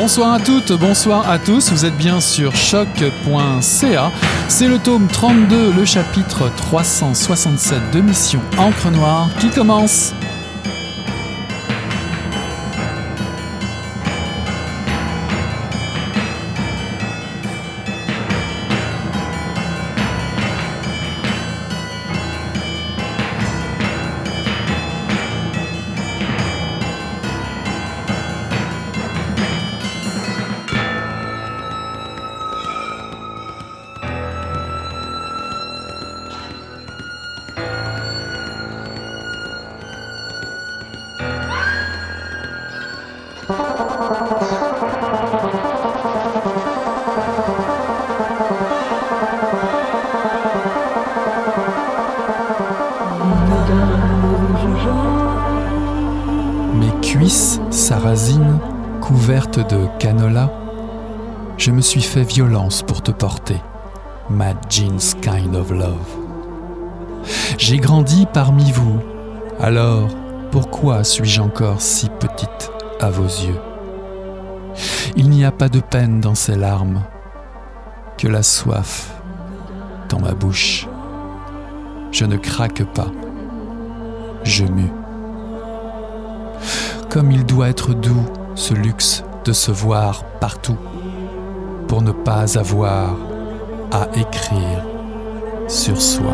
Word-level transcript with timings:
Bonsoir 0.00 0.32
à 0.32 0.40
toutes, 0.40 0.72
bonsoir 0.72 1.28
à 1.28 1.38
tous, 1.38 1.70
vous 1.70 1.84
êtes 1.84 1.94
bien 1.98 2.22
sur 2.22 2.56
choc.ca. 2.56 4.10
C'est 4.48 4.66
le 4.66 4.78
tome 4.78 5.06
32, 5.08 5.74
le 5.74 5.84
chapitre 5.84 6.50
367 6.56 7.78
de 7.92 8.00
Mission 8.00 8.40
Encre 8.56 8.90
Noire 8.90 9.28
qui 9.38 9.50
commence. 9.50 10.14
Suis 61.90 62.02
fait 62.02 62.22
violence 62.22 62.84
pour 62.84 63.02
te 63.02 63.10
porter, 63.10 63.60
Mad 64.28 64.56
Jeans 64.68 65.16
Kind 65.20 65.56
of 65.56 65.72
Love. 65.72 65.96
J'ai 67.58 67.78
grandi 67.78 68.28
parmi 68.32 68.70
vous, 68.70 69.00
alors 69.58 70.06
pourquoi 70.52 71.02
suis-je 71.02 71.40
encore 71.40 71.80
si 71.80 72.08
petite 72.08 72.70
à 73.00 73.10
vos 73.10 73.24
yeux? 73.24 73.58
Il 75.16 75.30
n'y 75.30 75.44
a 75.44 75.50
pas 75.50 75.68
de 75.68 75.80
peine 75.80 76.20
dans 76.20 76.36
ces 76.36 76.54
larmes, 76.54 77.02
que 78.16 78.28
la 78.28 78.44
soif 78.44 79.10
dans 80.08 80.20
ma 80.20 80.30
bouche. 80.30 80.86
Je 82.12 82.24
ne 82.24 82.36
craque 82.36 82.84
pas, 82.84 83.10
je 84.44 84.64
mue. 84.64 84.92
Comme 87.08 87.32
il 87.32 87.44
doit 87.44 87.68
être 87.68 87.94
doux, 87.94 88.26
ce 88.54 88.74
luxe 88.74 89.24
de 89.44 89.52
se 89.52 89.72
voir 89.72 90.22
partout 90.38 90.76
pour 91.90 92.02
ne 92.02 92.12
pas 92.12 92.56
avoir 92.56 93.16
à 93.90 94.06
écrire 94.16 94.86
sur 95.66 96.00
soi. 96.00 96.32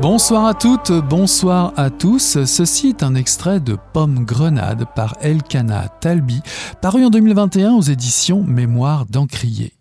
Bonsoir 0.00 0.46
à 0.46 0.54
toutes, 0.54 0.92
bonsoir 0.92 1.72
à 1.76 1.90
tous. 1.90 2.44
Ceci 2.44 2.90
est 2.90 3.02
un 3.02 3.16
extrait 3.16 3.58
de 3.58 3.76
Pomme 3.92 4.24
Grenade 4.24 4.84
par 4.94 5.16
Elkana 5.20 5.88
Talbi, 6.00 6.40
paru 6.80 7.04
en 7.04 7.10
2021 7.10 7.72
aux 7.72 7.82
éditions 7.82 8.44
Mémoire 8.44 9.06
d'Encrier. 9.06 9.72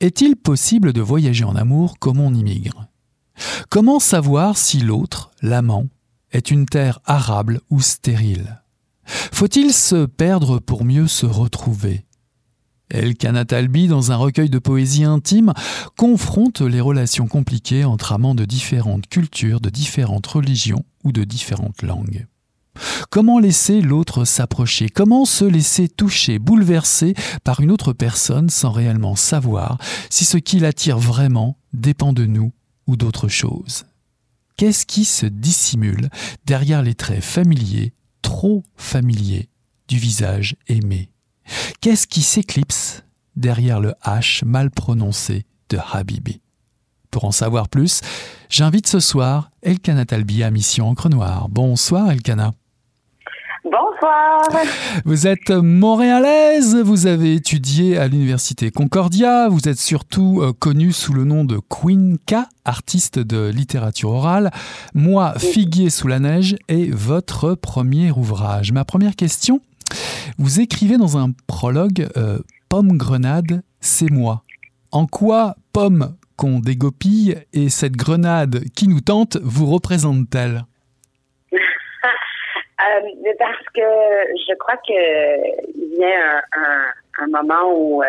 Est-il 0.00 0.36
possible 0.36 0.94
de 0.94 1.02
voyager 1.02 1.44
en 1.44 1.56
amour 1.56 1.98
comme 1.98 2.20
on 2.20 2.32
immigre? 2.32 2.86
Comment 3.68 3.98
savoir 3.98 4.56
si 4.56 4.78
l'autre, 4.80 5.30
l'amant, 5.42 5.86
est 6.32 6.50
une 6.50 6.66
terre 6.66 7.00
arable 7.04 7.60
ou 7.70 7.80
stérile? 7.80 8.62
Faut-il 9.06 9.72
se 9.72 10.06
perdre 10.06 10.58
pour 10.58 10.84
mieux 10.84 11.08
se 11.08 11.26
retrouver? 11.26 12.06
El 12.90 13.16
Talbi, 13.16 13.88
dans 13.88 14.12
un 14.12 14.16
recueil 14.16 14.50
de 14.50 14.58
poésie 14.58 15.04
intime, 15.04 15.52
confronte 15.96 16.60
les 16.60 16.80
relations 16.80 17.26
compliquées 17.26 17.84
entre 17.84 18.12
amants 18.12 18.34
de 18.34 18.44
différentes 18.44 19.08
cultures, 19.08 19.60
de 19.60 19.70
différentes 19.70 20.26
religions 20.26 20.84
ou 21.02 21.12
de 21.12 21.24
différentes 21.24 21.82
langues. 21.82 22.26
Comment 23.10 23.38
laisser 23.38 23.80
l'autre 23.80 24.24
s'approcher? 24.24 24.88
Comment 24.88 25.24
se 25.24 25.44
laisser 25.44 25.88
toucher, 25.88 26.38
bouleverser 26.38 27.14
par 27.42 27.60
une 27.60 27.70
autre 27.70 27.92
personne 27.92 28.50
sans 28.50 28.70
réellement 28.70 29.16
savoir 29.16 29.78
si 30.10 30.24
ce 30.24 30.36
qui 30.36 30.58
l'attire 30.58 30.98
vraiment 30.98 31.56
dépend 31.72 32.12
de 32.12 32.26
nous 32.26 32.52
ou 32.86 32.96
d'autre 32.96 33.28
chose 33.28 33.84
Qu'est-ce 34.56 34.86
qui 34.86 35.04
se 35.04 35.26
dissimule 35.26 36.08
derrière 36.46 36.82
les 36.82 36.94
traits 36.94 37.24
familiers, 37.24 37.92
trop 38.22 38.62
familiers, 38.76 39.48
du 39.88 39.98
visage 39.98 40.56
aimé? 40.68 41.10
Qu'est-ce 41.80 42.06
qui 42.06 42.22
s'éclipse 42.22 43.02
derrière 43.36 43.80
le 43.80 43.94
H 44.04 44.44
mal 44.44 44.70
prononcé 44.70 45.44
de 45.70 45.78
Habibi? 45.92 46.40
Pour 47.10 47.24
en 47.24 47.32
savoir 47.32 47.68
plus, 47.68 48.00
j'invite 48.48 48.86
ce 48.86 49.00
soir 49.00 49.50
Elkana 49.62 50.04
Talbi 50.04 50.42
à 50.42 50.50
Mission 50.50 50.88
Encre 50.88 51.08
Noire. 51.08 51.48
Bonsoir 51.48 52.10
Elkana. 52.10 52.52
Bonsoir. 53.64 54.42
Vous 55.06 55.26
êtes 55.26 55.50
montréalaise, 55.50 56.76
vous 56.76 57.06
avez 57.06 57.34
étudié 57.34 57.96
à 57.96 58.08
l'université 58.08 58.70
Concordia, 58.70 59.48
vous 59.48 59.68
êtes 59.70 59.78
surtout 59.78 60.42
euh, 60.42 60.52
connue 60.52 60.92
sous 60.92 61.14
le 61.14 61.24
nom 61.24 61.44
de 61.44 61.58
Queen 61.70 62.18
K, 62.18 62.34
artiste 62.66 63.18
de 63.18 63.48
littérature 63.48 64.10
orale. 64.10 64.50
Moi, 64.92 65.32
Figuier 65.38 65.88
sous 65.88 66.08
la 66.08 66.18
neige 66.18 66.56
est 66.68 66.94
votre 66.94 67.54
premier 67.54 68.10
ouvrage. 68.10 68.70
Ma 68.72 68.84
première 68.84 69.16
question, 69.16 69.62
vous 70.36 70.60
écrivez 70.60 70.98
dans 70.98 71.16
un 71.16 71.30
prologue 71.46 72.08
euh, 72.18 72.40
Pomme 72.68 72.98
grenade, 72.98 73.62
c'est 73.80 74.10
moi. 74.10 74.42
En 74.90 75.06
quoi 75.06 75.56
pomme 75.72 76.14
qu'on 76.36 76.60
dégopille 76.60 77.36
et 77.54 77.70
cette 77.70 77.96
grenade 77.96 78.64
qui 78.74 78.88
nous 78.88 79.00
tente 79.00 79.38
vous 79.42 79.66
représente-t-elle? 79.66 80.66
Euh, 82.80 83.32
parce 83.38 83.64
que 83.74 83.80
je 84.48 84.54
crois 84.54 84.76
qu'il 84.78 85.98
y 85.98 86.04
a 86.04 86.42
un, 86.56 87.22
un, 87.22 87.26
moment 87.28 87.72
où 87.72 88.02
euh, 88.02 88.06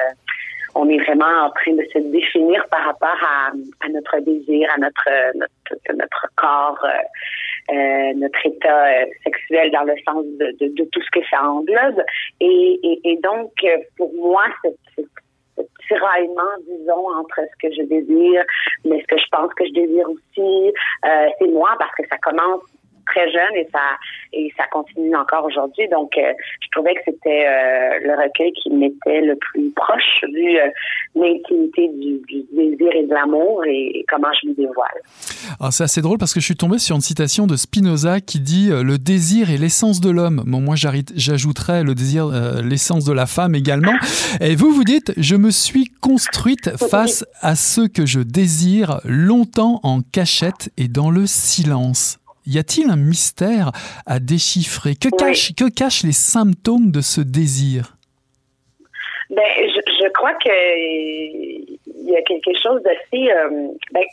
on 0.74 0.90
est 0.90 0.98
vraiment 1.00 1.46
en 1.46 1.50
train 1.52 1.74
de 1.74 1.86
se 1.94 2.00
définir 2.00 2.66
par 2.70 2.86
rapport 2.86 3.18
à, 3.22 3.52
à 3.86 3.90
notre 3.90 4.20
désir, 4.20 4.70
à 4.74 4.80
notre 4.80 5.38
notre, 5.38 5.94
notre 5.94 6.28
corps, 6.36 6.84
euh, 6.84 7.74
euh 7.76 8.14
notre 8.16 8.46
état 8.46 8.86
euh, 8.88 9.06
sexuel 9.24 9.72
dans 9.72 9.84
le 9.84 9.96
sens 10.08 10.26
de, 10.40 10.56
de, 10.60 10.74
de, 10.74 10.84
tout 10.92 11.02
ce 11.02 11.12
que 11.12 11.26
ça 11.30 11.44
englobe. 11.44 12.02
Et, 12.40 12.80
et, 12.84 13.12
et 13.12 13.18
donc, 13.18 13.52
pour 13.98 14.14
moi, 14.16 14.46
cette, 14.64 15.08
tiraillement, 15.88 16.56
disons, 16.68 17.08
entre 17.18 17.42
ce 17.42 17.68
que 17.68 17.74
je 17.74 17.84
désire, 17.84 18.44
mais 18.84 19.02
ce 19.02 19.08
que 19.08 19.18
je 19.18 19.28
pense 19.32 19.54
que 19.54 19.66
je 19.66 19.74
désire 19.74 20.10
aussi, 20.10 20.74
euh, 21.06 21.28
c'est 21.40 21.48
moi 21.48 21.70
parce 21.80 21.94
que 21.96 22.08
ça 22.10 22.18
commence 22.18 22.62
très 23.06 23.32
jeune 23.32 23.56
et 23.56 23.68
ça 23.72 23.80
et 24.36 24.52
ça 24.58 24.64
continue 24.72 25.16
encore 25.16 25.46
aujourd'hui. 25.46 25.88
Donc, 25.90 26.18
euh, 26.18 26.34
je 26.62 26.68
trouvais 26.72 26.94
que 26.94 27.02
c'était 27.06 27.46
euh, 27.48 28.00
le 28.04 28.12
recueil 28.12 28.52
qui 28.52 28.70
m'était 28.70 29.22
le 29.22 29.36
plus 29.36 29.72
proche 29.72 30.24
vu 30.34 30.58
euh, 30.58 30.68
l'intimité 31.16 31.90
du, 31.90 32.22
désir 32.52 32.92
et 32.94 33.04
de 33.04 33.14
l'amour 33.14 33.64
et, 33.66 34.06
comment 34.10 34.28
je 34.42 34.50
me 34.50 34.54
dévoile. 34.54 35.00
Alors, 35.60 35.72
c'est 35.72 35.84
assez 35.84 36.02
drôle 36.02 36.18
parce 36.18 36.34
que 36.34 36.40
je 36.40 36.46
suis 36.46 36.56
tombé 36.56 36.78
sur 36.78 36.96
une 36.96 37.02
citation 37.02 37.48
de 37.48 37.56
Spinoza 37.56 38.20
qui 38.20 38.40
dit 38.40 38.70
le 38.70 38.98
désir 38.98 39.50
est 39.50 39.58
l'essence 39.58 40.02
de 40.02 40.10
l'homme. 40.10 40.44
Bon, 40.46 40.60
moi, 40.60 40.76
j'ajouterais 40.76 41.84
le 41.84 41.96
désir, 41.96 42.28
l'essence 42.64 43.06
de 43.06 43.14
la 43.14 43.26
femme 43.26 43.56
également. 43.56 43.94
Et 44.42 44.56
vous, 44.56 44.72
vous 44.72 44.84
dites, 44.84 45.14
je 45.18 45.36
me 45.36 45.52
suis 45.52 45.86
construite 46.02 46.72
face 46.90 47.26
à 47.42 47.56
ce 47.56 47.88
que 47.88 48.06
je 48.06 48.20
désire 48.20 49.00
longtemps 49.06 49.80
en 49.84 50.02
cachette 50.02 50.70
et 50.78 50.88
dans 50.88 51.12
le 51.12 51.26
silence. 51.26 52.20
Y 52.48 52.60
a-t-il 52.60 52.90
un 52.90 52.96
mystère 52.96 53.72
à 54.06 54.20
déchiffrer? 54.20 54.96
Que, 54.96 55.10
que 55.10 55.70
cachent 55.70 56.04
les 56.04 56.12
symptômes 56.12 56.92
de 56.92 57.02
ce 57.02 57.22
désir? 57.22 57.96
Ben, 59.32 59.44
je, 59.58 60.08
crois 60.14 60.34
que 60.36 60.50
il 60.50 62.10
y 62.10 62.16
a 62.16 62.22
quelque 62.22 62.52
chose 62.62 62.82
d'assez. 62.84 63.32
Euh, 63.32 63.70
ben, 63.92 64.04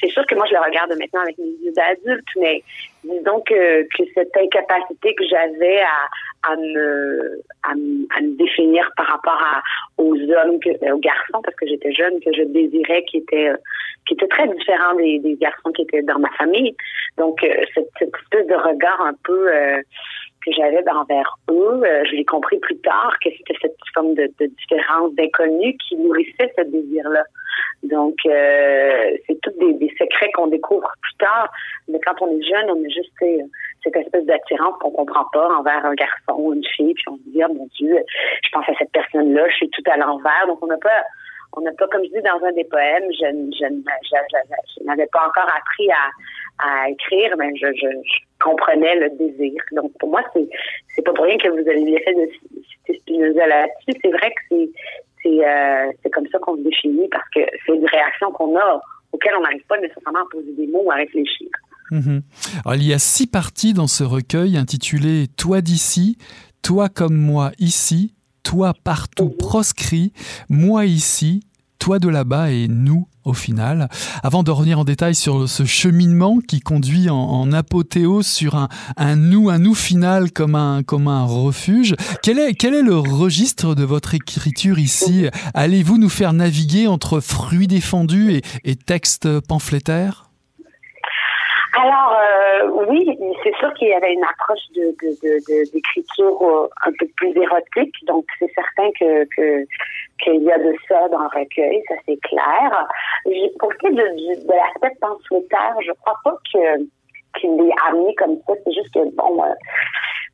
c'est 0.00 0.08
sûr 0.08 0.24
que 0.26 0.34
moi 0.34 0.46
je 0.48 0.54
le 0.54 0.60
regarde 0.60 0.90
maintenant 0.98 1.20
avec 1.20 1.36
mes 1.36 1.44
yeux 1.62 1.72
d'adulte, 1.72 2.26
mais 2.40 2.62
disons 3.04 3.40
que, 3.40 3.82
que 3.82 4.04
cette 4.14 4.36
incapacité 4.36 5.14
que 5.14 5.24
j'avais 5.26 5.80
à, 5.80 6.50
à 6.50 6.56
me, 6.56 7.42
à, 7.62 7.74
me 7.74 8.36
définir 8.36 8.90
par 8.96 9.06
rapport 9.06 9.42
à, 9.42 9.62
aux 9.98 10.14
hommes, 10.14 10.58
aux 10.92 10.98
garçons, 10.98 11.42
parce 11.42 11.56
que 11.56 11.66
j'étais 11.66 11.92
jeune, 11.92 12.20
que 12.20 12.32
je 12.32 12.42
désirais, 12.42 13.04
qui 13.04 13.18
étaient, 13.18 13.50
qui 14.06 14.14
étaient 14.14 14.28
très 14.28 14.48
différents 14.48 14.94
des, 14.94 15.18
des 15.18 15.34
garçons 15.34 15.70
qui 15.72 15.82
étaient 15.82 16.02
dans 16.02 16.18
ma 16.18 16.30
famille. 16.30 16.74
Donc, 17.18 17.42
euh, 17.44 17.54
cette, 17.74 17.90
cette 17.98 18.14
espèce 18.14 18.46
de 18.46 18.54
regard 18.54 19.00
un 19.00 19.14
peu 19.24 19.52
euh, 19.52 19.80
que 20.44 20.52
j'avais 20.52 20.82
envers 20.90 21.36
eux, 21.50 21.82
euh, 21.84 22.04
je 22.04 22.16
l'ai 22.16 22.24
compris 22.24 22.58
plus 22.58 22.78
tard 22.78 23.14
que 23.24 23.30
c'était 23.30 23.54
cette 23.60 23.76
forme 23.94 24.14
de, 24.14 24.30
de 24.40 24.46
différence 24.46 25.12
d'inconnu 25.14 25.76
qui 25.76 25.96
nourrissait 25.96 26.52
ce 26.56 26.62
désir-là. 26.62 27.24
Donc, 27.82 28.14
c'est 28.24 29.40
toutes 29.42 29.58
des, 29.58 29.74
des, 29.74 29.92
secret 29.98 30.30
qu'on 30.34 30.46
découvre 30.46 30.88
plus 31.02 31.14
tard. 31.18 31.50
Mais 31.88 31.98
quand 32.00 32.14
on 32.20 32.38
est 32.38 32.42
jeune, 32.42 32.70
on 32.70 32.84
a 32.84 32.88
juste 32.88 33.12
cette 33.82 33.96
espèce 33.96 34.24
d'attirance 34.24 34.78
qu'on 34.80 34.92
comprend 34.92 35.24
pas 35.32 35.48
envers 35.56 35.84
un 35.84 35.94
garçon 35.94 36.36
ou 36.38 36.54
une 36.54 36.64
fille, 36.64 36.94
puis 36.94 37.04
on 37.08 37.16
se 37.16 37.30
dit, 37.30 37.42
oh 37.44 37.52
mon 37.52 37.68
Dieu, 37.76 37.98
je 38.44 38.50
pense 38.52 38.68
à 38.68 38.72
cette 38.78 38.92
personne-là, 38.92 39.48
je 39.48 39.54
suis 39.56 39.70
tout 39.70 39.82
à 39.90 39.96
l'envers. 39.96 40.46
Donc, 40.46 40.58
on 40.62 40.68
n'a 40.68 40.78
pas 40.78 41.02
on 41.54 41.60
n'a 41.60 41.72
pas, 41.72 41.86
comme 41.88 42.02
je 42.04 42.10
dis 42.10 42.22
dans 42.22 42.42
un 42.46 42.52
des 42.52 42.64
poèmes, 42.64 43.04
je, 43.12 43.26
je, 43.58 44.84
n'avais 44.84 45.06
pas 45.12 45.26
encore 45.26 45.50
appris 45.54 45.90
à, 45.90 46.08
à 46.66 46.88
écrire, 46.88 47.36
mais 47.36 47.54
je, 47.56 47.66
je, 47.74 47.86
comprenais 48.42 48.96
le 48.96 49.10
désir. 49.16 49.62
Donc 49.72 49.92
pour 49.98 50.10
moi, 50.10 50.22
c'est 50.34 50.48
c'est 50.94 51.02
pas 51.02 51.12
pour 51.12 51.24
rien 51.24 51.38
que 51.38 51.48
vous 51.48 51.68
avez 51.68 51.84
bien 51.84 51.98
fait 52.04 52.14
de 52.14 52.28
citer 52.70 53.00
Spinoza 53.00 53.46
là-dessus. 53.46 54.00
C'est 54.02 54.10
vrai 54.10 54.30
que 54.30 54.40
c'est 54.50 54.70
c'est 55.22 55.46
euh, 55.46 55.90
c'est 56.02 56.10
comme 56.10 56.26
ça 56.28 56.38
qu'on 56.38 56.56
se 56.56 56.62
définit 56.62 57.08
parce 57.08 57.28
que 57.34 57.40
c'est 57.64 57.74
une 57.74 57.86
réaction 57.86 58.30
qu'on 58.32 58.56
a 58.58 58.80
auquel 59.12 59.32
on 59.38 59.42
n'arrive 59.42 59.64
pas 59.66 59.78
nécessairement 59.78 60.20
à 60.20 60.28
poser 60.30 60.52
des 60.52 60.66
mots 60.66 60.82
ou 60.84 60.90
à 60.90 60.96
réfléchir. 60.96 61.48
Mhm. 61.90 62.22
Alors, 62.64 62.76
il 62.76 62.88
y 62.88 62.94
a 62.94 62.98
six 62.98 63.26
parties 63.26 63.74
dans 63.74 63.86
ce 63.86 64.02
recueil 64.02 64.56
intitulé 64.56 65.26
Toi 65.36 65.60
d'ici, 65.60 66.16
Toi 66.62 66.88
comme 66.88 67.16
moi 67.16 67.50
ici, 67.58 68.14
toi 68.42 68.72
partout 68.84 69.30
proscrit, 69.30 70.12
moi 70.48 70.86
ici, 70.86 71.42
toi 71.78 71.98
de 71.98 72.08
là-bas 72.08 72.50
et 72.50 72.68
nous 72.68 73.06
au 73.24 73.34
final. 73.34 73.88
Avant 74.22 74.42
de 74.42 74.50
revenir 74.50 74.78
en 74.78 74.84
détail 74.84 75.14
sur 75.14 75.48
ce 75.48 75.64
cheminement 75.64 76.38
qui 76.46 76.60
conduit 76.60 77.10
en, 77.10 77.52
apothéose 77.52 78.26
sur 78.26 78.54
un, 78.54 78.68
un, 78.96 79.16
nous, 79.16 79.50
un 79.50 79.58
nous 79.58 79.74
final 79.74 80.32
comme 80.32 80.54
un, 80.54 80.82
comme 80.82 81.08
un 81.08 81.24
refuge, 81.24 81.94
quel 82.22 82.38
est, 82.38 82.54
quel 82.54 82.74
est 82.74 82.82
le 82.82 82.98
registre 82.98 83.74
de 83.74 83.84
votre 83.84 84.14
écriture 84.14 84.78
ici? 84.78 85.26
Allez-vous 85.54 85.98
nous 85.98 86.08
faire 86.08 86.32
naviguer 86.32 86.86
entre 86.86 87.20
fruits 87.20 87.68
défendus 87.68 88.32
et, 88.32 88.42
et 88.64 88.76
textes 88.76 89.40
pamphlétaires? 89.40 90.31
Alors 91.74 92.18
euh, 92.20 92.84
oui, 92.86 93.18
c'est 93.42 93.54
sûr 93.56 93.72
qu'il 93.74 93.88
y 93.88 93.94
avait 93.94 94.12
une 94.12 94.24
approche 94.24 94.60
de, 94.74 94.94
d'écriture 95.72 96.42
euh, 96.42 96.68
un 96.84 96.92
peu 96.98 97.06
plus 97.16 97.34
érotique, 97.34 97.94
donc 98.06 98.26
c'est 98.38 98.52
certain 98.54 98.90
que, 99.00 99.24
qu'il 100.22 100.42
y 100.42 100.52
a 100.52 100.58
de 100.58 100.74
ça 100.86 101.08
dans 101.08 101.20
le 101.20 101.28
recueil, 101.28 101.82
ça 101.88 101.94
c'est 102.06 102.20
clair. 102.20 102.88
Pour 103.58 103.72
ce 103.72 103.78
qui 103.78 103.86
est 103.86 103.90
de, 103.90 104.46
de 104.46 104.52
l'aspect 104.52 104.96
pamphlétaire, 105.00 105.76
je 105.80 105.92
crois 106.02 106.18
pas 106.24 106.36
que 106.52 106.84
qu'il 107.40 107.52
est 107.52 107.74
amené 107.88 108.14
comme 108.16 108.36
ça, 108.46 108.52
c'est 108.62 108.72
juste 108.72 108.92
que 108.92 109.08
bon 109.16 109.42
euh, 109.42 109.54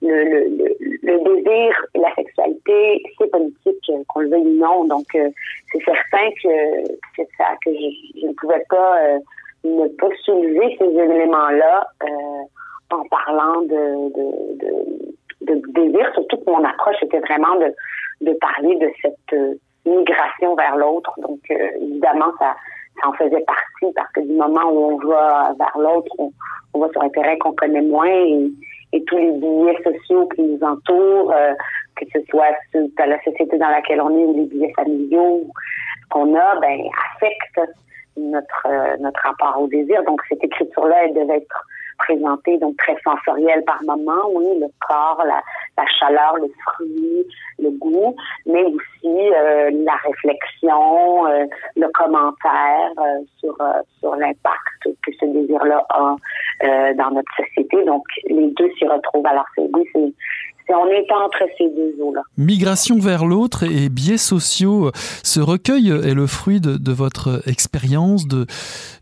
le, 0.03 0.49
le, 0.49 0.77
le, 1.03 1.43
désir 1.43 1.87
et 1.95 1.99
la 2.01 2.13
sexualité, 2.17 3.03
c'est 3.17 3.31
politique, 3.31 3.93
qu'on 4.09 4.21
le 4.21 4.31
veuille 4.31 4.43
ou 4.43 4.59
non, 4.59 4.85
donc 4.87 5.07
c'est 5.13 5.85
certain 5.85 6.31
que, 6.43 6.83
que 7.17 7.23
ça 7.37 7.51
que 7.65 7.73
je, 7.73 8.21
je 8.21 8.27
ne 8.27 8.33
pouvais 8.33 8.65
pas 8.69 9.19
ne 9.65 9.89
pas 9.89 10.09
soulever 10.25 10.77
ces 10.79 10.87
éléments-là 10.87 11.87
euh, 12.05 12.95
en 12.95 13.03
parlant 13.09 13.63
de, 13.63 14.13
de, 14.15 15.55
de, 15.55 15.63
désir, 15.73 16.11
surtout 16.15 16.39
que 16.39 16.51
mon 16.51 16.65
approche 16.65 17.03
était 17.03 17.21
vraiment 17.21 17.57
de, 17.57 17.75
de 18.21 18.33
parler 18.35 18.77
de 18.77 18.91
cette 19.03 19.33
euh, 19.33 19.55
migration 19.85 20.55
vers 20.55 20.77
l'autre. 20.77 21.13
Donc, 21.19 21.41
euh, 21.51 21.69
évidemment, 21.81 22.33
ça, 22.39 22.55
ça 23.01 23.09
en 23.09 23.13
faisait 23.15 23.45
partie 23.47 23.93
parce 23.95 24.11
que 24.13 24.21
du 24.21 24.33
moment 24.33 24.71
où 24.71 24.93
on 24.93 24.97
va 25.09 25.55
vers 25.59 25.79
l'autre, 25.79 26.11
on, 26.19 26.33
on, 26.75 26.81
va 26.81 26.89
sur 26.91 27.03
un 27.03 27.09
terrain 27.11 27.37
qu'on 27.39 27.53
connaît 27.53 27.83
moins 27.83 28.07
et, 28.07 28.51
et, 28.93 29.05
tous 29.05 29.19
les 29.19 29.33
billets 29.33 29.83
sociaux 29.83 30.29
qui 30.35 30.43
nous 30.43 30.61
entourent, 30.63 31.35
que 31.97 32.05
ce 32.13 32.21
soit 32.31 32.55
dans 32.73 33.07
la 33.07 33.23
société 33.23 33.59
dans 33.59 33.69
laquelle 33.69 34.01
on 34.01 34.11
est 34.11 34.25
ou 34.25 34.35
les 34.35 34.47
billets 34.47 34.73
familiaux 34.75 35.47
qu'on 36.11 36.35
a, 36.35 36.61
ben 36.61 36.81
affectent 37.15 37.71
notre 38.19 38.67
euh, 38.67 38.97
notre 39.01 39.21
rapport 39.21 39.61
au 39.61 39.67
désir. 39.67 40.03
Donc 40.05 40.21
cette 40.29 40.43
écriture-là, 40.43 41.05
elle 41.05 41.15
devait 41.15 41.39
être 41.39 41.67
présentée 41.99 42.59
donc 42.59 42.77
très 42.77 42.97
sensorielle 43.03 43.65
par 43.65 43.83
moment, 43.83 44.31
oui, 44.33 44.47
le 44.61 44.69
corps, 44.87 45.21
la, 45.27 45.43
la 45.77 45.85
chaleur, 45.99 46.37
le 46.37 46.49
fruit, 46.63 47.27
le 47.59 47.71
goût, 47.71 48.15
mais 48.47 48.63
aussi 48.63 49.33
euh, 49.35 49.71
la 49.85 49.97
réflexion, 49.97 51.27
euh, 51.27 51.45
le 51.77 51.89
commentaire 51.89 52.93
sur 53.39 53.57
sur 53.99 54.15
l'impact 54.15 54.85
que 54.85 55.11
ce 55.19 55.27
désir-là 55.27 55.85
a 55.91 56.17
dans 56.95 57.11
notre 57.11 57.33
société. 57.37 57.85
Donc 57.85 58.05
les 58.27 58.49
deux 58.49 58.71
s'y 58.79 58.87
retrouvent. 58.87 59.27
Alors 59.27 59.47
c'est 59.57 59.69
oui, 59.73 59.85
c'est 59.93 60.13
on 60.75 60.87
est 60.89 61.07
entre 61.13 61.45
ces 61.57 61.69
deux 61.69 61.95
eaux-là. 62.03 62.23
Migration 62.37 62.99
vers 62.99 63.25
l'autre 63.25 63.65
et 63.65 63.89
biais 63.89 64.19
sociaux. 64.19 64.91
Ce 65.23 65.41
recueil 65.41 65.91
est 65.91 66.15
le 66.15 66.27
fruit 66.27 66.61
de, 66.61 66.77
de 66.77 66.93
votre 66.93 67.43
expérience, 67.47 68.27
de, 68.27 68.47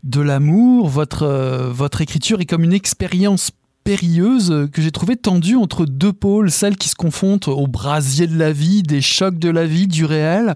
de 0.03 0.21
l'amour. 0.21 0.87
Votre, 0.87 1.23
euh, 1.23 1.69
votre 1.69 2.01
écriture 2.01 2.39
est 2.41 2.45
comme 2.45 2.63
une 2.63 2.73
expérience 2.73 3.51
périlleuse 3.87 4.69
que 4.73 4.81
j'ai 4.81 4.91
trouvé 4.91 5.15
tendue 5.15 5.55
entre 5.55 5.85
deux 5.85 6.11
pôles, 6.11 6.51
celle 6.51 6.75
qui 6.75 6.89
se 6.89 6.95
confrontent 6.95 7.47
au 7.47 7.67
brasier 7.67 8.27
de 8.27 8.37
la 8.37 8.51
vie, 8.51 8.83
des 8.83 8.99
chocs 8.99 9.39
de 9.39 9.49
la 9.49 9.65
vie, 9.65 9.87
du 9.87 10.03
réel, 10.03 10.55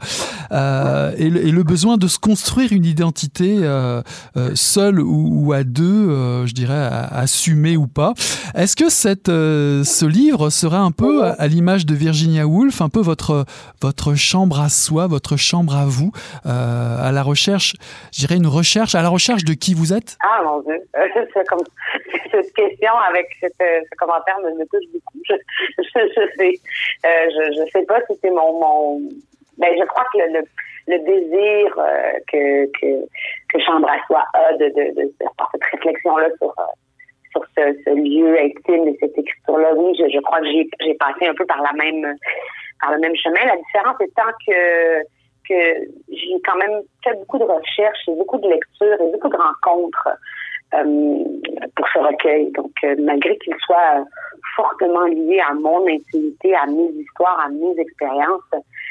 euh, 0.52 1.14
et, 1.18 1.30
le, 1.30 1.64
besoin 1.64 1.96
de 1.96 2.08
se 2.08 2.20
construire 2.20 2.74
une 2.74 2.84
identité 2.84 3.60
euh, 3.62 4.02
euh, 4.36 4.50
seule 4.56 5.00
ou, 5.00 5.54
à 5.54 5.64
deux, 5.64 6.10
euh, 6.10 6.46
je 6.46 6.54
dirais, 6.54 6.90
assumée 7.10 7.78
ou 7.78 7.88
pas. 7.88 8.14
Est-ce 8.54 8.76
que 8.76 8.90
ce 8.90 10.06
livre 10.06 10.50
sera 10.50 10.80
un 10.80 10.92
peu, 10.92 11.24
à, 11.24 11.48
l'image 11.48 11.86
de 11.86 11.96
Virginia 11.96 12.46
Woolf, 12.46 12.82
un 12.82 12.90
peu 12.90 13.00
votre, 13.00 13.46
chambre 14.16 14.60
à 14.60 14.68
soi, 14.68 15.08
votre 15.08 15.38
chambre 15.38 15.78
à 15.78 15.86
vous, 15.86 16.12
à 16.44 17.12
la 17.14 17.24
recherche, 17.24 17.76
je 18.14 18.20
dirais 18.20 18.36
une 18.36 18.48
recherche, 18.48 18.94
à 18.94 19.02
la 19.02 19.08
recherche 19.08 19.46
de 19.46 19.54
qui 19.54 19.74
vous 19.74 19.94
êtes? 19.94 20.18
Ah 20.22 20.44
mon 20.44 20.62
Dieu, 20.64 20.76
c'est 21.34 21.48
comme 21.48 21.60
cette 22.32 22.54
question 22.54 22.94
avec 23.10 23.22
avec 23.42 23.54
euh, 23.62 23.82
ce, 23.90 23.96
commentaire 23.98 24.40
me, 24.40 24.66
touche 24.66 24.90
beaucoup. 24.94 25.20
Je, 25.28 25.36
je, 25.78 26.28
sais, 26.38 26.54
euh, 27.06 27.30
je, 27.30 27.54
je, 27.54 27.72
sais 27.72 27.86
pas 27.86 28.00
si 28.10 28.18
c'est 28.22 28.30
mon, 28.32 28.60
mon, 28.60 29.00
ben 29.58 29.76
je 29.78 29.86
crois 29.86 30.06
que 30.14 30.20
le, 30.20 30.44
le, 30.88 31.00
désir 31.00 31.76
euh, 31.78 32.12
que, 32.32 32.66
que 32.80 33.06
que 33.52 33.60
soi 33.60 34.24
a 34.34 34.54
de, 34.54 34.66
de, 34.66 34.96
de, 34.96 35.12
faire 35.20 35.50
cette 35.52 35.64
réflexion 35.72 36.18
là 36.18 36.30
sur 36.38 36.54
sur 37.32 37.46
ce, 37.58 37.62
ce, 37.86 37.90
lieu 37.92 38.38
intime 38.40 38.88
et 38.88 38.98
cette 39.00 39.18
écriture 39.18 39.58
là. 39.58 39.74
Oui, 39.76 39.96
je, 39.98 40.10
je 40.10 40.20
crois 40.20 40.40
que 40.40 40.48
j'ai 40.48 40.94
passé 40.96 41.28
un 41.28 41.34
peu 41.34 41.46
par 41.46 41.62
la 41.62 41.74
même 41.74 42.16
par 42.82 42.92
le 42.92 43.00
même 43.00 43.16
chemin. 43.16 43.46
La 43.46 43.58
différence 43.58 43.98
étant 44.02 44.32
que 44.48 45.02
que 45.48 45.86
j'ai 46.10 46.42
quand 46.46 46.58
même 46.58 46.82
fait 47.04 47.14
beaucoup 47.16 47.40
de 47.40 47.44
recherches 47.44 48.08
et 48.08 48.16
beaucoup 48.16 48.38
de 48.38 48.48
lectures 48.48 49.02
et 49.02 49.12
beaucoup 49.12 49.30
de 49.30 49.38
rencontres 49.38 50.10
pour 50.72 51.88
ce 51.94 52.00
recueil. 52.00 52.52
Donc, 52.52 52.72
euh, 52.84 52.96
malgré 53.00 53.38
qu'il 53.40 53.56
soit 53.66 54.06
fortement 54.56 55.06
lié 55.06 55.40
à 55.48 55.54
mon 55.54 55.86
intimité, 55.88 56.56
à 56.56 56.66
mes 56.66 56.90
histoires, 57.00 57.40
à 57.46 57.50
mes 57.50 57.80
expériences, 57.80 58.42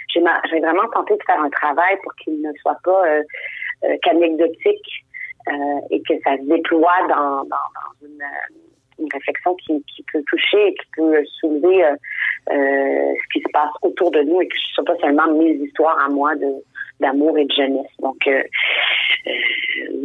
j'ai 0.08 0.20
vraiment 0.20 0.88
tenté 0.92 1.14
de 1.14 1.22
faire 1.26 1.40
un 1.40 1.50
travail 1.50 1.96
pour 2.02 2.14
qu'il 2.16 2.40
ne 2.40 2.52
soit 2.60 2.78
pas 2.84 3.06
euh, 3.06 3.22
euh 3.84 3.96
qu'anecdotique 4.02 5.04
et 5.90 6.02
que 6.02 6.14
ça 6.22 6.36
se 6.36 6.42
déploie 6.42 7.00
dans, 7.08 7.42
dans, 7.44 7.46
dans 7.48 8.06
une, 8.06 8.22
une, 8.98 9.08
réflexion 9.12 9.54
qui, 9.56 9.82
qui, 9.84 10.04
peut 10.12 10.22
toucher 10.28 10.68
et 10.68 10.74
qui 10.74 10.86
peut 10.96 11.24
soulever 11.40 11.82
ce 12.46 13.32
qui 13.32 13.40
se 13.40 13.48
passe 13.50 13.70
autour 13.82 14.10
de 14.10 14.20
nous 14.20 14.42
et 14.42 14.46
que 14.46 14.54
ce 14.54 14.80
ne 14.80 14.84
soit 14.84 14.94
pas 14.94 15.00
seulement 15.00 15.32
mes 15.32 15.52
histoires 15.52 15.98
à 16.04 16.10
moi 16.10 16.36
de 16.36 16.62
d'amour 17.00 17.36
et 17.38 17.44
de 17.44 17.52
jeunesse. 17.52 17.90
Donc, 18.00 18.26
euh, 18.26 18.42
euh, 19.26 19.32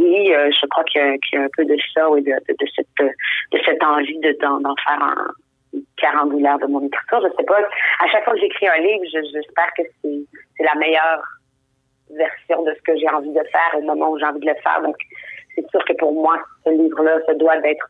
oui, 0.05 0.33
euh, 0.33 0.49
je 0.51 0.65
crois 0.67 0.83
qu'il 0.83 1.01
y, 1.01 1.37
a 1.37 1.41
un 1.41 1.47
peu 1.55 1.65
de 1.65 1.77
ça, 1.93 2.09
oui, 2.09 2.21
de, 2.21 2.31
cette, 2.75 2.87
de 2.97 3.59
cette 3.65 3.83
envie 3.83 4.19
de 4.19 4.31
d'en 4.39 4.75
faire 4.85 5.01
un 5.01 5.31
carambulaire 5.97 6.59
de 6.59 6.67
mon 6.67 6.85
écriture. 6.85 7.21
Je 7.23 7.35
sais 7.35 7.43
pas. 7.43 7.59
À 7.99 8.07
chaque 8.11 8.23
fois 8.23 8.33
que 8.33 8.39
j'écris 8.39 8.67
un 8.67 8.77
livre, 8.77 9.03
j'espère 9.11 9.71
que 9.77 9.83
c'est 10.01 10.63
la 10.63 10.75
meilleure 10.75 11.23
version 12.11 12.63
de 12.63 12.73
ce 12.73 12.81
que 12.81 12.97
j'ai 12.97 13.09
envie 13.09 13.31
de 13.31 13.43
faire 13.51 13.71
au 13.77 13.81
moment 13.81 14.11
où 14.11 14.19
j'ai 14.19 14.25
envie 14.25 14.39
de 14.39 14.47
le 14.47 14.55
faire. 14.61 14.81
Donc, 14.81 14.95
c'est 15.55 15.67
sûr 15.69 15.83
que 15.85 15.93
pour 15.93 16.13
moi, 16.13 16.37
ce 16.65 16.71
livre-là, 16.71 17.19
ça 17.25 17.33
doit 17.33 17.57
être 17.57 17.87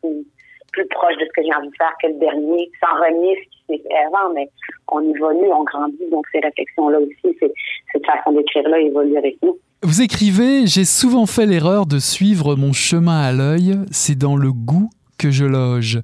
plus 0.72 0.86
proche 0.88 1.16
de 1.16 1.24
ce 1.24 1.32
que 1.32 1.42
j'ai 1.42 1.54
envie 1.54 1.70
de 1.70 1.76
faire 1.76 1.92
que 2.02 2.08
le 2.08 2.14
dernier, 2.14 2.70
sans 2.80 2.94
renier 3.00 3.36
ce 3.36 3.50
qui 3.50 3.82
s'est 3.82 3.88
fait 3.88 3.96
avant, 4.06 4.32
mais 4.34 4.48
on 4.88 5.00
évolue, 5.02 5.50
on 5.52 5.64
grandit, 5.64 6.10
donc 6.10 6.26
ces 6.32 6.40
réflexions-là 6.40 7.00
aussi, 7.00 7.38
cette 7.40 8.06
façon 8.06 8.32
d'écrire-là 8.32 8.78
évolue 8.80 9.16
avec 9.16 9.36
nous. 9.42 9.58
Vous 9.82 10.00
écrivez 10.00 10.66
J'ai 10.66 10.86
souvent 10.86 11.26
fait 11.26 11.44
l'erreur 11.44 11.84
de 11.84 11.98
suivre 11.98 12.56
mon 12.56 12.72
chemin 12.72 13.20
à 13.20 13.30
l'œil, 13.30 13.76
c'est 13.90 14.16
dans 14.16 14.34
le 14.34 14.50
goût 14.50 14.88
que 15.18 15.30
je 15.30 15.44
loge. 15.44 16.00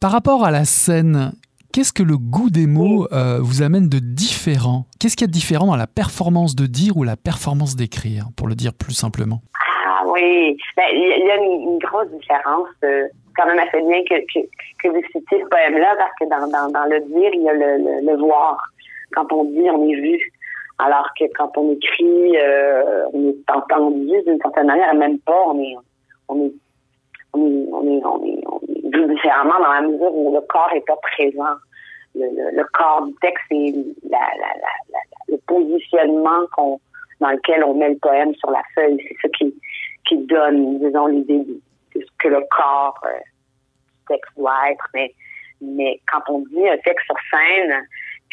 Par 0.00 0.12
rapport 0.12 0.44
à 0.44 0.52
la 0.52 0.64
scène, 0.64 1.32
qu'est-ce 1.72 1.92
que 1.92 2.04
le 2.04 2.16
goût 2.16 2.48
des 2.48 2.68
mots 2.68 3.08
euh, 3.12 3.38
vous 3.40 3.62
amène 3.62 3.88
de 3.88 3.98
différent? 3.98 4.86
Qu'est-ce 5.00 5.16
qu'il 5.16 5.24
y 5.24 5.28
a 5.28 5.32
de 5.32 5.32
différent 5.32 5.66
dans 5.66 5.76
la 5.76 5.88
performance 5.88 6.54
de 6.54 6.66
dire 6.66 6.96
ou 6.96 7.02
la 7.02 7.16
performance 7.16 7.74
d'écrire, 7.74 8.26
pour 8.36 8.46
le 8.46 8.54
dire 8.54 8.72
plus 8.72 8.94
simplement? 8.94 9.40
Ah 9.84 10.04
oui, 10.06 10.56
ben, 10.76 10.84
il 10.92 11.26
y 11.26 11.30
a 11.30 11.36
une, 11.36 11.78
grosse 11.78 12.08
différence. 12.20 12.68
Euh, 12.84 13.08
quand 13.36 13.46
même 13.46 13.58
assez 13.58 13.82
bien 13.82 14.02
que, 14.08 14.14
que, 14.32 14.46
que 14.80 14.88
vous 14.88 15.02
citiez 15.06 15.42
ce 15.42 15.48
poème-là, 15.48 15.96
parce 15.98 16.12
que 16.20 16.28
dans, 16.30 16.46
dans, 16.46 16.70
dans 16.70 16.84
le 16.84 17.00
dire, 17.00 17.30
il 17.34 17.42
y 17.42 17.48
a 17.48 17.52
le, 17.52 17.78
le, 17.78 18.12
le, 18.12 18.16
voir. 18.18 18.58
Quand 19.12 19.30
on 19.32 19.44
dit, 19.44 19.68
on 19.70 19.88
est 19.88 19.96
vu. 19.96 20.32
Alors 20.78 21.08
que 21.18 21.24
quand 21.36 21.56
on 21.56 21.72
écrit, 21.72 22.36
euh, 22.36 23.04
on 23.12 23.28
est 23.28 23.50
entendu 23.50 24.22
d'une 24.26 24.38
certaine 24.40 24.66
manière, 24.66 24.94
même 24.94 25.18
pas, 25.20 25.44
on 25.46 25.60
est, 25.60 25.76
on 26.28 26.46
est, 26.46 26.52
on 27.32 27.46
est, 27.46 27.68
on 27.72 27.86
est, 27.86 28.04
on 28.04 28.24
est, 28.24 28.42
on 28.46 28.60
est 28.68 29.08
différemment 29.14 29.58
dans 29.60 29.72
la 29.72 29.82
mesure 29.82 30.14
où 30.14 30.34
le 30.34 30.40
corps 30.42 30.70
est 30.74 30.86
pas 30.86 30.96
présent. 30.96 31.56
Le, 32.14 32.62
corps 32.74 33.06
du 33.06 33.14
texte 33.22 33.44
et 33.50 33.74
la, 34.10 34.18
le 35.28 35.38
positionnement 35.46 36.46
qu'on, 36.54 36.78
dans 37.20 37.30
lequel 37.30 37.64
on 37.64 37.74
met 37.74 37.88
le 37.88 37.98
poème 37.98 38.34
sur 38.34 38.50
la 38.50 38.62
feuille. 38.74 38.98
C'est 39.08 39.16
ça 39.22 39.28
qui, 39.38 39.54
qui 40.06 40.18
donne, 40.26 40.78
disons, 40.78 41.06
l'idée 41.06 41.38
de, 41.38 41.60
ce 41.94 42.06
que 42.18 42.28
le 42.28 42.40
corps 42.50 43.00
euh, 43.06 43.18
du 43.18 44.04
texte 44.08 44.32
doit 44.36 44.70
être. 44.70 44.86
Mais, 44.92 45.14
mais 45.62 46.00
quand 46.10 46.20
on 46.28 46.40
dit 46.40 46.68
un 46.68 46.76
texte 46.78 47.06
sur 47.06 47.16
scène, 47.30 47.86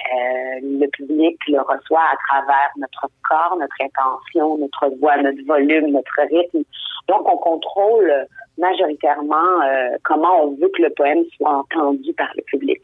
euh, 0.08 0.60
le 0.62 0.88
public 0.88 1.38
le 1.48 1.60
reçoit 1.60 2.01
à 2.01 2.15
travers 2.27 2.70
notre 2.77 3.08
corps, 3.27 3.58
notre 3.60 3.75
intention, 3.82 4.58
notre 4.58 4.88
voix, 5.00 5.18
notre 5.18 5.44
volume, 5.46 5.91
notre 5.91 6.22
rythme. 6.29 6.63
Donc, 7.08 7.27
on 7.27 7.38
contrôle 7.38 8.27
majoritairement 8.58 9.62
euh, 9.62 9.98
comment 10.03 10.44
on 10.44 10.51
veut 10.56 10.70
que 10.75 10.82
le 10.82 10.89
poème 10.91 11.24
soit 11.36 11.53
entendu 11.53 12.13
par 12.13 12.29
le 12.36 12.44
public. 12.44 12.82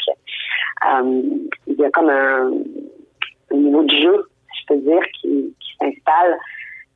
Euh, 0.86 1.22
il 1.67 1.75
y 1.75 1.86
a 1.86 1.89
comme 1.91 2.10
un, 2.10 2.51
un, 3.51 3.55
niveau 3.55 3.84
de 3.84 3.95
jeu, 3.95 4.29
je 4.60 4.65
peux 4.67 4.79
dire, 4.81 5.01
qui, 5.19 5.55
qui 5.60 5.75
s'installe, 5.79 6.38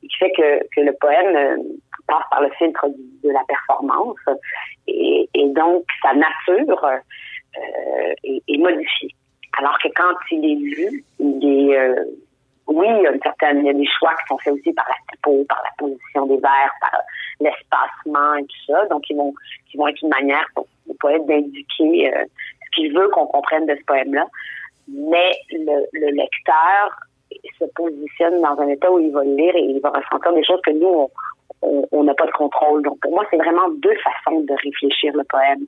qui 0.02 0.16
fait 0.18 0.32
que, 0.32 0.80
le 0.80 0.92
poème 1.00 1.64
passe 2.06 2.24
par 2.30 2.42
le 2.42 2.50
filtre 2.50 2.86
de 3.22 3.30
la 3.30 3.42
performance 3.46 4.18
et, 4.86 5.28
donc 5.54 5.84
sa 6.02 6.14
nature 6.14 6.88
est 8.22 8.58
modifiée. 8.58 9.14
Alors 9.58 9.78
que 9.78 9.88
quand 9.94 10.14
il 10.30 10.44
est 10.44 10.54
lu, 10.54 11.04
il 11.18 11.70
est, 11.70 11.78
euh, 11.78 12.04
oui, 12.66 12.86
il 12.88 13.02
y 13.02 13.06
a 13.06 13.12
une 13.12 13.22
certaine, 13.22 13.60
il 13.60 13.66
y 13.66 13.70
a 13.70 13.74
des 13.74 13.86
choix 13.98 14.14
qui 14.14 14.26
sont 14.28 14.38
faits 14.38 14.54
aussi 14.54 14.72
par 14.72 14.86
la 14.88 14.94
typo, 15.10 15.44
par 15.48 15.62
la 15.64 15.70
position 15.76 16.26
des 16.26 16.36
vers, 16.36 16.72
par 16.80 17.00
l'espacement 17.40 18.34
et 18.36 18.44
tout 18.44 18.72
ça. 18.72 18.86
Donc, 18.86 19.02
ils 19.10 19.16
vont, 19.16 19.34
ils 19.72 19.78
vont 19.78 19.88
être 19.88 20.02
une 20.02 20.10
manière 20.10 20.46
pour 20.54 20.66
le 20.88 20.94
poète 20.94 21.26
d'indiquer 21.26 22.14
euh, 22.14 22.24
ce 22.64 22.70
qu'il 22.74 22.94
veut 22.96 23.08
qu'on 23.08 23.26
comprenne 23.26 23.66
de 23.66 23.74
ce 23.74 23.84
poème-là. 23.84 24.26
Mais 24.88 25.32
le, 25.50 25.86
le, 25.92 26.10
lecteur 26.12 27.00
se 27.58 27.64
positionne 27.74 28.40
dans 28.40 28.58
un 28.60 28.68
état 28.68 28.90
où 28.90 28.98
il 28.98 29.12
va 29.12 29.24
lire 29.24 29.54
et 29.54 29.62
il 29.62 29.80
va 29.80 29.90
ressentir 29.90 30.32
des 30.32 30.44
choses 30.44 30.60
que 30.62 30.72
nous, 30.72 31.08
on 31.62 32.04
n'a 32.04 32.14
pas 32.14 32.26
de 32.26 32.32
contrôle. 32.32 32.82
Donc, 32.82 32.98
pour 33.00 33.12
moi, 33.12 33.24
c'est 33.30 33.36
vraiment 33.36 33.68
deux 33.68 33.94
façons 33.96 34.40
de 34.40 34.52
réfléchir 34.64 35.12
le 35.14 35.24
poème. 35.24 35.66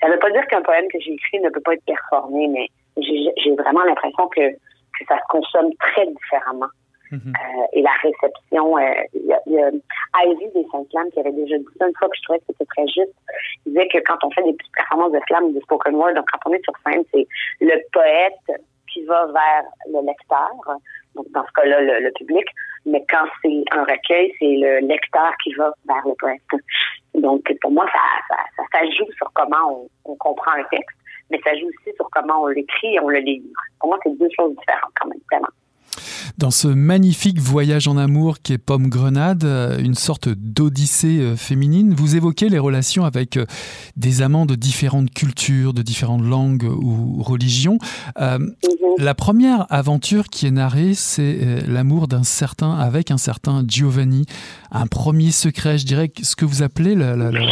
Ça 0.00 0.08
ne 0.08 0.12
veut 0.12 0.18
pas 0.18 0.30
dire 0.30 0.46
qu'un 0.46 0.62
poème 0.62 0.86
que 0.92 1.00
j'ai 1.00 1.12
écrit 1.12 1.40
ne 1.40 1.50
peut 1.50 1.60
pas 1.60 1.74
être 1.74 1.84
performé, 1.84 2.48
mais 2.48 2.68
j'ai 2.96 3.54
vraiment 3.54 3.84
l'impression 3.84 4.28
que, 4.28 4.50
que 4.50 5.04
ça 5.08 5.16
se 5.16 5.26
consomme 5.28 5.72
très 5.78 6.06
différemment. 6.06 6.70
Mm 7.12 7.18
-hmm. 7.18 7.34
euh, 7.36 7.66
et 7.76 7.82
la 7.82 7.94
réception, 8.02 8.78
euh, 8.78 8.82
il 9.14 9.26
y 9.26 9.60
a, 9.60 9.70
a 10.18 10.24
Ivy 10.26 10.46
des 10.54 10.66
saint 10.72 10.84
Flammes 10.90 11.10
qui 11.12 11.20
avait 11.20 11.36
déjà 11.42 11.56
dit 11.58 11.74
ça 11.78 11.86
une 11.86 11.94
fois 11.98 12.08
que 12.08 12.16
je 12.18 12.22
trouvais 12.24 12.40
que 12.40 12.46
c'était 12.48 12.70
très 12.74 12.86
juste. 12.88 13.16
Il 13.64 13.72
disait 13.72 13.88
que 13.92 13.98
quand 14.08 14.18
on 14.26 14.30
fait 14.34 14.42
des 14.42 14.54
petites 14.58 14.76
performances 14.80 15.12
de 15.12 15.20
flammes, 15.28 15.52
de 15.52 15.60
spoken 15.60 15.94
word, 15.94 16.14
donc 16.14 16.26
quand 16.32 16.42
on 16.46 16.52
est 16.56 16.64
sur 16.68 16.76
scène, 16.82 17.04
c'est 17.12 17.26
le 17.70 17.76
poète 17.96 18.46
qui 18.90 19.00
va 19.04 19.20
vers 19.40 19.66
le 19.94 20.00
lecteur, 20.10 20.54
donc 21.14 21.26
dans 21.36 21.44
ce 21.48 21.52
cas-là, 21.56 21.78
le, 21.88 21.94
le, 22.06 22.12
public, 22.20 22.46
mais 22.90 23.02
quand 23.12 23.26
c'est 23.40 23.62
un 23.78 23.84
recueil, 23.92 24.26
c'est 24.38 24.54
le 24.66 24.72
lecteur 24.92 25.30
qui 25.42 25.50
va 25.54 25.68
vers 25.90 26.04
le 26.10 26.14
poète. 26.22 26.52
Donc, 27.14 27.42
pour 27.62 27.72
moi, 27.76 27.86
ça, 27.96 28.04
ça, 28.28 28.36
ça, 28.56 28.62
ça 28.72 28.80
joue 28.96 29.10
sur 29.18 29.28
comment 29.38 29.64
on, 30.04 30.12
on 30.12 30.16
comprend 30.16 30.52
un 30.52 30.64
texte 30.64 30.98
mais 31.30 31.40
ça 31.44 31.50
joue 31.58 31.66
aussi 31.66 31.94
sur 31.96 32.08
comment 32.10 32.42
on 32.44 32.46
l'écrit 32.48 32.94
et 32.94 33.00
on 33.00 33.08
le 33.08 33.18
livre. 33.18 33.46
Pour 33.80 33.88
moi, 33.90 33.98
c'est 34.02 34.16
deux 34.18 34.28
choses 34.36 34.54
différentes 34.56 34.92
quand 35.00 35.08
même, 35.08 35.18
vraiment. 35.30 35.48
Dans 36.38 36.50
ce 36.50 36.68
magnifique 36.68 37.38
voyage 37.38 37.88
en 37.88 37.96
amour 37.96 38.40
qui 38.42 38.52
est 38.52 38.58
Pomme 38.58 38.88
Grenade, 38.88 39.44
une 39.78 39.94
sorte 39.94 40.28
d'odyssée 40.28 41.34
féminine, 41.36 41.94
vous 41.94 42.16
évoquez 42.16 42.50
les 42.50 42.58
relations 42.58 43.04
avec 43.06 43.38
des 43.96 44.20
amants 44.20 44.44
de 44.44 44.54
différentes 44.54 45.10
cultures, 45.10 45.72
de 45.72 45.80
différentes 45.80 46.24
langues 46.24 46.64
ou 46.64 47.22
religions. 47.22 47.78
Euh, 48.20 48.38
mm 48.38 48.44
-hmm. 48.44 49.02
La 49.02 49.14
première 49.14 49.66
aventure 49.70 50.24
qui 50.28 50.46
est 50.46 50.50
narrée, 50.50 50.94
c'est 50.94 51.62
l'amour 51.66 52.08
d'un 52.08 52.24
certain 52.24 52.72
avec 52.88 53.10
un 53.10 53.18
certain 53.18 53.64
Giovanni, 53.66 54.24
un 54.70 54.86
premier 54.86 55.30
secret, 55.30 55.78
je 55.78 55.86
dirais, 55.86 56.10
ce 56.22 56.34
que 56.34 56.46
vous 56.46 56.62
appelez 56.62 56.94
le, 56.94 57.14
le, 57.16 57.30
le 57.30 57.44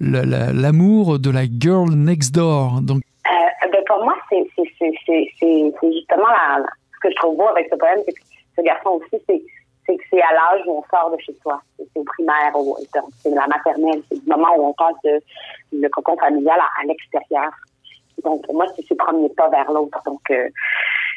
l'amour 0.00 1.18
de 1.18 1.30
la 1.30 1.44
girl 1.44 1.90
next 1.90 2.34
door. 2.34 2.80
Donc, 2.82 3.02
euh, 3.26 3.68
ben 3.72 3.82
pour 3.86 4.04
moi, 4.04 4.14
c'est 4.30 4.46
justement 4.56 6.28
la, 6.28 6.64
ce 6.94 7.00
que 7.00 7.10
je 7.10 7.16
trouve 7.16 7.36
beau 7.36 7.48
avec 7.48 7.68
ce 7.70 7.76
poème, 7.76 8.00
c'est 8.06 8.12
que 8.12 8.22
ce 8.56 8.62
garçon 8.62 9.00
aussi, 9.00 9.22
c'est 9.28 9.42
c'est 9.86 10.20
à 10.20 10.32
l'âge 10.32 10.62
où 10.66 10.78
on 10.78 10.84
sort 10.90 11.10
de 11.10 11.20
chez 11.20 11.32
soi. 11.42 11.60
C'est 11.78 11.86
au 11.94 12.04
primaire, 12.04 12.52
c'est 13.22 13.30
la 13.30 13.46
maternelle, 13.46 14.02
c'est 14.10 14.22
du 14.22 14.28
moment 14.28 14.48
où 14.56 14.66
on 14.66 14.72
passe 14.72 14.96
de, 15.04 15.20
le 15.72 15.88
cocon 15.88 16.16
familial 16.16 16.58
à, 16.58 16.84
l'extérieur. 16.86 17.50
Donc, 18.24 18.44
pour 18.44 18.54
moi, 18.54 18.66
c'est 18.74 18.84
ce 18.84 18.94
premier 18.94 19.28
pas 19.30 19.48
vers 19.50 19.70
l'autre. 19.70 20.00
Donc, 20.04 20.20
euh, 20.30 20.48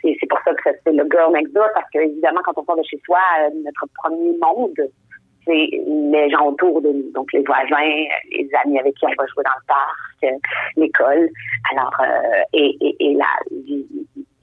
et 0.03 0.17
c'est 0.19 0.27
pour 0.27 0.39
ça 0.45 0.53
que 0.53 0.69
c'est 0.83 0.91
le 0.91 1.07
girl 1.09 1.33
next 1.33 1.53
door, 1.53 1.67
parce 1.73 1.89
que 1.91 1.99
évidemment, 1.99 2.41
quand 2.43 2.57
on 2.57 2.63
sort 2.65 2.77
de 2.77 2.83
chez 2.83 3.01
soi, 3.05 3.19
euh, 3.41 3.49
notre 3.63 3.85
premier 4.03 4.37
monde, 4.37 4.89
c'est 5.49 5.69
les 5.87 6.29
gens 6.29 6.45
autour 6.45 6.81
de 6.81 6.89
nous, 6.89 7.11
donc 7.13 7.33
les 7.33 7.41
voisins, 7.41 8.05
les 8.31 8.49
amis 8.63 8.79
avec 8.79 8.93
qui 8.95 9.05
on 9.05 9.09
va 9.17 9.25
jouer 9.25 9.43
dans 9.43 9.57
le 9.57 9.65
parc, 9.67 10.23
euh, 10.23 10.37
l'école. 10.77 11.29
Alors, 11.71 11.93
euh, 12.01 12.43
et, 12.53 12.77
et, 12.81 13.17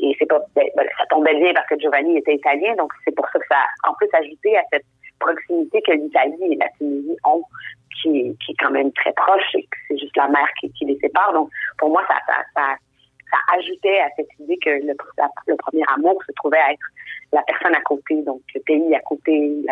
et 0.00 0.16
c'est 0.18 0.26
pas, 0.26 0.40
ben, 0.56 0.66
ça 0.98 1.06
tombait 1.08 1.38
bien 1.38 1.52
parce 1.54 1.68
que 1.68 1.78
Giovanni 1.78 2.18
était 2.18 2.34
italien, 2.34 2.74
donc 2.76 2.92
c'est 3.04 3.14
pour 3.14 3.26
ça 3.28 3.38
que 3.38 3.46
ça, 3.48 3.62
en 3.88 3.94
plus, 3.94 4.08
ajouté 4.12 4.56
à 4.56 4.62
cette 4.72 4.84
proximité 5.20 5.80
que 5.82 5.92
l'Italie 5.92 6.52
et 6.52 6.56
la 6.56 6.68
Tunisie 6.76 7.16
ont, 7.24 7.42
qui, 8.02 8.36
qui 8.44 8.52
est 8.52 8.56
quand 8.58 8.70
même 8.70 8.92
très 8.92 9.12
proche, 9.12 9.54
et 9.54 9.62
que 9.62 9.78
c'est 9.88 9.98
juste 9.98 10.16
la 10.16 10.28
mer 10.28 10.46
qui, 10.60 10.70
les 10.84 10.98
sépare. 10.98 11.32
Donc, 11.32 11.50
pour 11.78 11.90
moi, 11.90 12.02
ça, 12.08 12.16
ça, 12.26 12.42
ça, 12.54 12.74
ça 13.30 13.38
ajoutait 13.56 14.00
à 14.00 14.08
cette 14.16 14.28
idée 14.40 14.58
que 14.58 14.70
le, 14.70 14.94
le 15.46 15.56
premier 15.56 15.84
amour 15.94 16.20
se 16.26 16.32
trouvait 16.32 16.58
à 16.58 16.72
être 16.72 16.86
la 17.32 17.42
personne 17.42 17.74
à 17.74 17.80
côté, 17.82 18.22
donc 18.22 18.40
le 18.54 18.60
pays 18.60 18.94
à 18.94 19.00
côté, 19.00 19.62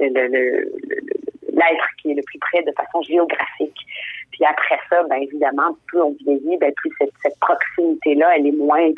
l'être 0.00 1.88
qui 2.00 2.10
est 2.10 2.14
le 2.14 2.22
plus 2.22 2.38
près 2.38 2.62
de 2.62 2.72
façon 2.72 3.02
géographique. 3.02 3.76
Puis 4.30 4.44
après 4.44 4.78
ça, 4.88 5.02
ben 5.04 5.16
évidemment, 5.16 5.76
plus 5.86 6.00
on 6.00 6.16
vieillit, 6.24 6.56
ben 6.58 6.72
plus 6.74 6.90
cette, 6.98 7.38
proximité-là, 7.40 8.36
elle 8.36 8.46
est 8.46 8.52
moins 8.52 8.90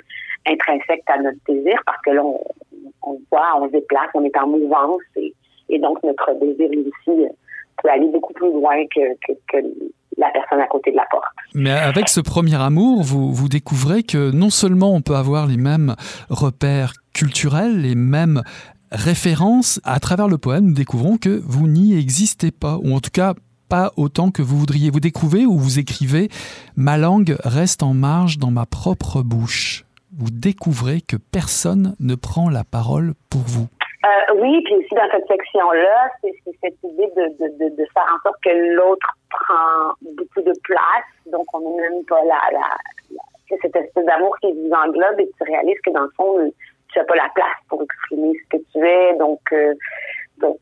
intrinsèque 0.47 1.03
à 1.07 1.19
notre 1.19 1.39
désir 1.49 1.81
parce 1.87 2.01
que 2.03 2.11
là, 2.11 2.23
on, 2.23 3.21
voit, 3.31 3.61
on 3.61 3.67
se 3.67 3.73
déplace, 3.73 4.11
on 4.15 4.25
est 4.25 4.37
en 4.37 4.47
mouvance 4.47 5.03
et, 5.17 5.35
donc 5.79 6.03
notre 6.05 6.35
désir 6.35 6.71
aussi 6.71 7.27
peut 7.83 7.89
aller 7.89 8.07
beaucoup 8.09 8.33
plus 8.33 8.53
loin 8.53 8.87
que, 8.95 9.15
que 9.49 9.59
la 10.19 10.31
personne 10.33 10.61
à 10.61 10.67
côté 10.67 10.91
de 10.91 10.97
la 10.97 11.05
porte. 11.11 11.25
Mais 11.55 11.71
avec 11.71 12.09
ce 12.09 12.21
premier 12.21 12.57
amour, 12.57 13.03
vous, 13.03 13.33
vous 13.33 13.49
découvrez 13.49 14.03
que 14.03 14.31
non 14.31 14.51
seulement 14.51 14.93
on 14.93 15.03
peut 15.03 15.17
avoir 15.17 15.47
les 15.47 15.57
mêmes 15.57 15.95
repères 16.29 16.95
culturels, 17.13 17.81
les 17.81 17.95
mêmes 17.95 18.43
références, 18.91 19.81
à 19.85 19.99
travers 20.01 20.29
le 20.29 20.39
poème, 20.39 20.67
nous 20.67 20.75
découvrons 20.75 21.17
que 21.17 21.43
vous 21.45 21.69
n'y 21.69 21.97
existez 21.97 22.51
pas, 22.51 22.79
ou 22.83 22.95
en 22.95 23.01
tout 23.01 23.11
cas 23.13 23.35
pas 23.69 23.93
autant 23.97 24.31
que 24.31 24.43
vous 24.43 24.59
voudriez. 24.59 24.91
Vous 24.91 25.01
découvrez 25.01 25.47
ou 25.47 25.59
vous 25.59 25.79
écrivez 25.79 26.29
«Ma 26.77 26.97
langue 26.99 27.37
reste 27.45 27.83
en 27.83 27.95
marge 27.95 28.39
dans 28.39 28.51
ma 28.51 28.67
propre 28.67 29.23
bouche». 29.23 29.85
Vous 30.17 30.31
découvrez 30.31 31.01
que 31.01 31.17
personne 31.17 31.97
ne 31.99 32.15
prend 32.15 32.49
la 32.49 32.63
parole 32.63 33.15
pour 33.31 33.41
vous. 33.41 33.67
Euh, 34.05 34.35
oui, 34.37 34.61
puis 34.65 34.75
aussi 34.77 34.95
dans 34.95 35.09
cette 35.11 35.27
section-là, 35.27 36.11
c'est 36.21 36.35
cette 36.63 36.83
idée 36.83 37.11
de, 37.17 37.23
de, 37.39 37.49
de, 37.57 37.75
de 37.75 37.85
faire 37.95 38.07
en 38.15 38.21
sorte 38.23 38.43
que 38.45 38.51
l'autre 38.77 39.09
prend 39.31 39.95
beaucoup 40.03 40.43
de 40.43 40.53
place, 40.63 41.09
donc 41.27 41.47
on 41.55 41.61
n'est 41.61 41.89
même 41.89 42.05
pas 42.05 42.23
là, 42.25 42.41
là, 42.53 42.69
là 43.11 43.23
cette 43.49 43.77
espèce 43.77 44.05
d'amour 44.05 44.37
qui 44.41 44.53
vous 44.53 44.71
englobe 44.71 45.21
et 45.21 45.31
tu 45.39 45.45
réalises 45.45 45.81
que 45.85 45.91
dans 45.91 46.03
le 46.03 46.11
fond, 46.17 46.53
tu 46.93 46.99
n'as 46.99 47.05
pas 47.05 47.17
la 47.17 47.29
place 47.35 47.57
pour 47.69 47.83
exprimer 47.83 48.33
ce 48.45 48.57
que 48.57 48.63
tu 48.73 48.87
es, 48.87 49.17
donc 49.17 49.41
euh, 49.53 49.75
donc 50.39 50.59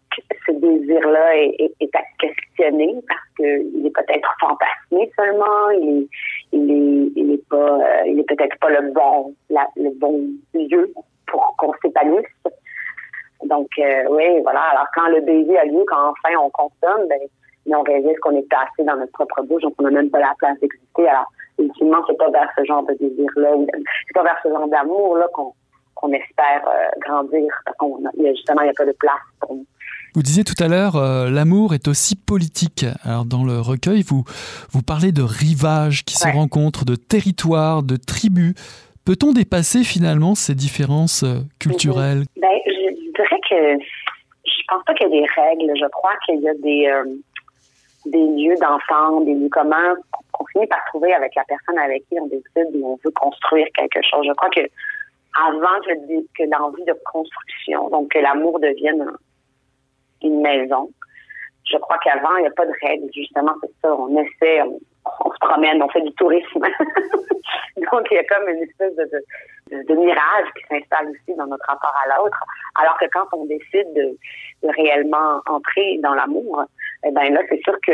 ce 0.46 0.52
désir-là 0.52 1.36
est, 1.36 1.56
est, 1.58 1.74
est, 1.80 1.96
à 1.96 2.02
questionner 2.18 2.94
parce 3.08 3.28
qu'il 3.36 3.86
est 3.86 3.94
peut-être 3.94 4.28
fantasmé 4.40 5.10
seulement, 5.16 5.70
il 5.70 6.02
est, 6.02 6.08
il 6.52 6.70
est, 6.70 7.12
il 7.16 7.32
est 7.32 7.48
pas, 7.48 7.56
euh, 7.56 8.02
il 8.06 8.20
est 8.20 8.28
peut-être 8.28 8.58
pas 8.58 8.70
le 8.70 8.92
bon, 8.92 9.34
la, 9.50 9.66
le 9.76 9.90
bon 9.98 10.28
lieu 10.54 10.92
pour 11.26 11.56
qu'on 11.56 11.72
s'épanouisse. 11.82 12.26
Donc, 13.44 13.68
euh, 13.78 14.04
oui, 14.10 14.40
voilà. 14.42 14.60
Alors, 14.72 14.86
quand 14.94 15.08
le 15.08 15.20
baiser 15.20 15.58
a 15.58 15.64
lieu, 15.64 15.84
quand 15.86 16.10
enfin 16.10 16.34
on 16.40 16.50
consomme, 16.50 17.08
ben, 17.08 17.18
mais 17.66 17.76
on 17.76 17.82
réalise 17.82 18.18
qu'on 18.20 18.36
est 18.36 18.48
passé 18.48 18.84
dans 18.84 18.96
notre 18.96 19.12
propre 19.12 19.42
bouche, 19.42 19.62
donc 19.62 19.74
on 19.78 19.84
n'a 19.84 19.90
même 19.90 20.10
pas 20.10 20.20
la 20.20 20.34
place 20.38 20.58
d'exister. 20.60 21.08
Alors, 21.08 21.26
ultimement, 21.58 21.98
c'est 22.06 22.18
pas 22.18 22.30
vers 22.30 22.48
ce 22.56 22.64
genre 22.64 22.84
de 22.84 22.94
désir-là, 22.94 23.50
c'est 24.06 24.14
pas 24.14 24.22
vers 24.22 24.38
ce 24.42 24.48
genre 24.48 24.68
d'amour-là 24.68 25.26
qu'on 25.32 25.52
qu 26.00 26.16
espère 26.16 26.62
euh, 26.66 26.88
grandir. 27.00 27.52
Parce 27.64 27.76
qu'on 27.76 27.98
il 28.16 28.24
y 28.24 28.28
a, 28.28 28.34
justement, 28.34 28.62
il 28.62 28.64
n'y 28.64 28.70
a 28.70 28.74
pas 28.76 28.86
de 28.86 28.96
place 28.98 29.20
pour 29.40 29.54
nous. 29.54 29.66
Vous 30.14 30.22
disiez 30.22 30.44
tout 30.44 30.62
à 30.62 30.68
l'heure, 30.68 30.96
euh, 30.96 31.30
l'amour 31.30 31.72
est 31.72 31.88
aussi 31.88 32.16
politique. 32.16 32.84
Alors 33.02 33.24
dans 33.24 33.44
le 33.44 33.60
recueil, 33.60 34.02
vous, 34.02 34.24
vous 34.70 34.82
parlez 34.82 35.10
de 35.10 35.22
rivages 35.22 36.04
qui 36.04 36.16
ouais. 36.22 36.30
se 36.30 36.36
rencontrent, 36.36 36.84
de 36.84 36.96
territoires, 36.96 37.82
de 37.82 37.96
tribus. 37.96 38.54
Peut-on 39.06 39.32
dépasser 39.32 39.84
finalement 39.84 40.34
ces 40.34 40.54
différences 40.54 41.22
euh, 41.22 41.38
culturelles? 41.58 42.24
Ben, 42.36 42.48
je 42.66 43.01
que 43.54 43.84
je 44.44 44.62
pense 44.68 44.84
pas 44.84 44.94
qu'il 44.94 45.08
y 45.08 45.18
a 45.18 45.20
des 45.20 45.26
règles. 45.34 45.72
Je 45.76 45.88
crois 45.88 46.14
qu'il 46.26 46.40
y 46.40 46.48
a 46.48 46.54
des... 46.54 46.86
Euh, 46.88 47.04
des 48.06 48.26
lieux 48.26 48.56
d'enfants, 48.56 49.20
des 49.20 49.34
lieux 49.34 49.48
communs 49.48 49.94
qu'on 50.32 50.44
finit 50.46 50.66
par 50.66 50.84
trouver 50.86 51.14
avec 51.14 51.34
la 51.36 51.44
personne 51.44 51.78
avec 51.78 52.04
qui 52.08 52.18
on 52.18 52.26
décide 52.26 52.74
où 52.74 52.94
on 52.94 52.98
veut 53.04 53.12
construire 53.12 53.66
quelque 53.76 54.00
chose. 54.02 54.26
Je 54.26 54.32
crois 54.32 54.50
que 54.50 54.60
avant 55.38 55.80
que, 55.80 56.42
l'envie 56.50 56.84
de 56.84 56.94
construction, 57.04 57.88
donc 57.90 58.10
que 58.10 58.18
l'amour 58.18 58.60
devienne 58.60 59.06
une 60.22 60.40
maison, 60.40 60.90
je 61.64 61.76
crois 61.78 61.98
qu'avant, 61.98 62.36
il 62.36 62.42
n'y 62.42 62.48
a 62.48 62.52
pas 62.52 62.66
de 62.66 62.72
règles. 62.82 63.08
Justement, 63.14 63.52
c'est 63.62 63.72
ça. 63.82 63.94
On 63.94 64.16
essaie, 64.18 64.62
on, 64.62 65.30
se 65.30 65.38
promène, 65.40 65.82
on 65.82 65.88
fait 65.88 66.02
du 66.02 66.12
tourisme. 66.14 66.60
Donc, 67.76 68.06
il 68.10 68.14
y 68.14 68.18
a 68.18 68.24
comme 68.24 68.48
une 68.48 68.62
espèce 68.62 68.94
de, 68.96 69.08
de 69.72 69.94
mirage 69.94 70.48
qui 70.56 70.64
s'installe 70.68 71.08
aussi 71.08 71.36
dans 71.36 71.46
notre 71.46 71.66
rapport 71.66 71.94
à 72.04 72.18
l'autre. 72.18 72.38
Alors 72.80 72.98
que 72.98 73.06
quand 73.12 73.26
on 73.32 73.44
décide 73.46 73.92
de, 73.94 74.16
réellement 74.64 75.40
entrer 75.46 75.98
dans 76.02 76.14
l'amour, 76.14 76.62
eh 77.04 77.10
ben 77.10 77.32
là, 77.32 77.40
c'est 77.48 77.60
sûr 77.62 77.76
que 77.86 77.92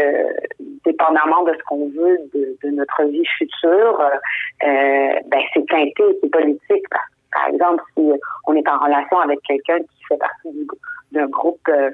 dépendamment 0.85 1.43
de 1.45 1.55
ce 1.55 1.63
qu'on 1.65 1.89
veut 1.89 2.19
de, 2.35 2.59
de, 2.63 2.71
notre 2.71 3.05
vie 3.05 3.25
future, 3.39 4.01
euh, 4.01 5.13
ben 5.27 5.41
c'est 5.55 5.67
teinté, 5.67 6.03
c'est 6.21 6.31
politique. 6.31 6.87
Par 7.33 7.47
exemple, 7.49 7.83
si 7.97 8.11
on 8.47 8.55
est 8.55 8.69
en 8.69 8.79
relation 8.79 9.19
avec 9.21 9.41
quelqu'un 9.43 9.79
qui 9.79 10.05
fait 10.09 10.19
partie 10.19 10.67
d'un 11.13 11.27
groupe 11.27 11.61
euh, 11.69 11.91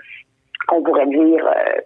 qu'on 0.66 0.82
pourrait 0.82 1.06
dire 1.06 1.46
euh, 1.46 1.80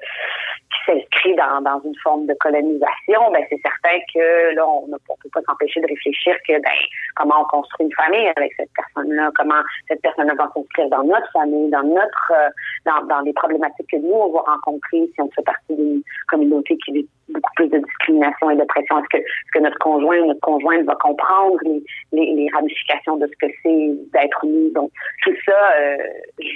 qui 0.70 0.92
s'inscrit 0.92 1.34
dans, 1.36 1.60
dans 1.62 1.80
une 1.80 1.96
forme 2.02 2.26
de 2.26 2.34
colonisation, 2.34 3.30
ben 3.32 3.44
c'est 3.48 3.60
certain 3.62 3.98
que 4.12 4.54
là, 4.54 4.66
on 4.66 4.86
ne 4.88 4.96
peut 4.96 5.30
pas 5.32 5.40
s'empêcher 5.42 5.80
de 5.80 5.86
réfléchir 5.86 6.36
que 6.46 6.60
ben 6.60 6.78
comment 7.16 7.42
on 7.42 7.44
construit 7.44 7.86
une 7.86 7.94
famille 7.94 8.30
avec 8.36 8.52
cette 8.56 8.70
personne-là, 8.74 9.30
comment 9.36 9.62
cette 9.88 10.02
personne-là 10.02 10.34
va 10.34 10.50
s'inscrire 10.54 10.88
dans 10.88 11.04
notre 11.04 11.30
famille, 11.32 11.70
dans 11.70 11.84
notre 11.84 12.32
euh, 12.32 12.48
dans, 12.84 13.06
dans 13.06 13.20
les 13.20 13.32
problématiques 13.32 13.88
que 13.90 13.96
nous 13.96 14.12
on 14.12 14.32
va 14.32 14.40
rencontrer 14.40 15.08
si 15.14 15.20
on 15.20 15.30
fait 15.30 15.42
partie 15.42 15.74
d'une 15.74 16.02
communauté 16.28 16.76
qui 16.84 16.92
vit 16.92 17.08
beaucoup 17.28 17.52
plus 17.56 17.68
de 17.68 17.78
discrimination 17.78 18.50
et 18.50 18.56
de 18.56 18.64
pression. 18.64 18.98
Est-ce 18.98 19.08
que, 19.08 19.16
est 19.18 19.52
que 19.52 19.58
notre 19.60 19.78
conjoint 19.78 20.18
ou 20.20 20.26
notre 20.26 20.40
conjointe 20.40 20.84
va 20.84 20.94
comprendre 20.96 21.56
les, 21.64 21.82
les, 22.12 22.34
les 22.34 22.48
ramifications 22.52 23.16
de 23.16 23.26
ce 23.26 23.46
que 23.46 23.52
c'est 23.62 23.90
d'être 24.12 24.46
nous? 24.46 24.70
Donc, 24.70 24.90
tout 25.22 25.34
ça 25.44 25.72
euh, 25.80 25.96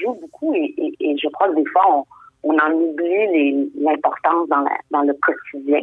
joue 0.00 0.14
beaucoup 0.14 0.54
et, 0.54 0.74
et, 0.78 0.94
et, 1.00 1.16
je 1.16 1.28
crois 1.28 1.48
que 1.48 1.56
des 1.56 1.66
fois, 1.66 1.82
on, 1.88 2.04
on 2.44 2.58
en 2.58 2.72
oublie 2.72 3.70
l'importance 3.78 4.48
dans, 4.48 4.64
dans 4.90 5.02
le 5.02 5.14
quotidien. 5.14 5.80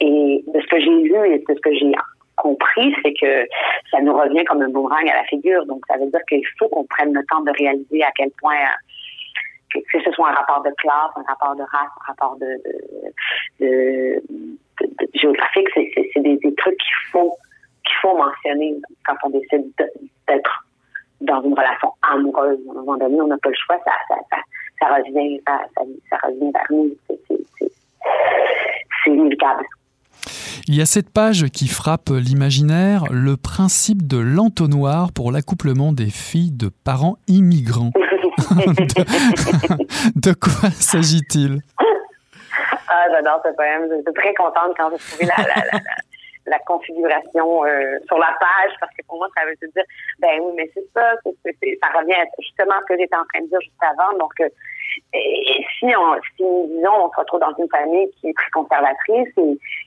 Et 0.00 0.44
de 0.46 0.60
ce 0.60 0.66
que 0.66 0.80
j'ai 0.80 1.02
vu 1.02 1.34
et 1.34 1.38
de 1.38 1.54
ce 1.54 1.60
que 1.60 1.74
j'ai 1.74 1.92
compris, 2.36 2.94
c'est 3.04 3.14
que 3.14 3.46
ça 3.90 4.00
nous 4.00 4.16
revient 4.16 4.44
comme 4.44 4.62
un 4.62 4.68
boomerang 4.68 5.08
à 5.08 5.16
la 5.16 5.24
figure. 5.24 5.64
Donc, 5.66 5.80
ça 5.86 5.96
veut 5.98 6.06
dire 6.06 6.20
qu'il 6.28 6.42
faut 6.58 6.68
qu'on 6.68 6.84
prenne 6.84 7.12
le 7.12 7.24
temps 7.26 7.42
de 7.42 7.52
réaliser 7.56 8.02
à 8.02 8.10
quel 8.16 8.30
point 8.40 8.56
que, 9.72 10.02
ce 10.02 10.10
soit 10.12 10.30
un 10.30 10.34
rapport 10.34 10.62
de 10.62 10.70
classe, 10.78 11.10
un 11.16 11.22
rapport 11.22 11.56
de 11.56 11.62
race, 11.62 11.90
un 12.00 12.06
rapport 12.06 12.36
de, 12.36 14.22
géographique, 15.14 15.68
c'est 15.74 16.20
des, 16.20 16.36
des, 16.36 16.54
trucs 16.54 16.76
qu'il 16.76 17.10
faut 17.10 17.36
qu'il 17.84 17.96
faut 18.00 18.16
mentionner 18.16 18.76
quand 19.04 19.14
on 19.24 19.30
décide 19.30 19.72
d'être 20.28 20.64
dans 21.20 21.42
une 21.42 21.54
relation 21.54 21.92
amoureuse. 22.02 22.58
À 22.68 22.70
un 22.70 22.74
moment 22.74 22.96
donné, 22.96 23.20
on 23.20 23.26
n'a 23.26 23.38
pas 23.38 23.48
le 23.48 23.54
choix, 23.54 23.78
ça, 23.84 23.92
ça, 24.08 24.16
ça, 24.30 24.36
ça 24.80 24.94
revient, 24.94 25.40
ça, 25.46 25.60
ça, 26.10 26.16
revient 26.26 26.50
vers 26.52 26.66
nous. 26.70 26.90
C'est 27.58 29.10
inévitable. 29.10 29.64
Il 30.68 30.74
y 30.74 30.80
a 30.80 30.86
cette 30.86 31.10
page 31.10 31.46
qui 31.52 31.68
frappe 31.68 32.10
l'imaginaire, 32.10 33.04
le 33.10 33.36
principe 33.36 34.06
de 34.06 34.18
l'entonnoir 34.18 35.12
pour 35.12 35.32
l'accouplement 35.32 35.92
des 35.92 36.10
filles 36.10 36.52
de 36.52 36.70
parents 36.84 37.18
immigrants. 37.28 37.92
de, 40.16 40.32
quoi 40.32 40.70
s'agit-il? 40.70 41.60
Ah, 42.88 43.04
j'adore 43.10 43.40
ce 43.44 43.54
poème. 43.54 43.88
J'étais 43.96 44.12
très 44.12 44.34
contente 44.34 44.74
quand 44.76 44.90
j'ai 44.90 44.98
trouvé 44.98 45.26
la, 45.26 45.36
la, 45.42 45.64
la, 45.72 45.80
la 46.46 46.58
configuration 46.60 47.64
euh, 47.64 47.98
sur 48.06 48.18
la 48.18 48.34
page 48.38 48.72
parce 48.80 48.92
que 48.96 49.04
pour 49.06 49.18
moi, 49.18 49.28
ça 49.36 49.44
veut 49.44 49.54
dire, 49.54 49.84
ben 50.18 50.40
oui, 50.40 50.52
mais 50.56 50.70
c'est 50.74 50.86
ça, 50.94 51.14
ça 51.24 51.98
revient 51.98 52.14
justement 52.40 52.74
à 52.74 52.80
ce 52.80 52.86
que 52.86 52.98
j'étais 52.98 53.16
en 53.16 53.24
train 53.32 53.42
de 53.42 53.48
dire 53.48 53.60
juste 53.60 53.74
avant. 53.80 54.18
Donc, 54.18 54.32
euh, 54.40 54.48
et, 55.14 55.64
si 55.78 55.86
on, 55.86 56.14
si 56.36 56.44
disons, 56.68 57.06
on 57.06 57.10
se 57.10 57.16
retrouve 57.16 57.40
dans 57.40 57.54
une 57.58 57.68
famille 57.68 58.10
qui 58.20 58.28
est 58.28 58.34
très 58.34 58.50
conservatrice 58.50 59.28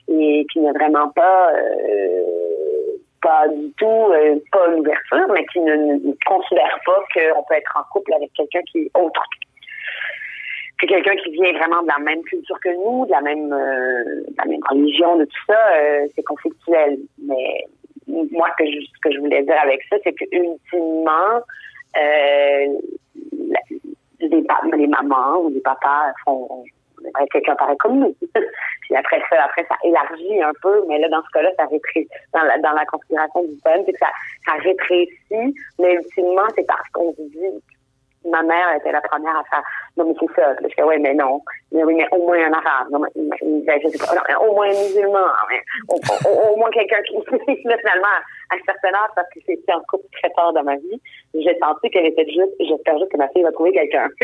et, 0.08 0.46
qui 0.52 0.60
n'est 0.60 0.72
vraiment 0.72 1.08
pas 1.10 1.52
euh, 1.52 2.96
pas 3.22 3.48
du 3.48 3.72
tout 3.78 4.12
pas 4.52 4.68
une 4.68 4.80
ouverture, 4.80 5.26
mais 5.32 5.44
qui 5.46 5.60
ne, 5.60 6.12
considère 6.26 6.78
pas 6.84 7.04
qu'on 7.14 7.42
peut 7.42 7.54
être 7.54 7.76
en 7.76 7.82
couple 7.92 8.14
avec 8.14 8.32
quelqu'un 8.34 8.62
qui 8.70 8.82
est 8.82 8.90
autre 8.94 9.22
que 10.78 10.86
quelqu'un 10.86 11.16
qui 11.16 11.30
vient 11.30 11.52
vraiment 11.52 11.82
de 11.82 11.88
la 11.88 11.98
même 11.98 12.22
culture 12.22 12.58
que 12.60 12.68
nous, 12.68 13.06
de 13.06 13.10
la 13.10 13.20
même, 13.20 13.52
euh, 13.52 14.22
la 14.36 14.44
même 14.44 14.60
religion, 14.68 15.16
de 15.16 15.24
tout 15.24 15.44
ça, 15.46 15.58
euh, 15.76 16.06
c'est 16.14 16.22
conflictuel. 16.22 16.98
Mais 17.22 17.66
moi, 18.06 18.48
ce 18.58 18.64
que 18.64 18.70
je, 18.70 18.78
que 19.02 19.12
je 19.12 19.18
voulais 19.20 19.42
dire 19.42 19.58
avec 19.62 19.82
ça, 19.88 19.96
c'est 20.04 20.12
que 20.12 20.24
ultimement, 20.32 21.40
euh, 21.96 22.66
les, 24.20 24.46
les 24.76 24.86
mamans 24.86 25.38
ou 25.42 25.50
les 25.50 25.60
papas 25.60 26.12
font 26.24 26.64
quelqu'un 27.30 27.54
pareil 27.56 27.76
comme 27.78 27.98
nous. 27.98 28.14
Puis 28.80 28.96
après 28.96 29.20
ça, 29.30 29.44
après 29.44 29.64
ça 29.68 29.76
élargit 29.84 30.42
un 30.42 30.52
peu, 30.62 30.84
mais 30.88 30.98
là 30.98 31.08
dans 31.08 31.22
ce 31.22 31.30
cas-là, 31.32 31.50
ça 31.56 31.66
rétrécit 31.66 32.08
dans 32.32 32.42
la 32.42 32.58
dans 32.58 32.72
la 32.72 32.84
configuration 32.86 33.44
du 33.44 33.56
poème, 33.62 33.82
c'est 33.86 33.92
que 33.92 33.98
ça, 33.98 34.10
ça 34.46 34.52
rétrécit, 34.62 35.54
mais 35.78 35.94
ultimement 35.94 36.48
c'est 36.54 36.66
parce 36.66 36.88
qu'on 36.90 37.14
dit 37.18 37.62
ma 38.30 38.42
mère 38.42 38.74
était 38.76 38.92
la 38.92 39.00
première 39.00 39.36
à 39.36 39.44
faire 39.44 39.62
non 39.96 40.04
mais 40.06 40.14
c'est 40.20 40.40
ça. 40.40 40.54
Je 40.60 40.66
dis 40.66 40.82
ouais 40.82 40.98
mais 40.98 41.14
non. 41.14 41.40
Mais 41.72 41.82
oui 41.84 41.94
mais 41.94 42.06
au 42.12 42.26
moins 42.26 42.38
un 42.38 42.52
arabe. 42.52 42.90
Non 42.90 42.98
mais, 42.98 43.08
non, 43.16 44.46
au 44.46 44.54
moins 44.54 44.66
un 44.66 44.82
musulman 44.82 45.26
au, 45.88 46.56
moins 46.56 46.70
quelqu'un 46.70 47.02
qui 47.02 47.16
finalement 47.56 48.06
à 48.50 48.54
un 48.54 48.58
certain 48.64 48.88
âge 48.88 49.10
parce 49.14 49.28
que 49.30 49.40
c'était 49.46 49.72
un 49.72 49.82
couple 49.88 50.06
très 50.12 50.30
tard 50.30 50.52
dans 50.52 50.62
ma 50.62 50.76
vie 50.76 51.00
j'ai 51.34 51.58
senti 51.58 51.90
qu'elle 51.90 52.06
était 52.06 52.26
juste 52.26 52.54
j'espère 52.60 52.98
juste 52.98 53.12
que 53.12 53.16
ma 53.16 53.28
fille 53.28 53.42
va 53.42 53.52
trouver 53.52 53.72
quelqu'un 53.72 54.08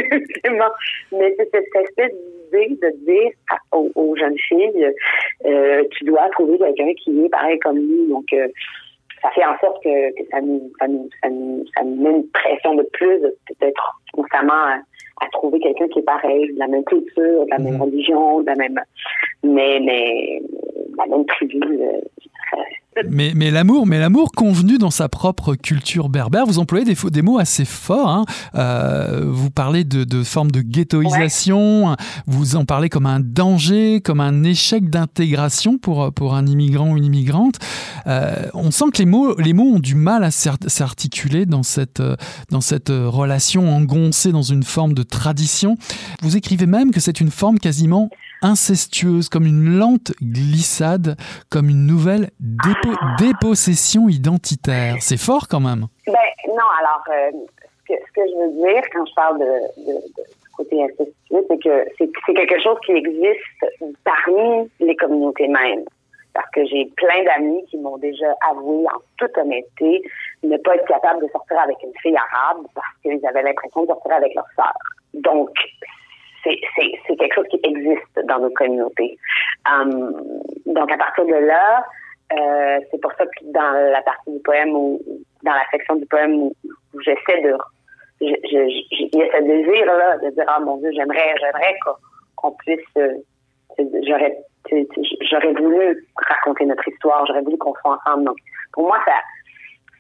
mais 1.13 1.35
c'est 1.37 1.51
cette 1.51 1.75
espèce 1.75 2.13
d'idée 2.13 2.77
de 2.81 2.91
dire 3.05 3.33
aux, 3.73 4.17
jeunes 4.17 4.39
filles 4.39 4.93
euh, 5.45 5.85
tu 5.93 6.05
dois 6.05 6.29
trouver 6.31 6.59
quelqu'un 6.59 6.93
qui 7.03 7.25
est 7.25 7.29
pareil 7.29 7.59
comme 7.61 7.79
lui 7.79 8.09
donc 8.09 8.27
euh, 8.33 8.49
ça 9.23 9.31
fait 9.31 9.45
en 9.45 9.57
sorte 9.59 9.83
que, 9.83 10.11
que 10.17 10.29
ça, 10.31 10.41
nous, 10.41 10.71
ça, 10.79 10.89
nous, 10.89 11.09
ça, 11.23 11.31
nous, 11.31 11.65
ça 11.75 11.85
nous 11.85 11.97
met 11.97 12.11
une 12.11 12.29
pression 12.31 12.75
de 12.75 12.83
plus 12.93 13.21
d'être 13.61 14.01
constamment 14.13 14.53
à, 14.53 14.79
à 15.23 15.29
trouver 15.33 15.61
quelqu'un 15.61 15.89
qui 15.89 16.01
est 16.01 16.03
pareil, 16.03 16.53
de 16.53 16.59
la 16.59 16.67
même 16.67 16.85
culture, 16.85 17.45
de 17.45 17.51
la 17.51 17.59
même 17.59 17.75
mhm. 17.75 17.83
religion, 17.83 18.41
de 18.41 18.47
la 18.47 18.57
même, 18.57 18.81
mais, 19.45 19.81
mais 19.81 20.43
la 20.99 21.07
même 21.07 21.25
tribu. 21.27 21.61
Euh, 21.63 22.01
mais, 23.09 23.33
mais 23.35 23.51
l'amour, 23.51 23.87
mais 23.87 23.99
l'amour 23.99 24.33
convenu 24.33 24.79
dans 24.79 24.91
sa 24.91 25.09
propre 25.09 25.55
culture 25.55 26.09
berbère. 26.09 26.47
Vous 26.47 26.59
employez 26.59 26.85
des, 26.85 26.97
des 27.11 27.23
mots 27.23 27.39
assez 27.39 27.65
forts. 27.65 28.09
Hein. 28.09 28.25
Euh, 28.55 29.25
vous 29.27 29.51
parlez 29.51 29.85
de, 29.85 30.05
de 30.05 30.23
forme 30.23 30.51
de 30.51 30.61
ghettoisation. 30.61 31.91
Ouais. 31.91 31.97
Vous 32.27 32.57
en 32.57 32.65
parlez 32.65 32.89
comme 32.89 33.07
un 33.07 33.21
danger, 33.21 34.01
comme 34.03 34.21
un 34.21 34.45
échec 34.45 34.91
d'intégration 34.91 35.79
pour 35.79 36.13
pour 36.13 36.35
un 36.35 36.47
immigrant 36.47 36.91
ou 36.93 36.97
une 36.99 37.07
immigrante. 37.07 37.57
Euh, 38.07 38.47
on 38.55 38.71
sent 38.71 38.87
que 38.93 38.99
les 38.99 39.07
mots 39.07 39.37
les 39.39 39.55
mots 39.55 39.75
ont 39.75 39.81
du 39.81 39.95
mal 39.95 40.23
à 40.23 40.31
s'articuler 40.31 41.47
dans 41.47 41.63
cette 41.63 42.03
dans 42.51 42.61
cette 42.61 42.91
relation 42.91 43.75
engoncée 43.75 44.33
dans 44.33 44.43
une 44.43 44.65
forme 44.65 44.93
de 44.93 45.03
tradition. 45.03 45.77
Vous 46.21 46.37
écrivez 46.37 46.67
même 46.67 46.91
que 46.91 47.01
c'est 47.01 47.21
une 47.21 47.31
forme 47.31 47.59
quasiment 47.59 48.11
incestueuse, 48.43 49.29
comme 49.29 49.47
une 49.47 49.79
lente 49.79 50.13
glissade, 50.21 51.17
comme 51.51 51.69
une 51.69 51.87
nouvelle 51.87 52.31
dépo 52.41 52.91
dépossession 53.19 54.09
identitaire. 54.09 54.97
C'est 55.01 55.21
fort 55.21 55.49
quand 55.49 55.61
même. 55.61 55.87
Ben, 56.07 56.15
non, 56.49 56.69
alors, 56.81 57.05
euh, 57.11 57.31
ce, 57.89 57.95
que, 57.95 58.21
je 58.29 58.37
veux 58.37 58.67
dire 58.67 58.83
quand 58.93 59.07
je 59.07 59.15
parle 59.15 59.39
de 59.39 59.95
côté 60.57 60.83
incestueux, 60.83 61.47
c'est 61.49 61.63
que 61.63 61.85
c'est 61.99 62.35
quelque 62.35 62.61
chose 62.63 62.79
qui 62.85 62.93
existe 62.93 63.41
parmi 64.05 64.71
les 64.81 64.97
communautés 64.97 65.49
mêmes. 65.49 65.85
Parce 66.35 66.49
que 66.55 66.65
j'ai 66.65 66.87
plein 66.97 67.25
d'amis 67.25 67.63
qui 67.71 67.77
m'ont 67.77 67.99
déjà 67.99 68.35
avoué 68.51 68.87
en 68.87 68.99
toute 69.19 69.37
honnêteté 69.37 70.03
ne 70.43 70.57
pas 70.57 70.77
être 70.77 70.87
capable 70.87 71.23
de 71.23 71.31
sortir 71.31 71.59
avec 71.61 71.77
une 71.83 71.93
fille 72.01 72.17
arabe 72.17 72.65
parce 72.75 72.87
qu'ils 73.03 73.25
avaient 73.27 73.43
l'impression 73.43 73.83
de 73.83 73.89
sortir 73.89 74.13
avec 74.13 74.35
leur 74.35 74.47
sœur. 74.57 74.73
Donc, 75.15 75.51
c'est 76.45 77.17
quelque 77.17 77.35
chose 77.35 77.47
qui 77.51 77.61
existe 77.63 78.27
dans 78.27 78.41
nos 78.41 78.51
communautés. 78.51 79.19
Um, 79.71 80.13
donc, 80.67 80.91
à 80.91 80.97
partir 80.97 81.25
de 81.27 81.35
là, 81.35 81.85
euh, 82.33 82.79
c'est 82.91 83.01
pour 83.01 83.13
ça 83.13 83.25
que 83.27 83.45
dans 83.53 83.93
la 83.93 84.03
partie 84.03 84.31
du 84.31 84.41
poème 84.41 84.71
ou 84.75 85.01
dans 85.43 85.53
la 85.53 85.65
section 85.71 85.97
du 85.97 86.07
poème 86.07 86.35
où, 86.35 86.55
j'essaie 87.01 87.43
de... 87.43 87.57
Il 88.21 88.31
y 88.31 89.23
a 89.23 89.39
ce 89.39 89.43
désir-là 89.43 90.19
de 90.19 90.31
dire, 90.31 90.45
ah 90.47 90.61
mon 90.61 90.77
Dieu, 90.77 90.91
j'aimerais 90.95 91.35
j'aimerais 91.41 91.75
qu'on 92.37 92.53
puisse... 92.53 92.81
Euh, 92.97 93.15
j'aurais 94.07 94.39
j'aurais 95.31 95.53
voulu 95.55 96.07
raconter 96.17 96.65
notre 96.67 96.87
histoire, 96.87 97.27
j'aurais 97.27 97.43
voulu 97.43 97.59
qu'on 97.59 97.75
soit 97.75 97.99
ensemble. 98.07 98.25
Donc, 98.25 98.37
pour 98.73 98.85
moi, 98.85 98.99
ça, 99.05 99.15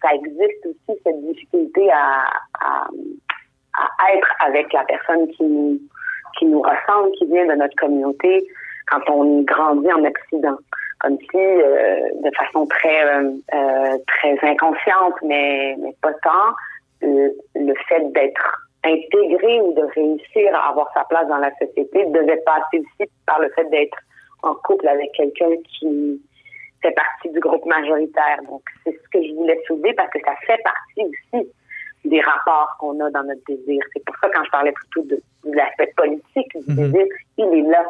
ça 0.02 0.14
existe 0.14 0.66
aussi, 0.66 1.00
cette 1.04 1.20
difficulté 1.26 1.90
à, 1.90 2.24
à, 2.60 2.86
à 3.74 4.14
être 4.14 4.34
avec 4.46 4.72
la 4.72 4.84
personne 4.84 5.28
qui 5.32 5.80
qui 6.38 6.46
nous 6.46 6.62
ressemble, 6.62 7.12
qui 7.18 7.26
vient 7.26 7.46
de 7.46 7.54
notre 7.54 7.76
communauté, 7.76 8.46
quand 8.88 9.08
on 9.08 9.42
grandit 9.42 9.92
en 9.92 10.04
Occident. 10.04 10.56
Comme 11.00 11.18
si, 11.18 11.36
de 11.36 12.30
façon 12.36 12.66
très 12.66 13.02
très 14.06 14.38
inconsciente, 14.48 15.14
mais, 15.22 15.76
mais 15.80 15.94
pas 16.00 16.12
tant, 16.22 16.54
le 17.00 17.74
fait 17.88 18.12
d'être 18.12 18.68
intégré 18.84 19.60
ou 19.60 19.74
de 19.74 19.82
réussir 19.94 20.54
à 20.54 20.70
avoir 20.70 20.92
sa 20.94 21.04
place 21.04 21.26
dans 21.28 21.38
la 21.38 21.50
société 21.56 22.04
devait 22.06 22.42
passer 22.46 22.78
aussi 22.78 23.10
par 23.26 23.40
le 23.40 23.48
fait 23.50 23.68
d'être 23.70 23.98
en 24.42 24.54
couple 24.54 24.86
avec 24.88 25.10
quelqu'un 25.12 25.50
qui 25.68 26.20
fait 26.82 26.92
partie 26.92 27.30
du 27.30 27.40
groupe 27.40 27.64
majoritaire. 27.66 28.38
Donc, 28.48 28.62
c'est 28.84 28.92
ce 28.92 29.08
que 29.12 29.24
je 29.26 29.34
voulais 29.34 29.60
soulever 29.66 29.92
parce 29.94 30.10
que 30.10 30.18
ça 30.24 30.34
fait 30.46 30.60
partie 30.62 31.04
aussi 31.04 31.48
des 32.04 32.20
rapports 32.20 32.76
qu'on 32.78 32.98
a 33.00 33.10
dans 33.10 33.22
notre 33.24 33.44
désir. 33.46 33.82
C'est 33.92 34.04
pour 34.04 34.16
ça 34.16 34.28
quand 34.34 34.44
je 34.44 34.50
parlais 34.50 34.72
plutôt 34.72 35.02
de, 35.02 35.22
l'aspect 35.44 35.92
politique 35.96 36.52
du 36.66 36.72
mhm. 36.72 36.92
désir, 36.92 37.06
il 37.38 37.44
est 37.44 37.70
là. 37.70 37.84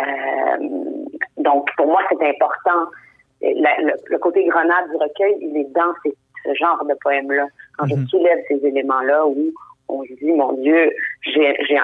Euh, 0.00 0.68
donc, 1.38 1.68
pour 1.76 1.86
moi, 1.86 2.02
c'est 2.08 2.28
important. 2.28 2.90
le, 3.40 4.18
côté 4.18 4.44
grenade 4.46 4.90
du 4.90 4.96
recueil, 4.96 5.36
il 5.40 5.56
est 5.56 5.72
dans 5.72 5.92
ce 6.04 6.54
genre 6.54 6.84
de 6.84 6.94
poème-là. 7.02 7.46
Quand 7.78 7.86
je 7.86 7.94
mhm. 7.94 8.06
soulève 8.08 8.38
ces 8.48 8.64
éléments-là 8.66 9.26
où 9.26 9.52
on 9.88 10.02
se 10.02 10.12
dit, 10.14 10.32
mon 10.32 10.52
Dieu, 10.54 10.90
j'ai, 11.22 11.56
j'ai, 11.68 11.76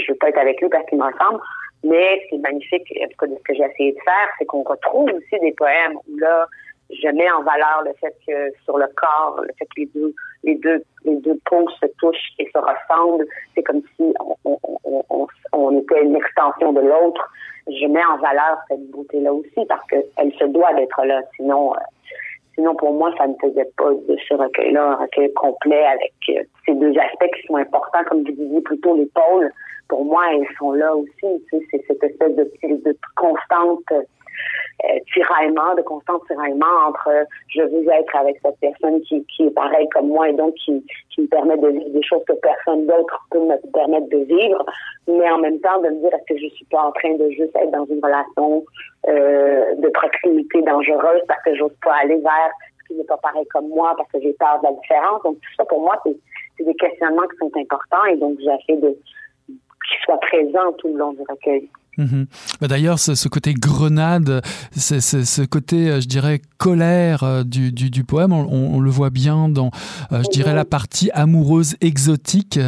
je 0.00 0.12
veux 0.12 0.18
pas 0.18 0.28
être 0.28 0.38
avec 0.38 0.60
lui 0.60 0.68
parce 0.68 0.86
qu'il 0.86 0.98
me 0.98 1.04
ressemble, 1.04 1.40
mais 1.82 2.20
ce 2.22 2.28
qui 2.28 2.34
est 2.36 2.38
magnifique, 2.38 2.92
en 3.02 3.08
tout 3.08 3.16
cas, 3.18 3.26
de 3.26 3.36
ce 3.36 3.42
que 3.42 3.54
j'ai 3.54 3.64
essayé 3.64 3.92
de 3.92 4.00
faire, 4.04 4.28
c'est 4.38 4.44
qu'on 4.44 4.62
retrouve 4.62 5.10
aussi 5.10 5.40
des 5.40 5.52
poèmes 5.52 5.94
où 6.08 6.16
là, 6.18 6.46
je 6.90 7.08
mets 7.08 7.30
en 7.30 7.42
valeur 7.42 7.82
le 7.84 7.92
fait 8.00 8.14
que 8.26 8.52
sur 8.64 8.78
le 8.78 8.86
corps, 8.96 9.40
le 9.42 9.52
fait 9.58 9.66
que 9.66 9.80
les 9.80 9.86
deux, 9.86 10.14
les 10.44 10.54
deux, 10.56 10.82
les 11.04 11.16
deux 11.16 11.38
peaux 11.46 11.68
se 11.80 11.86
touchent 11.98 12.32
et 12.38 12.48
se 12.52 12.58
ressemblent. 12.58 13.26
C'est 13.54 13.62
comme 13.62 13.82
si 13.96 14.14
on, 14.44 14.58
on, 14.84 15.02
on, 15.10 15.26
on 15.52 15.78
était 15.78 16.02
une 16.02 16.16
extension 16.16 16.72
de 16.72 16.80
l'autre. 16.80 17.30
Je 17.66 17.86
mets 17.86 18.04
en 18.04 18.18
valeur 18.18 18.58
cette 18.68 18.90
beauté-là 18.90 19.32
aussi 19.32 19.66
parce 19.68 19.86
qu'elle 19.86 20.32
se 20.38 20.44
doit 20.44 20.72
d'être 20.74 21.04
là. 21.04 21.20
Sinon, 21.36 21.74
euh, 21.74 21.78
sinon 22.54 22.74
pour 22.74 22.92
moi, 22.92 23.12
ça 23.18 23.26
ne 23.26 23.34
faisait 23.40 23.70
pas 23.76 23.90
de 23.90 24.16
ce 24.28 24.34
recueil-là 24.34 24.92
un 24.92 24.96
recueil 24.96 25.32
complet 25.34 25.84
avec 25.86 26.12
euh, 26.30 26.42
ces 26.66 26.74
deux 26.74 26.96
aspects 26.98 27.30
qui 27.36 27.46
sont 27.46 27.56
importants, 27.56 28.04
comme 28.08 28.24
vous 28.24 28.32
disiez 28.32 28.60
plutôt 28.62 28.96
les 28.96 29.06
pôles 29.06 29.52
pour 29.90 30.04
moi, 30.04 30.22
elles 30.32 30.46
sont 30.56 30.72
là 30.72 30.96
aussi. 30.96 31.10
Tu 31.20 31.42
sais, 31.50 31.66
c'est 31.70 31.84
cette 31.88 32.02
espèce 32.02 32.34
de, 32.36 32.44
de 32.62 32.96
constante 33.16 33.92
tiraillement, 35.12 35.74
de 35.74 35.82
constant 35.82 36.18
tiraillement 36.20 36.88
entre 36.88 37.08
euh, 37.08 37.24
je 37.48 37.62
veux 37.62 37.88
être 37.92 38.16
avec 38.16 38.38
cette 38.42 38.58
personne 38.60 39.00
qui, 39.02 39.24
qui 39.26 39.46
est 39.46 39.50
pareille 39.50 39.88
comme 39.90 40.08
moi 40.08 40.28
et 40.28 40.32
donc 40.32 40.54
qui, 40.54 40.84
qui 41.10 41.22
me 41.22 41.26
permet 41.26 41.56
de 41.56 41.68
vivre 41.68 41.90
des 41.90 42.02
choses 42.02 42.22
que 42.26 42.32
personne 42.34 42.86
d'autre 42.86 43.20
peut 43.30 43.40
me 43.40 43.56
permettre 43.72 44.08
de 44.08 44.18
vivre, 44.18 44.64
mais 45.06 45.30
en 45.30 45.38
même 45.38 45.60
temps 45.60 45.80
de 45.80 45.88
me 45.88 46.00
dire 46.00 46.14
est-ce 46.14 46.34
que 46.34 46.40
je 46.40 46.48
suis 46.54 46.64
pas 46.66 46.82
en 46.82 46.92
train 46.92 47.14
de 47.14 47.30
juste 47.30 47.54
être 47.56 47.70
dans 47.70 47.84
une 47.86 48.02
relation 48.02 48.64
euh, 49.08 49.74
de 49.76 49.88
proximité 49.88 50.62
dangereuse 50.62 51.22
parce 51.28 51.42
que 51.42 51.54
j'ose 51.56 51.76
pas 51.82 51.94
aller 52.02 52.16
vers 52.16 52.50
ce 52.80 52.88
qui 52.88 52.94
n'est 52.94 53.04
pas 53.04 53.18
pareil 53.18 53.46
comme 53.52 53.68
moi 53.68 53.94
parce 53.96 54.10
que 54.12 54.20
j'ai 54.20 54.32
peur 54.34 54.60
de 54.60 54.66
la 54.66 54.72
différence? 54.72 55.22
Donc 55.22 55.36
tout 55.36 55.54
ça 55.56 55.64
pour 55.64 55.80
moi 55.80 56.00
c'est 56.04 56.64
des 56.64 56.74
questionnements 56.74 57.26
qui 57.28 57.36
sont 57.38 57.52
importants 57.56 58.04
et 58.06 58.16
donc 58.16 58.38
j'ai 58.38 58.50
essayé 58.62 58.80
de 58.80 58.96
qui 59.48 59.96
soit 60.04 60.18
présent 60.20 60.72
tout 60.78 60.88
le 60.88 60.98
long 60.98 61.12
du 61.12 61.22
recueil. 61.28 61.68
Mhm. 62.00 62.26
Bah, 62.60 62.68
d'ailleurs, 62.68 62.98
ce, 62.98 63.28
côté 63.28 63.52
grenade, 63.52 64.40
ce 64.74 65.44
côté, 65.44 65.90
euh, 65.90 66.00
je 66.00 66.08
dirais, 66.08 66.40
colère 66.56 67.24
euh, 67.24 67.44
du, 67.44 67.72
du, 67.72 68.04
poème, 68.04 68.32
on, 68.32 68.80
le 68.80 68.90
voit 68.90 69.10
bien 69.10 69.50
dans, 69.50 69.70
euh, 70.12 70.22
je 70.22 70.30
dirais, 70.30 70.54
la 70.54 70.64
partie 70.64 71.10
amoureuse 71.12 71.76
exotique, 71.82 72.58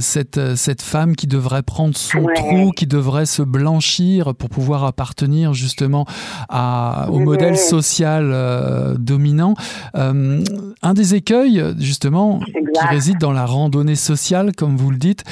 cette, 0.00 0.56
cette 0.56 0.82
femme 0.82 1.14
qui 1.14 1.26
devrait 1.26 1.62
prendre 1.62 1.96
son 1.96 2.26
trou, 2.34 2.72
qui 2.72 2.86
devrait 2.86 3.26
se 3.26 3.42
blanchir 3.42 4.34
pour 4.34 4.48
pouvoir 4.48 4.84
appartenir 4.84 5.54
justement 5.54 6.06
à, 6.48 7.06
au 7.10 7.20
modèle 7.20 7.56
social 7.56 8.96
dominant. 8.98 9.54
un 9.94 10.94
des 10.94 11.14
écueils, 11.14 11.62
justement, 11.78 12.40
qui 12.40 12.86
réside 12.88 13.18
dans 13.18 13.32
la 13.32 13.46
randonnée 13.46 13.94
sociale, 13.94 14.52
comme 14.56 14.76
vous 14.76 14.90
le 14.90 14.98
dites, 14.98 15.24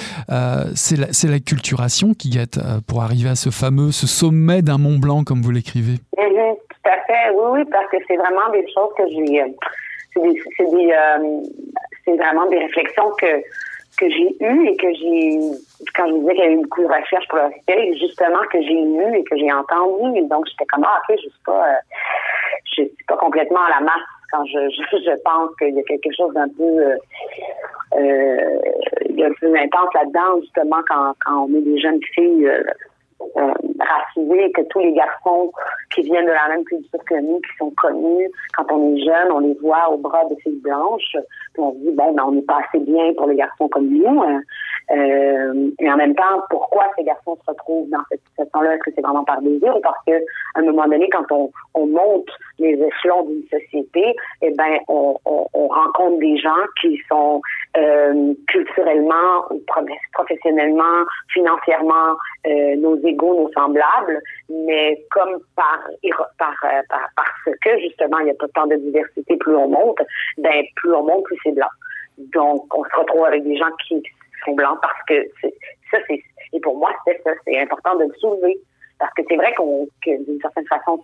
c'est 0.75 0.97
la, 0.97 1.09
la, 1.25 1.41
culturation 1.41 2.15
qui 2.15 2.31
guette 2.31 2.61
pour 2.87 3.03
arriver 3.09 3.31
à 3.31 3.35
ce 3.35 3.51
fameux, 3.51 3.91
ce 3.91 4.07
sommet 4.07 4.61
d'un 4.61 4.79
Mont 4.79 4.99
Blanc, 4.99 5.25
comme 5.25 5.41
vous 5.41 5.51
l'écrivez. 5.51 5.97
Mhm, 6.17 6.57
tout 6.69 6.85
à 6.85 6.99
fait, 7.07 7.31
oui, 7.35 7.47
oui, 7.53 7.65
parce 7.71 7.91
que 7.91 7.97
c'est 8.07 8.17
vraiment 8.17 8.49
des 8.53 8.67
choses 8.73 8.93
que 8.97 9.05
j'ai, 9.09 9.43
euh, 9.43 9.49
c'est 10.15 10.71
des, 10.71 10.93
euh, 10.93 11.41
c'est 12.05 12.17
vraiment 12.17 12.47
des 12.47 12.59
réflexions 12.59 13.11
que 13.21 13.43
que 13.99 14.09
j'ai 14.11 14.31
eues 14.41 14.69
et 14.69 14.77
que 14.77 14.95
j'ai, 14.95 15.41
quand 15.97 16.07
je 16.07 16.13
disais 16.21 16.35
qu'il 16.35 16.45
y 16.45 16.47
avait 16.47 16.55
eu 16.55 16.63
beaucoup 16.63 16.83
de 16.83 16.87
recherche 16.87 17.27
pour 17.29 17.39
le 17.41 17.99
justement 17.99 18.43
que 18.53 18.63
j'ai 18.63 18.81
eu 18.81 19.17
et 19.17 19.25
que 19.25 19.37
j'ai 19.37 19.53
entendu. 19.53 20.23
Donc 20.29 20.47
j'étais 20.47 20.67
comme 20.67 20.85
ah 20.87 21.01
ok, 21.09 21.17
je 21.17 21.23
suis 21.23 21.43
pas, 21.45 21.67
euh, 21.67 21.81
suis 22.65 22.91
pas 23.09 23.17
complètement 23.17 23.65
à 23.65 23.81
la 23.81 23.85
masse 23.85 24.09
quand 24.31 24.45
je, 24.45 24.71
je, 24.71 25.23
pense 25.25 25.51
qu'il 25.57 25.75
y 25.75 25.81
a 25.81 25.83
quelque 25.83 26.15
chose 26.15 26.33
d'un 26.35 26.49
peu 26.49 26.63
euh, 26.63 26.97
euh, 27.97 29.31
peu 29.41 29.57
intense 29.57 29.95
là-dedans, 29.95 30.41
justement, 30.43 30.81
quand, 30.87 31.15
quand 31.25 31.45
on 31.45 31.49
met 31.49 31.61
des 31.61 31.79
jeunes 31.79 32.01
filles 32.15 32.51
euh, 33.37 33.53
que 34.55 34.63
tous 34.69 34.81
les 34.81 34.93
garçons 34.93 35.53
qui 35.95 36.03
viennent 36.03 36.27
de 36.27 36.31
la 36.31 36.49
même 36.49 36.65
culture 36.65 36.99
que 37.05 37.15
nous, 37.21 37.41
qui 37.41 37.57
sont 37.59 37.71
connus, 37.71 38.31
quand 38.57 38.71
on 38.73 38.95
est 38.95 39.05
jeune, 39.05 39.33
on 39.33 39.41
les 39.41 39.55
voit 39.55 39.91
au 39.91 39.97
bras 39.97 40.25
de 40.27 40.35
filles 40.37 40.61
blanches, 40.63 41.17
puis 41.53 41.63
on 41.63 41.73
se 41.73 41.79
dit, 41.79 41.91
bon, 41.93 42.13
ben, 42.13 42.25
on 42.27 42.33
n'est 42.33 42.43
pas 42.43 42.61
assez 42.67 42.81
bien 42.81 43.13
pour 43.15 43.27
les 43.27 43.37
garçons 43.37 43.69
comme 43.69 43.89
nous. 43.89 44.23
Hein. 44.23 44.43
Euh, 44.91 45.71
et 45.79 45.91
en 45.91 45.97
même 45.97 46.15
temps, 46.15 46.43
pourquoi 46.49 46.85
ces 46.97 47.05
garçons 47.05 47.37
se 47.37 47.51
retrouvent 47.51 47.89
dans 47.91 48.03
cette 48.11 48.21
situation-là? 48.31 48.75
Est-ce 48.75 48.83
que 48.85 48.91
c'est 48.95 49.03
vraiment 49.03 49.25
par 49.25 49.41
désir 49.43 49.77
ou 49.77 49.81
parce 49.81 49.99
que 50.07 50.13
à 50.13 50.61
un 50.61 50.63
moment 50.63 50.87
donné, 50.87 51.09
quand 51.11 51.31
on, 51.31 51.51
on 51.75 51.87
monte 51.87 52.31
les 52.59 52.73
échelons 52.73 53.25
d'une 53.25 53.45
société, 53.49 54.17
eh 54.43 54.51
ben, 54.57 54.79
on, 54.89 55.17
on, 55.25 55.47
on, 55.53 55.69
rencontre 55.69 56.19
des 56.19 56.37
gens 56.39 56.65
qui 56.81 57.01
sont 57.09 57.41
euh, 57.77 58.35
culturellement 58.49 59.45
professionnellement, 60.13 61.05
financièrement, 61.33 62.17
euh, 62.47 62.77
nos 62.77 62.97
égaux, 63.07 63.35
nos 63.35 63.53
semblables, 63.53 64.21
mais 64.49 65.05
comme 65.11 65.39
par, 65.55 65.81
par, 66.39 66.55
euh, 66.65 66.81
par, 66.89 67.09
parce 67.15 67.57
que 67.63 67.79
justement 67.81 68.19
il 68.21 68.27
n'y 68.27 68.31
a 68.31 68.35
pas 68.35 68.49
tant 68.55 68.67
de 68.67 68.77
diversité, 68.77 69.37
plus 69.37 69.55
on 69.55 69.69
monte, 69.69 70.01
ben 70.39 70.65
plus 70.77 70.93
on 70.95 71.05
monte, 71.05 71.25
plus 71.25 71.39
c'est 71.43 71.53
blanc. 71.53 71.69
Donc 72.35 72.65
on 72.75 72.85
se 72.85 72.97
retrouve 72.97 73.25
avec 73.27 73.45
des 73.45 73.57
gens 73.57 73.71
qui 73.87 74.03
blancs 74.55 74.79
parce 74.83 75.03
que 75.07 75.29
ça 75.91 75.99
c'est 76.07 76.23
et 76.53 76.61
pour 76.61 76.77
moi 76.77 76.91
c'est 77.07 77.21
ça, 77.25 77.31
c'est 77.45 77.59
important 77.59 77.97
de 77.97 78.05
le 78.05 78.15
soulever 78.15 78.59
parce 78.99 79.13
que 79.15 79.23
c'est 79.29 79.37
vrai 79.37 79.53
qu'on 79.55 79.87
que 80.05 80.25
d'une 80.25 80.41
certaine 80.41 80.67
façon 80.67 81.01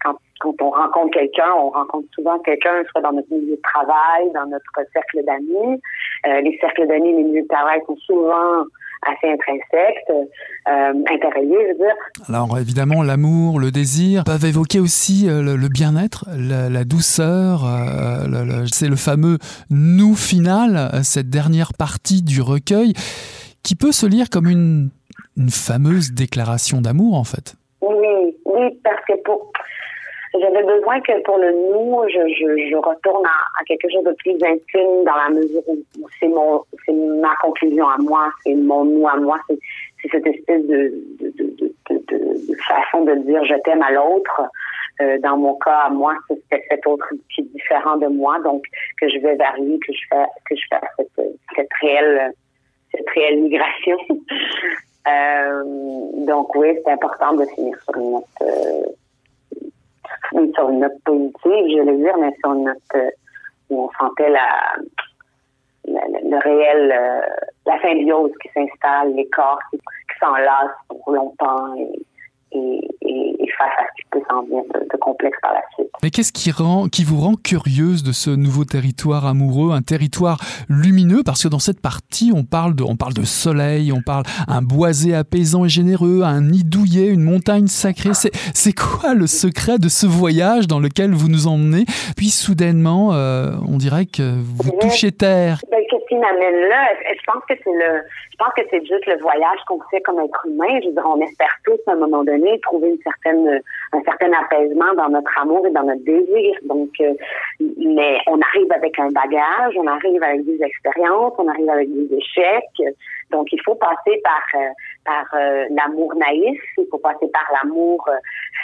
quand, 0.00 0.16
quand 0.40 0.54
on 0.60 0.70
rencontre 0.70 1.18
quelqu'un, 1.18 1.52
on 1.52 1.70
rencontre 1.70 2.08
souvent 2.14 2.38
quelqu'un, 2.40 2.84
soit 2.90 3.00
dans 3.00 3.12
notre 3.12 3.32
milieu 3.32 3.56
de 3.56 3.62
travail, 3.62 4.30
dans 4.32 4.46
notre 4.46 4.72
cercle 4.92 5.24
d'amis. 5.24 5.80
Euh, 6.26 6.40
les 6.40 6.56
cercles 6.58 6.86
d'amis, 6.86 7.14
les 7.14 7.22
milieux 7.22 7.42
de 7.42 7.48
travail 7.48 7.80
sont 7.86 7.96
souvent 7.96 8.64
assez 9.02 9.32
intrinsèques, 9.32 10.04
euh, 10.10 10.92
interreliés, 11.12 11.56
je 11.60 11.72
veux 11.72 11.78
dire. 11.78 11.94
Alors 12.28 12.58
évidemment, 12.58 13.02
l'amour, 13.02 13.60
le 13.60 13.70
désir 13.70 14.24
peuvent 14.24 14.44
évoquer 14.44 14.80
aussi 14.80 15.28
euh, 15.28 15.56
le, 15.56 15.68
bien-être, 15.68 16.26
la, 16.36 16.84
douceur. 16.84 17.64
Euh, 17.64 18.64
c'est 18.72 18.88
le 18.88 18.96
fameux 18.96 19.38
nous 19.70 20.14
final, 20.14 20.90
cette 21.02 21.30
dernière 21.30 21.72
partie 21.74 22.22
du 22.22 22.40
recueil, 22.40 22.92
qui 23.62 23.74
peut 23.74 23.92
se 23.92 24.06
lire 24.06 24.30
comme 24.30 24.48
une, 24.48 24.90
une 25.36 25.50
fameuse 25.50 26.12
déclaration 26.12 26.80
d'amour 26.80 27.14
en 27.14 27.24
fait. 27.24 27.54
Oui, 27.80 28.36
oui, 28.44 28.80
parce 28.82 29.04
que 29.06 29.14
pour 29.22 29.52
j'avais 30.34 30.62
besoin 30.62 31.00
que 31.00 31.22
pour 31.22 31.38
le 31.38 31.52
nous, 31.52 32.02
je, 32.08 32.20
je, 32.34 32.70
je 32.70 32.76
retourne 32.76 33.24
à, 33.24 33.64
quelque 33.64 33.88
chose 33.90 34.04
de 34.04 34.12
plus 34.18 34.34
intime 34.34 35.04
dans 35.04 35.16
la 35.16 35.30
mesure 35.30 35.62
où 35.68 36.08
c'est 36.20 36.28
mon, 36.28 36.62
c'est 36.84 36.92
ma 36.92 37.34
conclusion 37.36 37.88
à 37.88 37.96
moi, 37.98 38.30
c'est 38.44 38.54
mon 38.54 38.84
nous 38.84 39.08
à 39.08 39.16
moi, 39.16 39.38
c'est, 39.48 39.58
c'est 40.02 40.10
cette 40.10 40.26
espèce 40.26 40.66
de, 40.66 40.92
de, 41.20 41.32
de, 41.38 41.74
de, 41.88 42.54
façon 42.66 43.04
de 43.04 43.14
dire 43.14 43.44
je 43.44 43.54
t'aime 43.64 43.82
à 43.82 43.90
l'autre. 43.90 44.42
Euh, 45.00 45.16
dans 45.20 45.36
mon 45.36 45.54
cas, 45.54 45.84
à 45.86 45.90
moi, 45.90 46.14
c'est 46.28 46.64
cet 46.68 46.84
autre 46.86 47.06
qui 47.32 47.42
est 47.42 47.52
différent 47.54 47.96
de 47.98 48.08
moi, 48.08 48.40
donc 48.40 48.64
que 49.00 49.08
je 49.08 49.18
vais 49.18 49.38
lui, 49.60 49.78
que 49.78 49.92
je 49.92 50.00
fais, 50.10 50.24
que 50.44 50.56
je 50.56 50.62
fais 50.68 50.80
cette, 50.96 51.38
cette 51.54 51.72
réelle, 51.80 52.32
cette 52.92 53.08
réelle 53.10 53.42
migration. 53.42 53.96
euh, 55.08 55.62
donc 56.26 56.52
oui, 56.56 56.76
c'est 56.84 56.90
important 56.90 57.34
de 57.34 57.44
finir 57.44 57.76
sur 57.84 57.96
une 57.96 58.10
note. 58.10 58.24
Euh, 58.42 58.86
sur 60.54 60.68
une 60.70 60.80
note 60.80 61.02
positive, 61.04 61.32
je 61.44 61.82
vais 61.82 61.96
dire, 61.96 62.16
mais 62.18 62.34
sur 62.40 62.52
une 62.52 62.64
note 62.64 62.76
euh, 62.94 63.10
où 63.70 63.84
on 63.84 63.90
sentait 63.98 64.30
la, 64.30 64.76
le 65.86 66.38
réel, 66.38 66.92
euh, 66.92 67.46
la 67.66 67.80
symbiose 67.80 68.32
qui 68.42 68.48
s'installe, 68.54 69.14
les 69.14 69.28
corps 69.28 69.60
qui, 69.70 69.78
s'enlacent 70.20 70.70
pour 70.88 71.12
longtemps 71.12 71.76
et, 72.52 72.80
et, 73.02 73.48
face 73.56 73.72
à 73.78 73.82
ce 73.88 74.02
qui 74.02 74.08
peut 74.10 74.20
s'en 74.30 74.42
venir 74.44 74.62
de, 74.74 74.96
complexe 75.00 75.38
par 75.42 75.52
la 75.52 75.60
suite. 75.74 75.90
Mais 76.02 76.10
qu'est-ce 76.10 76.32
qui, 76.32 76.50
rend, 76.50 76.88
qui 76.88 77.02
vous 77.02 77.20
rend 77.20 77.34
curieuse 77.34 78.02
de 78.02 78.12
ce 78.12 78.30
nouveau 78.30 78.64
territoire 78.64 79.26
amoureux, 79.26 79.72
un 79.72 79.82
territoire 79.82 80.38
lumineux? 80.68 81.22
Parce 81.24 81.42
que 81.42 81.48
dans 81.48 81.58
cette 81.58 81.80
partie, 81.80 82.30
on 82.34 82.44
parle 82.44 82.74
de, 82.74 82.82
on 82.82 82.96
parle 82.96 83.14
de 83.14 83.24
soleil, 83.24 83.92
on 83.92 84.02
parle 84.02 84.24
un 84.46 84.62
boisé 84.62 85.14
apaisant 85.14 85.64
et 85.64 85.68
généreux, 85.68 86.22
un 86.22 86.42
nid 86.42 86.64
douillet, 86.64 87.08
une 87.08 87.22
montagne 87.22 87.66
sacrée. 87.66 88.12
C'est 88.54 88.72
quoi 88.72 89.14
le 89.14 89.26
secret 89.26 89.78
de 89.78 89.88
ce 89.88 90.06
voyage 90.06 90.66
dans 90.66 90.80
lequel 90.80 91.12
vous 91.12 91.28
nous 91.28 91.46
emmenez? 91.46 91.84
Puis 92.16 92.30
soudainement, 92.30 93.14
euh, 93.14 93.52
on 93.66 93.78
dirait 93.78 94.06
que 94.06 94.38
vous 94.42 94.70
touchez 94.80 95.12
terre. 95.12 95.60
Ben, 95.70 95.78
qui 96.08 96.16
m'amène 96.16 96.68
là 96.68 96.88
Je 97.04 97.22
pense 97.30 97.44
que 97.48 97.54
c'est 97.62 97.72
le, 97.72 98.02
je 98.30 98.36
pense 98.38 98.52
que 98.54 98.62
c'est 98.70 98.84
juste 98.84 99.06
le 99.06 99.18
voyage 99.18 99.58
qu'on 99.66 99.80
fait 99.90 100.00
comme 100.00 100.20
être 100.20 100.46
humain. 100.46 100.80
Je 100.82 100.88
veux 100.88 100.94
dire, 100.94 101.06
on 101.06 101.20
espère 101.20 101.54
tous 101.64 101.78
à 101.86 101.92
un 101.92 101.96
moment 101.96 102.24
donné 102.24 102.58
trouver 102.60 102.90
une 102.90 103.02
certaine, 103.02 103.60
un 103.92 104.02
certain 104.02 104.32
apaisement 104.32 104.94
dans 104.96 105.08
notre 105.08 105.38
amour 105.38 105.66
et 105.66 105.70
dans 105.70 105.84
notre 105.84 106.04
désir. 106.04 106.56
Donc, 106.62 106.90
euh, 107.00 107.14
mais 107.76 108.18
on 108.26 108.40
arrive 108.40 108.72
avec 108.72 108.98
un 108.98 109.10
bagage, 109.10 109.74
on 109.76 109.86
arrive 109.86 110.22
avec 110.22 110.44
des 110.44 110.62
expériences, 110.62 111.34
on 111.38 111.48
arrive 111.48 111.68
avec 111.68 111.88
des 111.92 112.16
échecs. 112.16 112.94
Donc, 113.30 113.52
il 113.52 113.60
faut 113.62 113.74
passer 113.74 114.20
par 114.24 114.42
euh, 114.54 114.68
par 115.04 115.26
euh, 115.34 115.66
l'amour 115.70 116.14
naïf, 116.16 116.60
il 116.78 116.86
faut 116.90 116.98
passer 116.98 117.28
par 117.28 117.44
l'amour 117.52 118.08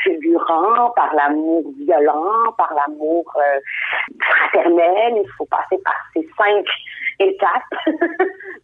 fulgurant, 0.03 0.91
par 0.97 1.15
l'amour 1.15 1.65
violent, 1.79 2.53
par 2.57 2.75
l'amour 2.75 3.25
fraternel. 4.21 5.15
Il 5.17 5.31
faut 5.39 5.47
passer 5.47 5.79
par 5.85 5.97
ces 6.15 6.27
cinq 6.37 6.67
étapes 7.21 7.75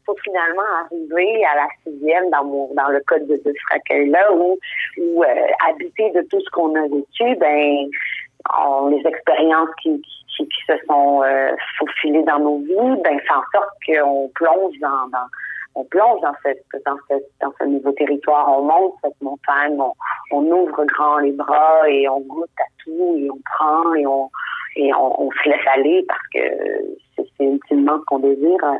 pour 0.07 0.19
finalement 0.21 0.63
arriver 0.85 1.45
à 1.45 1.57
la 1.57 1.69
sixième 1.85 2.31
dans 2.31 2.45
mon 2.45 2.75
dans 2.75 2.89
le 2.89 3.01
code 3.07 3.27
de, 3.27 3.41
ce 3.45 3.75
recueil-là 3.75 4.33
où, 4.35 4.59
où 4.99 5.25
habiter 5.69 6.11
de 6.11 6.23
tout 6.31 6.41
ce 6.41 6.51
qu'on 6.51 6.75
a 6.75 6.83
vécu, 6.83 7.37
ben 7.37 7.89
les 8.91 9.03
expériences 9.07 9.69
qui, 9.83 10.01
qui, 10.37 10.49
se 10.67 10.73
sont 10.89 11.23
euh, 11.23 11.55
faufilées 11.79 12.23
dans 12.23 12.39
nos 12.39 12.59
vies, 12.59 13.03
ben 13.05 13.19
fait 13.21 13.35
en 13.35 13.45
sorte 13.53 13.75
qu'on 13.87 14.31
plonge 14.35 14.79
dans, 14.81 15.09
dans, 15.13 15.27
on 15.75 15.85
plonge 15.85 16.21
dans 16.23 16.33
cette 16.43 16.65
dans 16.87 16.97
cette 17.09 17.29
dans 17.41 17.53
ce 17.61 17.65
nouveau 17.65 17.93
territoire, 17.93 18.49
on 18.49 18.63
monte 18.63 18.95
cette 19.05 19.21
montagne, 19.21 19.79
on, 19.79 19.93
on, 20.33 20.45
ouvre 20.51 20.85
grand 20.87 21.19
les 21.19 21.33
bras 21.33 21.89
et 21.89 22.09
on 22.09 22.21
goûte 22.21 22.51
à 22.59 22.69
tout 22.83 23.17
et 23.19 23.31
on 23.31 23.39
prend 23.45 23.95
et 23.95 24.07
on 24.07 24.31
et 24.77 24.93
on, 24.95 25.23
on 25.23 25.31
se 25.31 25.49
laisse 25.49 25.67
aller 25.75 26.05
parce 26.07 26.27
que 26.35 26.41
c'est 27.17 27.45
ultimement 27.45 27.99
ce 27.99 28.05
qu'on 28.05 28.19
désire 28.19 28.65
euh, 28.65 28.77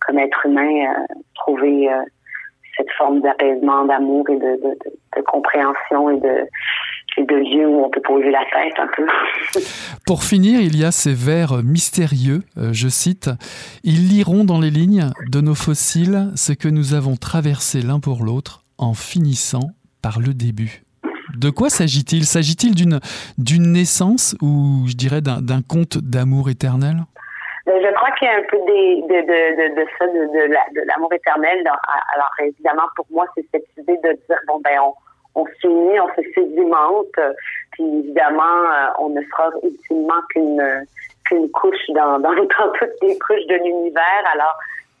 comme 0.00 0.18
être 0.18 0.46
humain, 0.46 0.86
euh, 0.86 1.14
trouver 1.34 1.88
cette 2.76 2.90
forme 2.92 3.20
d'apaisement, 3.20 3.84
d'amour 3.84 4.28
et 4.30 4.36
de, 4.36 5.22
compréhension 5.26 6.10
et 6.10 6.20
de, 6.20 7.24
de 7.24 7.34
lieux 7.36 7.66
où 7.66 7.84
on 7.84 7.90
peut 7.90 8.00
poser 8.00 8.30
la 8.30 8.44
tête 8.52 8.78
un 8.78 8.88
peu. 8.96 9.06
Pour 10.06 10.24
finir, 10.24 10.60
il 10.60 10.78
y 10.78 10.84
a 10.84 10.90
ces 10.90 11.14
vers 11.14 11.62
mystérieux, 11.62 12.42
euh, 12.58 12.70
je 12.72 12.88
cite, 12.88 13.30
Ils 13.84 14.08
liront 14.08 14.44
dans 14.44 14.60
les 14.60 14.70
lignes 14.70 15.10
de 15.30 15.40
nos 15.40 15.54
fossiles 15.54 16.30
ce 16.36 16.52
que 16.52 16.68
nous 16.68 16.94
avons 16.94 17.16
traversé 17.16 17.82
l'un 17.82 18.00
pour 18.00 18.24
l'autre 18.24 18.64
en 18.78 18.94
finissant 18.94 19.70
par 20.02 20.18
le 20.18 20.34
début. 20.34 20.82
De 21.36 21.50
quoi 21.50 21.70
s'agit-il? 21.70 22.24
S'agit-il 22.24 22.74
d'une 22.74 23.00
d'une 23.38 23.72
naissance 23.72 24.36
ou 24.42 24.84
je 24.86 24.94
dirais 24.94 25.20
d'un 25.20 25.62
conte 25.62 25.98
d'amour 25.98 26.50
éternel? 26.50 26.96
Ben, 27.66 27.80
je 27.80 27.94
crois 27.94 28.10
qu'il 28.12 28.26
y 28.26 28.30
a 28.30 28.36
un 28.36 28.42
peu 28.50 28.58
de, 28.58 29.74
de, 29.74 29.86
ça, 29.98 30.06
de, 30.08 30.84
l'amour 30.86 31.12
éternel. 31.14 31.58
Alors, 32.14 32.30
évidemment, 32.40 32.88
pour 32.96 33.06
moi, 33.10 33.24
c'est 33.36 33.46
cette 33.52 33.66
idée 33.78 33.96
de 33.98 34.12
dire, 34.12 34.36
bon, 34.48 34.60
ben, 34.64 34.78
on, 34.82 34.94
on 35.40 35.46
s'unit, 35.60 36.00
on 36.00 36.08
se 36.08 36.22
sédimente, 36.34 37.14
puis 37.72 37.84
évidemment, 37.84 38.42
euh, 38.42 38.88
on 38.98 39.10
ne 39.10 39.22
sera 39.22 39.50
ultimement 39.62 40.20
qu'une 40.30 40.86
qu'une 41.26 41.48
couche 41.52 41.88
dans, 41.90 42.18
dans, 42.20 42.34
toutes 42.34 43.02
les 43.02 43.16
couches 43.18 43.46
de 43.48 43.54
l'univers. 43.64 44.24
Alors, 44.34 44.58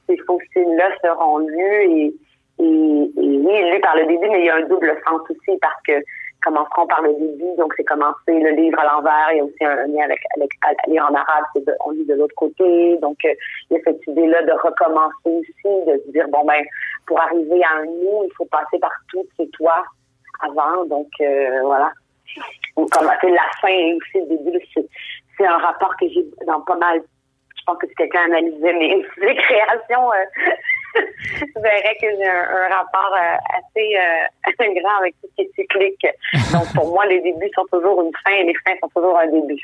ces 0.08 0.16
fossiles-là 0.18 0.90
seront 1.02 1.38
lus 1.38 1.82
et, 1.82 2.14
et, 2.60 2.64
et 2.64 3.38
oui, 3.38 3.70
lus 3.72 3.80
par 3.80 3.96
le 3.96 4.06
début, 4.06 4.28
mais 4.30 4.40
il 4.40 4.46
y 4.46 4.50
a 4.50 4.56
un 4.56 4.68
double 4.68 4.96
sens 5.04 5.20
aussi 5.28 5.58
parce 5.60 5.82
que 5.86 5.92
commenceront 6.42 6.86
par 6.86 7.02
le 7.02 7.14
début, 7.14 7.54
donc 7.56 7.72
c'est 7.76 7.84
commencer 7.84 8.28
le 8.28 8.50
livre 8.50 8.78
à 8.80 8.84
l'envers, 8.84 9.32
il 9.32 9.36
y 9.38 9.40
a 9.40 9.44
aussi 9.44 9.64
un 9.64 9.86
lien 9.86 10.04
avec, 10.04 10.20
avec 10.36 10.78
lire 10.86 11.06
en 11.10 11.14
arabe, 11.14 11.44
c'est 11.54 11.64
on 11.84 11.90
lit 11.90 12.04
de 12.04 12.14
l'autre 12.14 12.34
côté, 12.34 12.98
donc 12.98 13.18
euh, 13.24 13.34
il 13.70 13.76
y 13.76 13.80
a 13.80 13.82
cette 13.84 14.06
idée-là 14.06 14.42
de 14.42 14.52
recommencer 14.52 15.12
aussi, 15.26 15.86
de 15.86 16.02
se 16.04 16.10
dire, 16.12 16.26
bon 16.28 16.44
ben, 16.44 16.62
pour 17.06 17.20
arriver 17.20 17.62
à 17.64 17.78
un 17.78 17.84
nous, 17.84 18.24
il 18.24 18.32
faut 18.36 18.46
passer 18.46 18.78
par 18.78 18.92
tout, 19.08 19.24
c'est 19.36 19.50
toi, 19.52 19.84
avant. 20.42 20.84
Donc 20.86 21.08
euh, 21.20 21.60
voilà. 21.62 21.92
Donc, 22.76 22.90
comme 22.90 23.06
la 23.06 23.50
fin 23.60 23.68
et 23.68 23.94
aussi 23.94 24.26
le 24.26 24.36
début, 24.36 24.58
c'est 25.36 25.46
un 25.46 25.58
rapport 25.58 25.94
que 25.96 26.08
j'ai 26.08 26.24
dans 26.46 26.60
pas 26.62 26.76
mal. 26.76 27.02
Je 27.56 27.62
pense 27.66 27.78
que 27.78 27.86
si 27.86 27.94
quelqu'un 27.94 28.24
analysait 28.24 28.72
mes, 28.72 29.06
mes 29.18 29.36
créations, 29.36 30.12
euh, 30.12 30.50
je 31.30 31.60
verrais 31.60 31.96
que 32.00 32.06
j'ai 32.18 32.28
un, 32.28 32.68
rapport 32.74 33.14
euh, 33.14 33.36
assez 33.58 33.96
euh, 33.96 34.72
grand 34.80 34.98
avec 35.00 35.14
tout 35.20 35.28
ce 35.30 35.42
qui 35.42 35.42
est 35.42 35.52
cyclique. 35.54 36.06
Donc, 36.52 36.72
pour 36.74 36.92
moi, 36.92 37.06
les 37.06 37.20
débuts 37.20 37.50
sont 37.54 37.64
toujours 37.72 38.02
une 38.02 38.12
fin 38.24 38.32
et 38.32 38.44
les 38.44 38.54
fins 38.64 38.76
sont 38.80 38.88
toujours 38.94 39.18
un 39.18 39.26
début. 39.26 39.60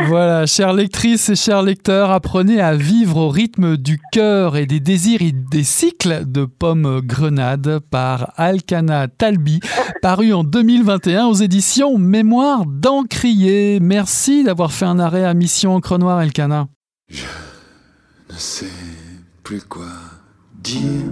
voilà, 0.06 0.46
chères 0.46 0.72
lectrices 0.72 1.28
et 1.28 1.36
chers 1.36 1.62
lecteurs, 1.62 2.10
apprenez 2.10 2.60
à 2.60 2.74
vivre 2.74 3.16
au 3.16 3.28
rythme 3.28 3.76
du 3.76 3.98
cœur 4.12 4.56
et 4.56 4.66
des 4.66 4.80
désirs 4.80 5.22
et 5.22 5.32
des 5.32 5.64
cycles 5.64 6.24
de 6.26 6.44
Pommes 6.44 7.00
Grenade 7.02 7.80
par 7.90 8.32
Alcana 8.36 9.08
Talbi, 9.08 9.60
paru 10.02 10.32
en 10.32 10.44
2021 10.44 11.26
aux 11.26 11.34
éditions 11.34 11.98
Mémoire 11.98 12.64
d'Encrier. 12.66 13.78
Merci 13.80 14.44
d'avoir 14.44 14.72
fait 14.72 14.86
un 14.86 14.98
arrêt 14.98 15.24
à 15.24 15.34
Mission 15.34 15.74
Encre 15.74 15.98
Noire, 15.98 16.22
Elkana. 16.22 16.66
Je 17.08 17.24
ne 18.30 18.38
sais 18.38 18.97
plus 19.48 19.64
quoi 19.64 19.86
dire 20.62 21.08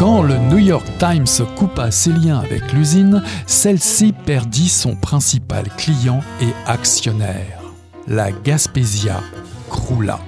Quand 0.00 0.22
le 0.22 0.38
New 0.38 0.56
York 0.56 0.86
Times 0.98 1.26
coupa 1.56 1.90
ses 1.90 2.12
liens 2.12 2.38
avec 2.38 2.72
l'usine, 2.72 3.22
celle-ci 3.46 4.14
perdit 4.14 4.70
son 4.70 4.96
principal 4.96 5.64
client 5.76 6.20
et 6.40 6.54
actionnaire. 6.66 7.60
La 8.08 8.32
Gaspésia 8.32 9.20
croula. 9.68 10.18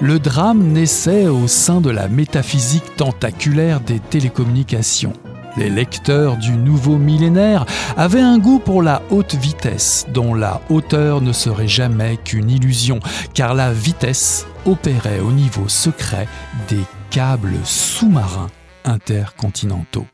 Le 0.00 0.18
drame 0.18 0.72
naissait 0.72 1.28
au 1.28 1.46
sein 1.46 1.80
de 1.80 1.90
la 1.90 2.08
métaphysique 2.08 2.96
tentaculaire 2.96 3.78
des 3.78 4.00
télécommunications. 4.00 5.12
Les 5.56 5.70
lecteurs 5.70 6.36
du 6.36 6.50
nouveau 6.50 6.96
millénaire 6.96 7.66
avaient 7.96 8.20
un 8.20 8.38
goût 8.38 8.58
pour 8.58 8.82
la 8.82 9.02
haute 9.10 9.36
vitesse, 9.36 10.04
dont 10.12 10.34
la 10.34 10.60
hauteur 10.68 11.20
ne 11.20 11.32
serait 11.32 11.68
jamais 11.68 12.16
qu'une 12.16 12.50
illusion, 12.50 12.98
car 13.34 13.54
la 13.54 13.72
vitesse 13.72 14.48
opérait 14.66 15.20
au 15.20 15.30
niveau 15.30 15.68
secret 15.68 16.26
des 16.68 16.82
câbles 17.10 17.54
sous-marins 17.62 18.50
intercontinentaux. 18.84 20.06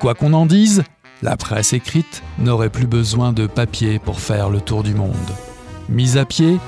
Quoi 0.00 0.14
qu'on 0.14 0.32
en 0.32 0.46
dise, 0.46 0.82
la 1.22 1.36
presse 1.36 1.72
écrite 1.72 2.22
n'aurait 2.38 2.70
plus 2.70 2.86
besoin 2.86 3.32
de 3.32 3.46
papier 3.46 3.98
pour 3.98 4.20
faire 4.20 4.50
le 4.50 4.60
tour 4.60 4.82
du 4.82 4.94
monde. 4.94 5.16
Mis 5.88 6.18
à 6.18 6.24
pied, 6.24 6.58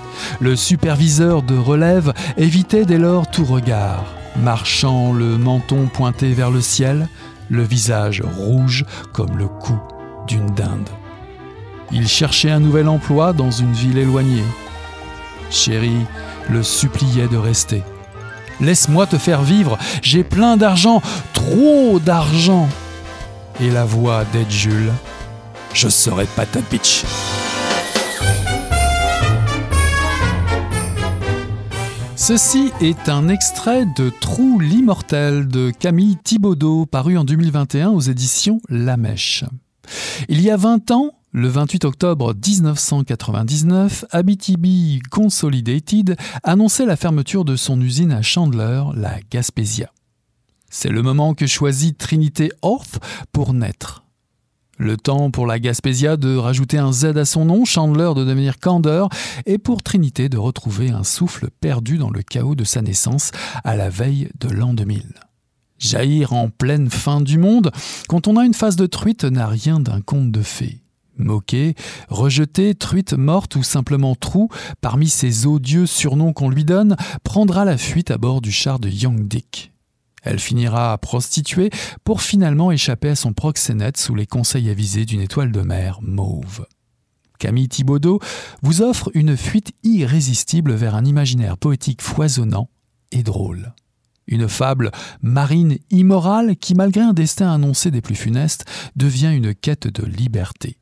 le 0.41 0.55
superviseur 0.57 1.43
de 1.43 1.57
relève 1.57 2.13
évitait 2.37 2.85
dès 2.85 2.99
lors 2.99 3.31
tout 3.31 3.45
regard, 3.45 4.05
marchant 4.37 5.13
le 5.13 5.39
menton 5.39 5.87
pointé 5.87 6.33
vers 6.33 6.51
le 6.51 6.61
ciel, 6.61 7.09
le 7.51 7.63
visage 7.63 8.23
rouge 8.23 8.85
comme 9.13 9.37
le 9.37 9.49
cou 9.49 9.79
d'une 10.27 10.47
dinde. 10.47 10.89
Il 11.93 12.09
cherchait 12.09 12.51
un 12.51 12.61
nouvel 12.61 12.89
emploi 12.89 13.33
dans 13.33 13.51
une 13.51 13.73
ville 13.73 13.99
éloignée. 13.99 14.45
Chéri 15.51 15.97
le 16.51 16.63
suppliait 16.63 17.29
de 17.29 17.37
rester. 17.37 17.83
Laisse-moi 18.61 19.07
te 19.07 19.19
faire 19.19 19.43
vivre, 19.43 19.79
j'ai 20.03 20.25
plein 20.25 20.57
d'argent, 20.57 21.03
trop 21.33 21.99
d'argent. 21.99 22.69
Et 23.61 23.71
la 23.71 23.85
voix 23.85 24.25
d'Ed 24.33 24.51
Jules, 24.51 24.93
je 25.73 25.89
serai 25.89 26.25
pas 26.25 26.47
ta 26.47 26.61
bitch. 26.71 27.05
Ceci 32.27 32.73
est 32.81 33.11
un 33.11 33.29
extrait 33.29 33.85
de 33.99 34.09
Trou 34.09 34.59
l'immortel 34.59 35.47
de 35.47 35.71
Camille 35.71 36.17
Thibaudot, 36.25 36.87
paru 36.87 37.19
en 37.19 37.25
2021 37.25 37.91
aux 37.91 38.01
éditions 38.01 38.61
La 38.71 38.97
Mèche. 38.97 39.45
Il 40.31 40.41
y 40.41 40.51
a 40.51 40.57
20 40.57 40.91
ans, 40.91 41.11
le 41.35 41.49
28 41.49 41.85
octobre 41.85 42.33
1999, 42.33 44.05
Abitibi 44.13 45.03
Consolidated 45.11 46.17
annonçait 46.45 46.87
la 46.87 46.95
fermeture 46.95 47.45
de 47.45 47.57
son 47.57 47.81
usine 47.81 48.13
à 48.13 48.23
Chandler, 48.23 48.85
la 48.95 49.19
Gaspésia. 49.33 49.91
C'est 50.71 50.91
le 50.91 51.03
moment 51.03 51.35
que 51.35 51.49
choisit 51.49 51.99
Trinité 51.99 52.53
Orth 52.63 53.01
pour 53.33 53.53
naître. 53.53 54.05
Le 54.79 54.97
temps 54.97 55.33
pour 55.33 55.49
la 55.49 55.59
Gaspésia 55.59 56.17
de 56.17 56.37
rajouter 56.37 56.79
un 56.79 56.93
Z 56.93 57.17
à 57.17 57.25
son 57.25 57.47
nom, 57.47 57.65
Chandler 57.65 58.13
de 58.15 58.25
devenir 58.25 58.61
Candeur, 58.61 59.09
et 59.45 59.59
pour 59.59 59.83
Trinité 59.83 60.29
de 60.29 60.39
retrouver 60.39 60.91
un 60.91 61.03
souffle 61.03 61.49
perdu 61.61 61.99
dans 61.99 62.11
le 62.11 62.23
chaos 62.23 62.55
de 62.55 62.65
sa 62.65 62.81
naissance 62.81 63.33
à 63.65 63.75
la 63.75 63.91
veille 63.91 64.29
de 64.39 64.51
l'an 64.51 64.73
2000. 64.73 65.03
Jaillir 65.81 66.33
en 66.33 66.49
pleine 66.49 66.91
fin 66.91 67.21
du 67.21 67.39
monde, 67.39 67.73
quand 68.09 68.29
on 68.29 68.37
a 68.37 68.45
une 68.45 68.55
phase 68.55 68.77
de 68.77 68.87
truite, 68.87 69.25
n'a 69.25 69.49
rien 69.49 69.81
d'un 69.81 70.01
conte 70.01 70.31
de 70.31 70.43
fées. 70.43 70.84
Moquée, 71.17 71.75
rejetée, 72.09 72.75
truite 72.75 73.13
morte 73.13 73.57
ou 73.57 73.63
simplement 73.63 74.15
trou, 74.15 74.49
parmi 74.81 75.09
ces 75.09 75.47
odieux 75.47 75.87
surnoms 75.87 76.33
qu'on 76.33 76.49
lui 76.49 76.65
donne, 76.65 76.97
prendra 77.23 77.65
la 77.65 77.79
fuite 77.79 78.11
à 78.11 78.19
bord 78.19 78.41
du 78.41 78.51
char 78.51 78.79
de 78.79 78.89
Young 78.89 79.29
Dick. 79.29 79.73
Elle 80.23 80.39
finira 80.39 80.97
prostituée 80.99 81.71
pour 82.03 82.23
finalement 82.23 82.73
échapper 82.73 83.11
à 83.11 83.17
son 83.17 83.33
proxénète 83.33 83.99
sous 83.99 84.15
les 84.15 84.27
conseils 84.27 84.71
avisés 84.71 85.05
d'une 85.05 85.21
étoile 85.21 85.53
de 85.53 85.61
mer 85.61 86.01
mauve. 86.03 86.67
Camille 87.39 87.69
Thibaudot 87.69 88.21
vous 88.63 88.81
offre 88.81 89.11
une 89.15 89.37
fuite 89.37 89.73
irrésistible 89.83 90.73
vers 90.73 90.95
un 90.95 91.05
imaginaire 91.05 91.59
poétique 91.59 92.01
foisonnant 92.01 92.71
et 93.13 93.23
drôle. 93.23 93.75
Une 94.27 94.49
fable 94.49 94.91
marine 95.21 95.77
immorale 95.91 96.57
qui, 96.57 96.75
malgré 96.75 97.03
un 97.03 97.13
destin 97.13 97.53
annoncé 97.53 97.91
des 97.91 98.01
plus 98.01 98.15
funestes, 98.15 98.65
devient 98.97 99.33
une 99.35 99.55
quête 99.55 99.87
de 99.87 100.07
liberté. 100.07 100.79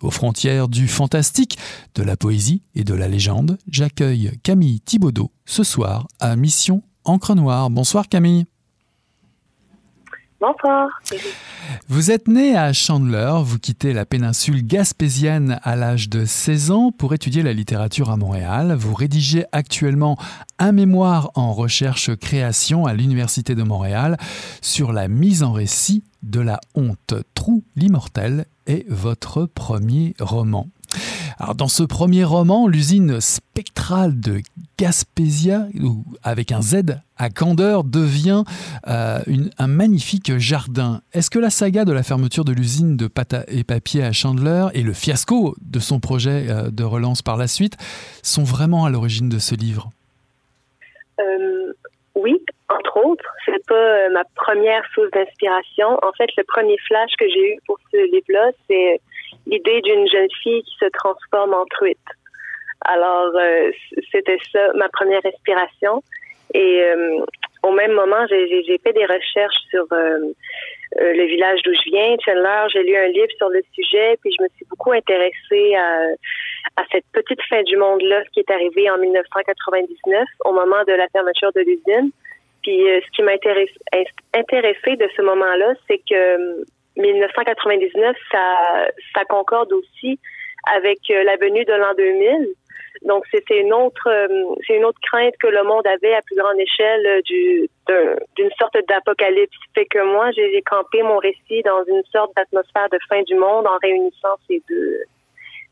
Aux 0.00 0.10
frontières 0.10 0.68
du 0.68 0.86
fantastique, 0.86 1.58
de 1.94 2.02
la 2.02 2.16
poésie 2.16 2.62
et 2.74 2.84
de 2.84 2.94
la 2.94 3.08
légende, 3.08 3.58
j'accueille 3.68 4.32
Camille 4.42 4.80
Thibaudot 4.80 5.32
ce 5.44 5.64
soir 5.64 6.06
à 6.20 6.36
Mission 6.36 6.82
Encre 7.04 7.34
Noire. 7.34 7.68
Bonsoir 7.68 8.08
Camille. 8.08 8.46
Bonsoir. 10.40 10.88
Vous 11.88 12.12
êtes 12.12 12.28
né 12.28 12.56
à 12.56 12.72
Chandler, 12.72 13.32
vous 13.42 13.58
quittez 13.58 13.92
la 13.92 14.06
péninsule 14.06 14.64
gaspésienne 14.64 15.58
à 15.64 15.74
l'âge 15.74 16.08
de 16.08 16.24
16 16.24 16.70
ans 16.70 16.92
pour 16.92 17.12
étudier 17.12 17.42
la 17.42 17.52
littérature 17.52 18.08
à 18.10 18.16
Montréal. 18.16 18.76
Vous 18.78 18.94
rédigez 18.94 19.46
actuellement 19.50 20.16
un 20.60 20.70
mémoire 20.70 21.32
en 21.34 21.52
recherche-création 21.52 22.86
à 22.86 22.94
l'Université 22.94 23.56
de 23.56 23.64
Montréal 23.64 24.16
sur 24.62 24.92
la 24.92 25.08
mise 25.08 25.42
en 25.42 25.52
récit 25.52 26.04
de 26.22 26.40
la 26.40 26.60
honte. 26.76 27.14
Trou 27.34 27.64
l'immortel 27.74 28.46
est 28.66 28.88
votre 28.88 29.46
premier 29.46 30.14
roman. 30.20 30.68
Dans 31.56 31.68
ce 31.68 31.84
premier 31.84 32.24
roman, 32.24 32.66
l'usine 32.66 33.20
spectrale 33.20 34.18
de 34.18 34.40
Gaspésia, 34.76 35.66
avec 36.24 36.50
un 36.50 36.60
Z 36.60 36.82
à 37.16 37.30
Candeur, 37.30 37.84
devient 37.84 38.42
euh, 38.88 39.20
un 39.56 39.66
magnifique 39.68 40.36
jardin. 40.36 41.00
Est-ce 41.12 41.30
que 41.30 41.38
la 41.38 41.50
saga 41.50 41.84
de 41.84 41.92
la 41.92 42.02
fermeture 42.02 42.44
de 42.44 42.52
l'usine 42.52 42.96
de 42.96 43.06
pâte 43.06 43.36
et 43.46 43.62
papier 43.62 44.02
à 44.02 44.10
Chandler 44.10 44.66
et 44.74 44.82
le 44.82 44.92
fiasco 44.92 45.54
de 45.60 45.78
son 45.78 46.00
projet 46.00 46.46
euh, 46.48 46.70
de 46.70 46.82
relance 46.82 47.22
par 47.22 47.36
la 47.36 47.46
suite 47.46 47.76
sont 48.24 48.44
vraiment 48.44 48.84
à 48.84 48.90
l'origine 48.90 49.28
de 49.28 49.38
ce 49.38 49.54
livre? 49.54 49.90
Euh, 51.20 51.72
oui, 52.16 52.36
entre 52.68 53.06
autres. 53.06 53.24
C'est 53.46 53.64
pas 53.66 54.10
ma 54.10 54.24
première 54.34 54.82
source 54.92 55.10
d'inspiration. 55.12 55.86
En 56.02 56.12
fait, 56.16 56.30
le 56.36 56.42
premier 56.42 56.76
flash 56.88 57.12
que 57.16 57.26
j'ai 57.28 57.54
eu 57.54 57.58
pour 57.64 57.78
ce 57.92 57.96
livre-là, 57.96 58.50
c'est 58.68 59.00
l'idée 59.48 59.80
d'une 59.80 60.06
jeune 60.08 60.28
fille 60.42 60.62
qui 60.62 60.76
se 60.78 60.86
transforme 60.92 61.54
en 61.54 61.64
truite. 61.66 61.98
Alors, 62.84 63.32
euh, 63.34 63.70
c'était 64.12 64.38
ça, 64.52 64.72
ma 64.74 64.88
première 64.88 65.24
inspiration. 65.24 66.02
Et 66.54 66.82
euh, 66.82 67.18
au 67.62 67.72
même 67.72 67.92
moment, 67.92 68.26
j'ai- 68.28 68.78
fait 68.82 68.92
des 68.92 69.04
recherches 69.04 69.62
sur 69.70 69.84
euh, 69.92 70.18
le 71.00 71.24
village 71.26 71.60
d'où 71.64 71.72
je 71.72 71.90
viens, 71.90 72.16
Chandler. 72.24 72.66
J'ai 72.72 72.82
lu 72.84 72.96
un 72.96 73.08
livre 73.08 73.32
sur 73.36 73.48
le 73.48 73.60
sujet, 73.74 74.16
puis 74.22 74.34
je 74.38 74.42
me 74.42 74.48
suis 74.56 74.66
beaucoup 74.70 74.92
intéressée 74.92 75.74
à, 75.74 76.84
cette 76.92 77.04
petite 77.12 77.42
fin 77.48 77.62
du 77.64 77.76
monde-là, 77.76 78.22
qui 78.32 78.40
est 78.40 78.50
arrivé 78.50 78.88
en 78.88 78.98
1999, 78.98 80.24
au 80.44 80.52
moment 80.52 80.84
de 80.86 80.92
la 80.92 81.08
fermeture 81.08 81.52
de 81.52 81.60
l'usine. 81.60 82.10
Puis 82.62 82.78
ce 83.04 83.10
qui 83.10 83.22
m'a 83.22 83.32
intéressé, 83.32 83.74
intéressé 84.32 84.96
de 84.96 85.08
ce 85.16 85.22
moment-là, 85.22 85.74
c'est 85.88 85.98
que 85.98 86.64
1999, 86.98 88.16
ça, 88.30 88.88
ça 89.14 89.24
concorde 89.24 89.72
aussi 89.72 90.18
avec 90.74 90.98
euh, 91.10 91.22
la 91.24 91.36
venue 91.36 91.64
de 91.64 91.72
l'an 91.72 91.94
2000. 91.96 92.48
Donc 93.02 93.24
c'était 93.30 93.60
une 93.60 93.72
autre, 93.72 94.08
euh, 94.08 94.26
c'est 94.66 94.74
une 94.74 94.84
autre 94.84 94.98
crainte 95.02 95.34
que 95.40 95.46
le 95.46 95.62
monde 95.62 95.86
avait 95.86 96.14
à 96.14 96.22
plus 96.22 96.34
grande 96.36 96.58
échelle 96.58 97.06
euh, 97.06 97.20
du, 97.22 97.68
d'un- 97.86 98.16
d'une 98.36 98.50
sorte 98.58 98.76
d'apocalypse. 98.88 99.56
Fait 99.74 99.86
que 99.86 100.02
moi, 100.02 100.30
j'ai 100.32 100.60
campé 100.62 101.02
mon 101.02 101.18
récit 101.18 101.62
dans 101.62 101.84
une 101.84 102.02
sorte 102.12 102.34
d'atmosphère 102.36 102.88
de 102.90 102.98
fin 103.08 103.22
du 103.22 103.36
monde 103.36 103.66
en 103.68 103.78
réunissant 103.80 104.34
ces 104.48 104.60
deux, 104.68 104.98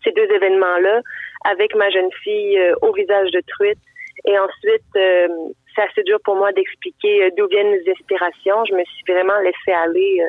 ces 0.05 0.13
deux 0.13 0.31
événements-là 0.33 1.01
avec 1.45 1.75
ma 1.75 1.91
jeune 1.91 2.13
fille 2.23 2.61
au 2.83 2.93
visage 2.93 3.31
de 3.33 3.41
truite. 3.49 3.79
Et 4.25 4.39
ensuite, 4.39 4.83
c'est 4.95 5.83
assez 5.83 6.03
dur 6.05 6.19
pour 6.25 6.37
moi 6.37 6.53
d'expliquer 6.53 7.31
d'où 7.37 7.47
viennent 7.49 7.73
les 7.73 7.91
inspirations. 7.91 8.65
Je 8.65 8.75
me 8.75 8.85
suis 8.85 9.05
vraiment 9.13 9.39
laissée 9.41 9.73
aller 9.73 10.23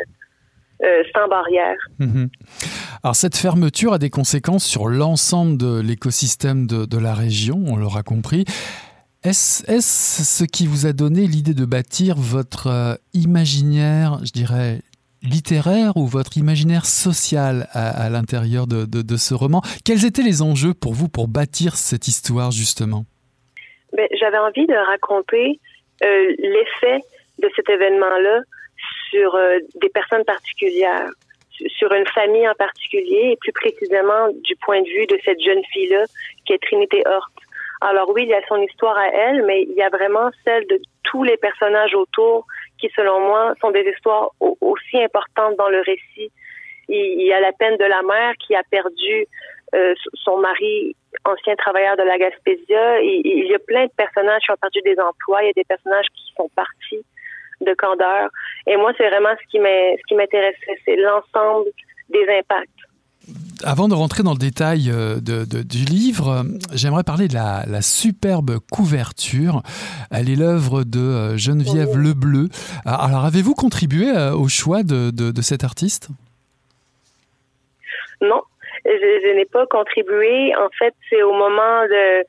sans 1.13 1.27
barrière. 1.27 1.77
Mhm. 1.99 2.29
Alors 3.03 3.15
cette 3.15 3.35
fermeture 3.35 3.93
a 3.93 3.97
des 3.97 4.09
conséquences 4.09 4.65
sur 4.65 4.87
l'ensemble 4.87 5.57
de 5.57 5.79
l'écosystème 5.79 6.67
de, 6.67 6.85
de, 6.85 6.97
la 6.97 7.13
région, 7.13 7.63
on 7.67 7.75
l'aura 7.75 8.03
compris. 8.03 8.45
Est-ce 9.23 9.81
ce 9.81 10.43
qui 10.43 10.67
vous 10.67 10.85
a 10.85 10.93
donné 10.93 11.27
l'idée 11.27 11.53
de 11.53 11.65
bâtir 11.65 12.15
votre 12.17 12.67
euh, 12.67 12.95
imaginaire, 13.13 14.19
je 14.23 14.31
dirais, 14.31 14.81
littéraire 15.23 15.97
ou 15.97 16.05
votre 16.05 16.37
imaginaire 16.37 16.85
social 16.85 17.67
à, 17.73 18.09
l'intérieur 18.09 18.67
de, 18.67 19.17
ce 19.17 19.33
roman? 19.33 19.61
Quels 19.83 20.05
étaient 20.05 20.21
les 20.21 20.41
enjeux 20.41 20.73
pour 20.73 20.93
vous 20.93 21.09
pour 21.09 21.27
bâtir 21.27 21.75
cette 21.75 22.07
histoire 22.07 22.51
justement? 22.51 23.05
Ben, 23.93 24.07
J'avais 24.19 24.37
envie 24.37 24.67
de 24.67 24.87
raconter 24.91 25.59
euh, 26.03 26.35
l'effet 26.37 27.03
de 27.41 27.49
cet 27.55 27.69
événement-là 27.69 28.41
sur 29.09 29.35
euh, 29.35 29.59
des 29.81 29.89
personnes 29.89 30.25
particulières, 30.25 31.09
sur 31.77 31.91
une 31.93 32.07
famille 32.07 32.47
en 32.47 32.53
particulier, 32.55 33.31
et 33.31 33.37
plus 33.37 33.51
précisément 33.51 34.29
du 34.43 34.55
point 34.57 34.81
de 34.81 34.87
vue 34.87 35.07
de 35.07 35.17
cette 35.25 35.41
jeune 35.41 35.63
fille-là 35.71 36.05
qui 36.45 36.53
est 36.53 36.61
Trinité 36.61 37.03
Hort. 37.05 37.29
Alors 37.81 38.09
oui, 38.09 38.23
il 38.23 38.29
y 38.29 38.33
a 38.33 38.41
son 38.47 38.61
histoire 38.61 38.97
à 38.97 39.07
elle, 39.07 39.43
mais 39.45 39.63
il 39.63 39.73
y 39.73 39.81
a 39.81 39.89
vraiment 39.89 40.29
celle 40.43 40.65
de 40.67 40.79
tous 41.03 41.23
les 41.23 41.37
personnages 41.37 41.93
autour 41.93 42.45
qui, 42.79 42.89
selon 42.95 43.19
moi, 43.21 43.53
sont 43.61 43.71
des 43.71 43.87
histoires 43.93 44.31
aussi 44.39 45.01
importantes 45.01 45.55
dans 45.57 45.69
le 45.69 45.81
récit. 45.81 46.31
Il 46.89 47.21
y 47.21 47.33
a 47.33 47.39
la 47.39 47.51
peine 47.51 47.77
de 47.77 47.85
la 47.85 48.01
mère 48.01 48.33
qui 48.39 48.55
a 48.55 48.63
perdu 48.69 49.27
euh, 49.75 49.93
son 50.23 50.37
mari, 50.37 50.95
ancien 51.25 51.55
travailleur 51.55 51.97
de 51.97 52.03
la 52.03 52.17
Gaspésia. 52.17 53.01
Il, 53.01 53.45
y 53.45 53.53
a 53.53 53.59
plein 53.59 53.85
de 53.85 53.91
personnages 53.97 54.41
qui 54.43 54.51
ont 54.51 54.57
perdu 54.61 54.79
des 54.81 54.99
emplois. 54.99 55.43
Il 55.43 55.47
y 55.47 55.49
a 55.49 55.53
des 55.53 55.65
personnages 55.65 56.07
qui 56.15 56.33
sont 56.35 56.49
partis 56.55 57.05
de 57.61 57.73
Candeur. 57.73 58.29
Et 58.67 58.77
moi, 58.77 58.91
c'est 58.97 59.09
vraiment 59.09 59.33
ce 59.41 59.47
qui 59.49 59.59
m'intéressait, 60.15 60.79
c'est 60.85 60.95
l'ensemble 60.95 61.69
des 62.09 62.25
impacts 62.39 62.69
avant 63.63 63.87
de 63.87 63.93
rentrer 63.93 64.23
dans 64.23 64.33
le 64.33 64.37
détail 64.37 64.89
euh, 64.89 65.17
du 65.19 65.85
livre, 65.85 66.43
j'aimerais 66.73 67.03
parler 67.03 67.27
de 67.27 67.33
la, 67.33 67.81
superbe 67.81 68.59
couverture. 68.71 69.61
Elle 70.11 70.29
est 70.29 70.35
l'œuvre 70.35 70.83
de 70.83 70.99
euh, 70.99 71.37
Geneviève 71.37 71.97
Lebleu. 71.97 72.49
Ah, 72.85 73.05
alors, 73.05 73.25
avez-vous 73.25 73.53
contribué 73.53 74.09
euh, 74.09 74.33
au 74.33 74.47
choix 74.47 74.83
de, 74.83 75.11
cet 75.41 75.63
artiste? 75.63 76.09
Non, 78.21 78.41
je, 78.85 79.35
n'ai 79.35 79.45
pas 79.45 79.65
contribué. 79.67 80.55
En 80.55 80.69
fait, 80.77 80.93
c'est 81.09 81.21
au 81.21 81.33
moment 81.33 81.83
de... 81.89 82.23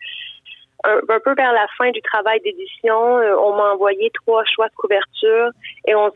Un, 0.84 1.18
peu 1.18 1.34
vers 1.34 1.52
la 1.52 1.66
fin 1.76 1.90
du 1.90 2.00
travail 2.02 2.40
d'édition, 2.40 2.96
on 2.96 3.56
m'a 3.56 3.72
envoyé 3.72 4.10
trois 4.14 4.44
choix 4.44 4.68
de 4.68 4.74
couverture 4.74 5.50
et 5.86 5.94
on 5.94 6.10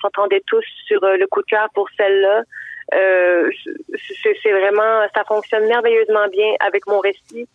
s'entendait 0.00 0.42
tous 0.46 0.64
sur 0.86 1.00
le 1.02 1.26
coup 1.26 1.40
de 1.40 1.46
cœur 1.46 1.68
pour 1.74 1.88
celle-là. 1.96 2.42
Euh, 2.94 3.50
c'est 4.22 4.52
vraiment, 4.52 5.06
ça 5.14 5.24
fonctionne 5.24 5.66
merveilleusement 5.66 6.28
bien 6.28 6.54
avec 6.60 6.86
mon 6.86 7.00
récit. 7.00 7.48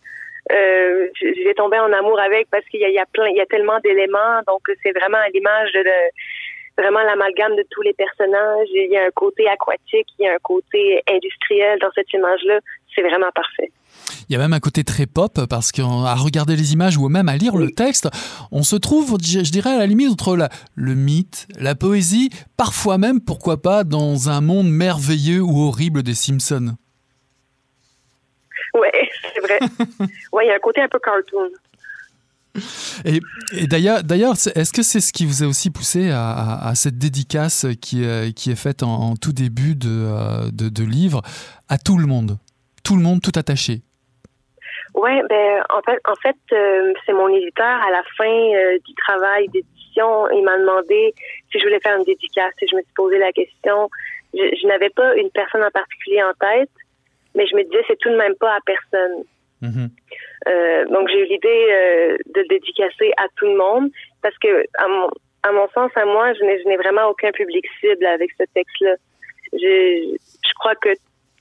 Euh, 0.52 1.08
j'ai 1.20 1.54
tombé 1.54 1.78
en 1.78 1.92
amour 1.92 2.20
avec 2.20 2.48
parce 2.50 2.64
qu'il 2.66 2.80
y 2.80 2.84
a, 2.84 2.88
il 2.88 2.94
y 2.94 2.98
a 2.98 3.06
plein, 3.06 3.28
il 3.28 3.36
y 3.36 3.40
a 3.40 3.46
tellement 3.46 3.78
d'éléments, 3.80 4.42
donc 4.46 4.60
c'est 4.82 4.92
vraiment 4.92 5.18
à 5.18 5.28
l'image 5.30 5.72
de, 5.72 5.82
vraiment 6.76 7.02
l'amalgame 7.02 7.56
de 7.56 7.64
tous 7.70 7.82
les 7.82 7.94
personnages. 7.94 8.68
Il 8.72 8.90
y 8.90 8.96
a 8.96 9.04
un 9.04 9.10
côté 9.10 9.48
aquatique, 9.48 10.08
il 10.18 10.26
y 10.26 10.28
a 10.28 10.34
un 10.34 10.42
côté 10.42 11.02
industriel 11.08 11.78
dans 11.78 11.90
cette 11.92 12.12
image-là. 12.12 12.60
C'est 12.94 13.02
vraiment 13.02 13.30
parfait. 13.34 13.72
Il 14.28 14.32
y 14.32 14.36
a 14.36 14.38
même 14.38 14.52
un 14.52 14.60
côté 14.60 14.84
très 14.84 15.06
pop 15.06 15.46
parce 15.48 15.72
qu'à 15.72 15.84
regarder 15.84 16.56
les 16.56 16.72
images 16.72 16.96
ou 16.96 17.08
même 17.08 17.28
à 17.28 17.36
lire 17.36 17.56
le 17.56 17.70
texte, 17.70 18.08
on 18.52 18.62
se 18.62 18.76
trouve, 18.76 19.16
je 19.20 19.50
dirais, 19.50 19.70
à 19.70 19.78
la 19.78 19.86
limite 19.86 20.10
entre 20.10 20.48
le 20.74 20.94
mythe, 20.94 21.46
la 21.58 21.74
poésie, 21.74 22.30
parfois 22.56 22.98
même, 22.98 23.20
pourquoi 23.20 23.60
pas, 23.60 23.84
dans 23.84 24.28
un 24.28 24.40
monde 24.40 24.68
merveilleux 24.68 25.42
ou 25.42 25.62
horrible 25.62 26.02
des 26.02 26.14
Simpsons. 26.14 26.76
Oui, 28.74 28.88
c'est 29.34 29.40
vrai. 29.40 29.58
Oui, 30.32 30.44
il 30.44 30.48
y 30.48 30.50
a 30.50 30.56
un 30.56 30.58
côté 30.58 30.80
un 30.80 30.88
peu 30.88 30.98
cartoon. 30.98 31.50
Et, 33.04 33.20
d'ailleurs, 33.66 34.04
d'ailleurs, 34.04 34.34
est-ce 34.54 34.72
que 34.72 34.82
c'est 34.82 35.00
ce 35.00 35.12
qui 35.12 35.26
vous 35.26 35.42
a 35.42 35.46
aussi 35.46 35.70
poussé 35.70 36.10
à, 36.12 36.72
cette 36.76 36.98
dédicace 36.98 37.66
qui, 37.80 38.04
est, 38.04 38.32
qui 38.32 38.52
est 38.52 38.56
faite 38.56 38.84
en, 38.84 39.16
tout 39.16 39.32
début 39.32 39.74
de, 39.74 39.88
euh, 39.90 40.50
de, 40.52 40.68
de 40.68 40.84
livre 40.84 41.22
à 41.68 41.78
tout 41.78 41.98
le 41.98 42.06
monde? 42.06 42.38
Tout 42.84 42.96
le 42.96 43.02
monde, 43.02 43.20
tout 43.22 43.32
attaché? 43.34 43.80
Oui, 44.94 45.10
ben 45.28 45.64
en 45.70 45.82
fait, 45.82 45.98
en 46.04 46.14
fait, 46.14 46.36
euh, 46.52 46.92
c'est 47.04 47.12
mon 47.12 47.28
éditeur 47.28 47.66
à 47.66 47.90
la 47.90 48.02
fin 48.16 48.24
euh, 48.24 48.78
du 48.86 48.94
travail 48.94 49.48
d'édition, 49.48 50.30
il 50.30 50.42
m'a 50.44 50.56
demandé 50.58 51.14
si 51.50 51.58
je 51.58 51.64
voulais 51.64 51.80
faire 51.80 51.96
une 51.96 52.04
dédicace. 52.04 52.52
Et 52.62 52.66
je 52.68 52.76
me 52.76 52.82
suis 52.82 52.92
posé 52.94 53.18
la 53.18 53.32
question. 53.32 53.88
Je, 54.32 54.66
n'avais 54.66 54.90
pas 54.90 55.14
une 55.16 55.30
personne 55.30 55.64
en 55.64 55.70
particulier 55.70 56.22
en 56.22 56.32
tête, 56.34 56.70
mais 57.34 57.46
je 57.46 57.56
me 57.56 57.64
disais 57.64 57.82
c'est 57.88 57.98
tout 57.98 58.10
de 58.10 58.16
même 58.16 58.34
pas 58.36 58.54
à 58.54 58.58
personne. 58.64 59.24
Mm-hmm. 59.62 59.88
Euh, 60.48 60.84
donc 60.86 61.08
j'ai 61.08 61.20
eu 61.20 61.26
l'idée 61.26 62.18
de 62.34 62.42
dédicacer 62.48 63.12
à 63.16 63.26
tout 63.36 63.46
le 63.46 63.56
monde 63.56 63.90
parce 64.22 64.36
que 64.38 64.66
à 64.78 64.88
mon, 64.88 65.10
à 65.42 65.52
mon 65.52 65.68
sens, 65.68 65.90
à 65.96 66.04
moi, 66.04 66.32
je 66.34 66.68
n'ai 66.68 66.76
vraiment 66.76 67.08
aucun 67.08 67.32
public 67.32 67.64
cible 67.80 68.06
avec 68.06 68.30
ce 68.38 68.44
texte-là. 68.54 68.94
Je, 69.52 70.16
je 70.18 70.52
crois 70.58 70.74
que 70.76 70.90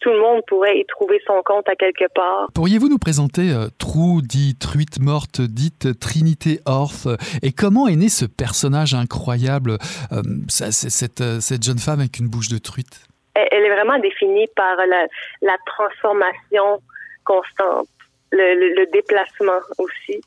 tout 0.03 0.11
le 0.11 0.19
monde 0.19 0.41
pourrait 0.47 0.77
y 0.77 0.85
trouver 0.85 1.21
son 1.25 1.41
compte 1.43 1.67
à 1.69 1.75
quelque 1.75 2.05
part. 2.13 2.49
Pourriez-vous 2.53 2.89
nous 2.89 2.97
présenter 2.97 3.51
euh, 3.51 3.69
Trou, 3.79 4.21
dit 4.21 4.57
Truite 4.59 4.99
Morte, 4.99 5.39
dite 5.39 5.97
Trinité 5.97 6.59
Orth, 6.65 7.07
et 7.41 7.53
comment 7.53 7.87
est 7.87 7.95
né 7.95 8.09
ce 8.09 8.25
personnage 8.25 8.93
incroyable, 8.93 9.77
euh, 10.11 10.21
cette, 10.49 11.21
euh, 11.21 11.39
cette, 11.39 11.63
jeune 11.63 11.79
femme 11.79 12.01
avec 12.01 12.19
une 12.19 12.27
bouche 12.27 12.49
de 12.49 12.57
truite? 12.57 13.07
Elle 13.33 13.63
est 13.63 13.73
vraiment 13.73 13.97
définie 13.99 14.47
par 14.57 14.75
la, 14.75 15.55
transformation 15.65 16.81
constante, 17.23 17.87
le, 18.31 18.85
déplacement 18.91 19.61
aussi. 19.77 20.19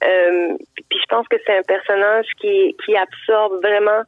puis 0.00 0.98
je 1.00 1.06
pense 1.08 1.26
que 1.28 1.36
c'est 1.46 1.56
un 1.56 1.62
personnage 1.62 2.26
qui, 2.38 2.76
qui 2.84 2.94
absorbe 2.94 3.54
vraiment 3.62 4.02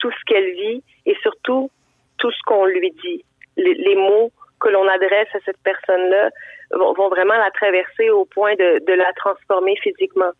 tout 0.00 0.10
ce 0.10 0.24
qu'elle 0.26 0.50
vit 0.54 0.82
et 1.06 1.16
surtout 1.22 1.70
tout 2.18 2.32
ce 2.32 2.42
qu'on 2.46 2.66
lui 2.66 2.92
dit. 3.02 3.24
les, 3.56 3.94
mots 3.94 4.32
que 4.60 4.68
l'on 4.68 4.86
adresse 4.88 5.28
à 5.34 5.38
cette 5.44 5.60
personne-là 5.64 6.30
vont, 6.72 7.08
vraiment 7.08 7.36
la 7.36 7.50
traverser 7.50 8.10
au 8.10 8.24
point 8.26 8.54
de, 8.54 8.92
la 8.92 9.12
transformer 9.14 9.76
physiquement. 9.82 10.32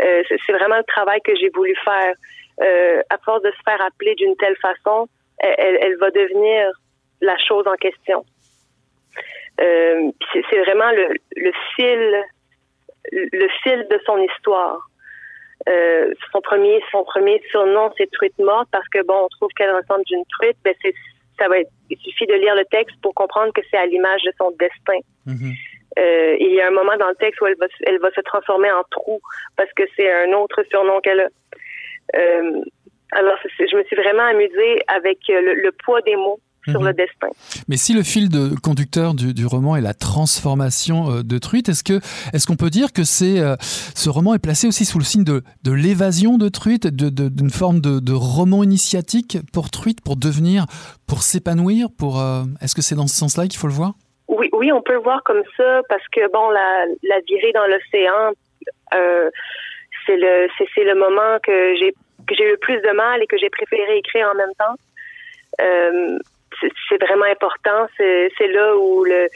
Euh, 0.00 0.22
c'est 0.28 0.52
vraiment 0.52 0.78
le 0.78 0.84
travail 0.84 1.20
que 1.22 1.34
j'ai 1.36 1.50
voulu 1.50 1.74
faire. 1.84 2.14
Euh, 2.62 3.00
à 3.08 3.16
force 3.18 3.42
de 3.42 3.50
se 3.50 3.62
faire 3.64 3.80
appeler 3.80 4.14
d'une 4.16 4.36
telle 4.36 4.56
façon, 4.56 5.08
elle, 5.38 5.96
va 5.96 6.10
devenir 6.10 6.70
la 7.22 7.36
chose 7.38 7.66
en 7.66 7.74
question. 7.76 8.24
Euh, 9.60 10.10
c'est 10.32 10.60
vraiment 10.60 10.90
le, 10.90 11.52
fil, 11.74 12.22
le 13.12 13.48
fil 13.62 13.86
de 13.90 13.98
son 14.04 14.18
histoire. 14.18 14.78
son 15.66 16.40
premier, 16.42 16.82
son 16.92 17.04
premier 17.04 17.42
surnom, 17.50 17.90
c'est 17.96 18.10
truite 18.10 18.38
morte 18.38 18.68
parce 18.70 18.88
que 18.88 19.02
bon, 19.04 19.24
on 19.24 19.28
trouve 19.28 19.50
qu'elle 19.56 19.74
ressemble 19.74 20.04
d'une 20.04 20.24
truite, 20.26 20.58
mais 20.64 20.76
c'est 20.82 20.94
ça 21.40 21.48
va 21.48 21.56
il 21.58 21.98
suffit 21.98 22.26
de 22.26 22.34
lire 22.34 22.54
le 22.54 22.64
texte 22.66 22.96
pour 23.02 23.14
comprendre 23.14 23.52
que 23.52 23.62
c'est 23.70 23.76
à 23.76 23.86
l'image 23.86 24.22
de 24.22 24.32
son 24.38 24.50
destin. 24.52 25.00
Mhm. 25.26 25.52
Euh, 25.98 26.36
il 26.38 26.54
y 26.54 26.60
a 26.60 26.68
un 26.68 26.70
moment 26.70 26.96
dans 26.96 27.08
le 27.08 27.16
texte 27.16 27.40
où 27.40 27.46
elle 27.46 27.56
va, 27.58 27.66
elle 27.86 27.98
va 27.98 28.10
se 28.12 28.20
transformer 28.20 28.70
en 28.70 28.84
trou 28.90 29.20
parce 29.56 29.72
que 29.72 29.82
c'est 29.96 30.10
un 30.10 30.32
autre 30.34 30.62
surnom 30.70 31.00
qu'elle 31.00 31.20
a. 31.20 31.28
Euh, 32.16 32.62
alors, 33.12 33.36
je 33.58 33.76
me 33.76 33.82
suis 33.84 33.96
vraiment 33.96 34.22
amusée 34.22 34.78
avec 34.86 35.18
le 35.28 35.70
poids 35.84 36.00
des 36.02 36.14
mots 36.14 36.38
sur 36.68 36.82
le 36.82 36.90
mhm. 36.90 36.96
destin. 36.96 37.28
Mais 37.68 37.76
si 37.76 37.94
le 37.94 38.02
fil 38.02 38.28
de 38.28 38.54
conducteur 38.60 39.14
du, 39.14 39.46
roman 39.46 39.76
est 39.76 39.80
la 39.80 39.94
transformation 39.94 41.10
euh, 41.10 41.22
de 41.22 41.38
Truite, 41.38 41.68
est-ce 41.68 41.82
que 41.82 42.00
est-ce 42.34 42.46
qu'on 42.46 42.56
peut 42.56 42.70
dire 42.70 42.92
que 42.92 43.04
c'est 43.04 43.40
euh, 43.40 43.56
ce 43.60 44.10
roman 44.10 44.34
est 44.34 44.42
placé 44.42 44.66
aussi 44.66 44.84
sous 44.84 44.98
le 44.98 45.04
signe 45.04 45.24
de, 45.24 45.42
de 45.64 45.72
l'évasion 45.72 46.38
de 46.38 46.48
Truite, 46.48 46.86
d'une 46.86 47.10
de, 47.10 47.52
forme 47.52 47.80
de, 47.80 48.12
roman 48.12 48.62
initiatique 48.62 49.38
pour 49.52 49.70
Truite, 49.70 50.02
pour 50.04 50.16
devenir, 50.16 50.66
pour 51.06 51.22
s'épanouir, 51.22 51.88
pour 51.98 52.20
euh, 52.20 52.42
est-ce 52.60 52.74
que 52.74 52.82
c'est 52.82 52.94
dans 52.94 53.06
ce 53.06 53.16
sens-là 53.16 53.46
qu'il 53.46 53.58
faut 53.58 53.68
le 53.68 53.72
voir? 53.72 53.94
Oui, 54.28 54.48
oui, 54.52 54.70
on 54.72 54.82
peut 54.82 54.92
le 54.92 55.00
voir 55.00 55.22
comme 55.24 55.42
ça 55.56 55.80
parce 55.88 56.06
que 56.12 56.30
bon, 56.32 56.50
la, 56.50 56.86
la 57.02 57.20
virée 57.26 57.52
dans 57.52 57.66
l'océan, 57.66 58.32
c'est 60.06 60.16
le 60.16 60.48
c'est 60.74 60.84
le 60.84 60.94
moment 60.94 61.38
que 61.42 61.74
j'ai 61.78 61.94
que 62.26 62.34
j'ai 62.36 62.44
eu 62.44 62.50
le 62.50 62.58
plus 62.58 62.80
de 62.80 62.94
mal 62.94 63.22
et 63.22 63.26
que 63.26 63.36
j'ai 63.38 63.50
préféré 63.50 63.98
écrire 63.98 64.28
en 64.28 64.34
même 64.34 64.52
temps. 64.58 64.76
C'est 66.88 67.02
vraiment 67.02 67.24
important. 67.24 67.86
C'est 67.96 68.48
là 68.48 68.76
où 68.76 69.04
le 69.04 69.28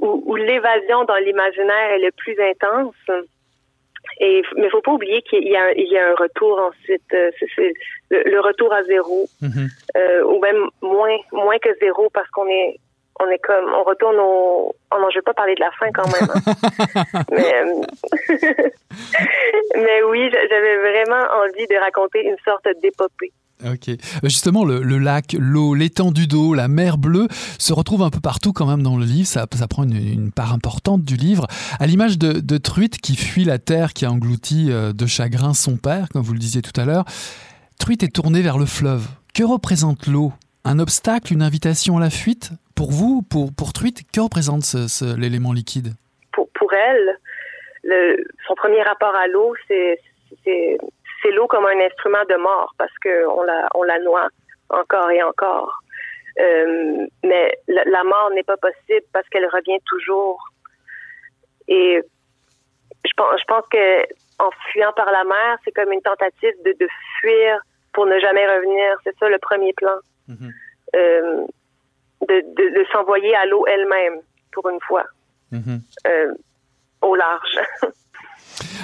où, 0.00 0.36
l'évasion 0.36 1.04
dans 1.04 1.16
l'imaginaire 1.16 1.90
est 1.92 1.98
le 1.98 2.10
plus 2.12 2.36
intense. 2.40 3.24
Et 4.18 4.42
mais 4.56 4.70
faut 4.70 4.80
pas 4.80 4.92
oublier 4.92 5.22
qu'il 5.22 5.46
y, 5.46 5.56
a, 5.56 5.72
il 5.72 5.88
y 5.88 5.98
a 5.98 6.10
un 6.10 6.14
retour 6.14 6.58
ensuite, 6.58 7.02
euh, 7.12 7.30
c'est 7.54 7.72
le, 8.10 8.40
retour 8.40 8.72
à 8.72 8.82
zéro, 8.84 9.28
mm-hmm. 9.42 9.68
euh, 9.96 10.24
ou 10.24 10.40
même 10.40 10.68
moins 10.80 11.16
moins 11.32 11.58
que 11.58 11.68
zéro 11.80 12.08
parce 12.10 12.28
qu'on 12.30 12.48
est 12.48 12.80
on 13.20 13.28
est 13.28 13.38
comme, 13.38 13.72
on 13.74 13.82
retourne 13.84 14.16
au. 14.18 14.74
Oh 14.92 14.96
non, 14.98 15.10
je 15.10 15.18
vais 15.18 15.22
pas 15.22 15.34
parler 15.34 15.54
de 15.54 15.60
la 15.60 15.70
fin 15.72 15.90
quand 15.92 16.06
même. 16.06 16.28
hein. 16.34 17.22
mais, 17.30 17.54
euh, 17.54 17.82
mais 19.76 20.02
oui, 20.04 20.30
j'a- 20.32 20.48
j'avais 20.48 20.76
vraiment 20.78 21.22
envie 21.42 21.66
de 21.66 21.78
raconter 21.78 22.24
une 22.24 22.38
sorte 22.44 22.66
d'épopée. 22.82 23.32
Ok. 23.64 23.90
Justement, 24.24 24.64
le, 24.64 24.80
lac, 24.98 25.36
l'eau, 25.38 25.74
l'étendue 25.74 26.26
d'eau, 26.26 26.54
la 26.54 26.68
mer 26.68 26.98
bleue 26.98 27.28
se 27.58 27.72
retrouvent 27.72 28.02
un 28.02 28.10
peu 28.10 28.20
partout 28.20 28.52
quand 28.52 28.66
même 28.66 28.82
dans 28.82 28.96
le 28.96 29.04
livre. 29.04 29.26
Ça, 29.26 29.46
prend 29.68 29.84
une, 29.84 30.32
part 30.32 30.52
importante 30.52 31.04
du 31.04 31.16
livre. 31.16 31.46
À 31.78 31.86
l'image 31.86 32.18
de, 32.18 32.40
de 32.40 32.58
Truite 32.58 32.98
qui 32.98 33.16
fuit 33.16 33.44
la 33.44 33.58
terre, 33.58 33.92
qui 33.92 34.04
a 34.04 34.10
englouti 34.10 34.70
euh, 34.70 34.92
de 34.92 35.06
chagrin 35.06 35.54
son 35.54 35.76
père, 35.76 36.08
comme 36.08 36.22
vous 36.22 36.32
le 36.32 36.38
disiez 36.38 36.62
tout 36.62 36.78
à 36.80 36.84
l'heure. 36.84 37.04
Truite 37.78 38.02
est 38.02 38.14
tournée 38.14 38.42
vers 38.42 38.58
le 38.58 38.66
fleuve. 38.66 39.06
Que 39.34 39.42
représente 39.44 40.06
l'eau? 40.06 40.32
Un 40.64 40.78
obstacle, 40.78 41.32
une 41.32 41.42
invitation 41.42 41.96
à 41.96 42.00
la 42.00 42.10
fuite? 42.10 42.50
Pour 42.74 42.92
vous, 42.92 43.22
pour, 43.22 43.52
pour 43.52 43.72
Truite, 43.72 44.02
que 44.12 44.20
représente 44.20 44.62
ce- 44.64 45.16
l'élément 45.16 45.52
liquide? 45.52 45.94
Pour, 46.32 46.48
pour 46.54 46.72
elle, 46.72 47.18
le, 47.84 48.24
son 48.46 48.54
premier 48.54 48.82
rapport 48.82 49.14
à 49.14 49.26
l'eau, 49.26 49.54
c'est 49.68 49.98
c'est 51.22 51.30
l'eau 51.32 51.46
comme 51.46 51.66
un 51.66 51.80
instrument 51.80 52.24
de 52.28 52.36
mort 52.36 52.74
parce 52.78 52.96
que 53.00 53.26
on 53.26 53.42
la 53.42 53.68
on 53.74 53.82
la 53.82 53.98
noie 53.98 54.28
encore 54.70 55.10
et 55.10 55.22
encore. 55.22 55.80
Euh, 56.38 57.06
mais 57.24 57.52
la, 57.68 57.84
la 57.84 58.04
mort 58.04 58.30
n'est 58.30 58.44
pas 58.44 58.56
possible 58.56 59.06
parce 59.12 59.28
qu'elle 59.28 59.46
revient 59.46 59.78
toujours. 59.86 60.42
Et 61.68 62.00
je 63.04 63.12
pense, 63.16 63.40
je 63.40 63.44
pense 63.44 63.64
que 63.70 64.02
en 64.38 64.50
fuyant 64.70 64.92
par 64.92 65.10
la 65.10 65.24
mer, 65.24 65.58
c'est 65.64 65.72
comme 65.72 65.92
une 65.92 66.02
tentative 66.02 66.54
de, 66.64 66.72
de 66.78 66.88
fuir 67.20 67.60
pour 67.92 68.06
ne 68.06 68.18
jamais 68.20 68.46
revenir. 68.46 68.96
C'est 69.04 69.16
ça 69.18 69.28
le 69.28 69.38
premier 69.38 69.72
plan. 69.74 69.96
Euh, 70.96 71.46
de, 72.28 72.40
de, 72.54 72.80
de 72.80 72.86
s'envoyer 72.92 73.34
à 73.34 73.46
l'eau 73.46 73.66
elle-même 73.66 74.20
pour 74.52 74.68
une 74.68 74.80
fois 74.80 75.04
euh, 76.06 76.34
au 77.02 77.14
large. 77.14 77.58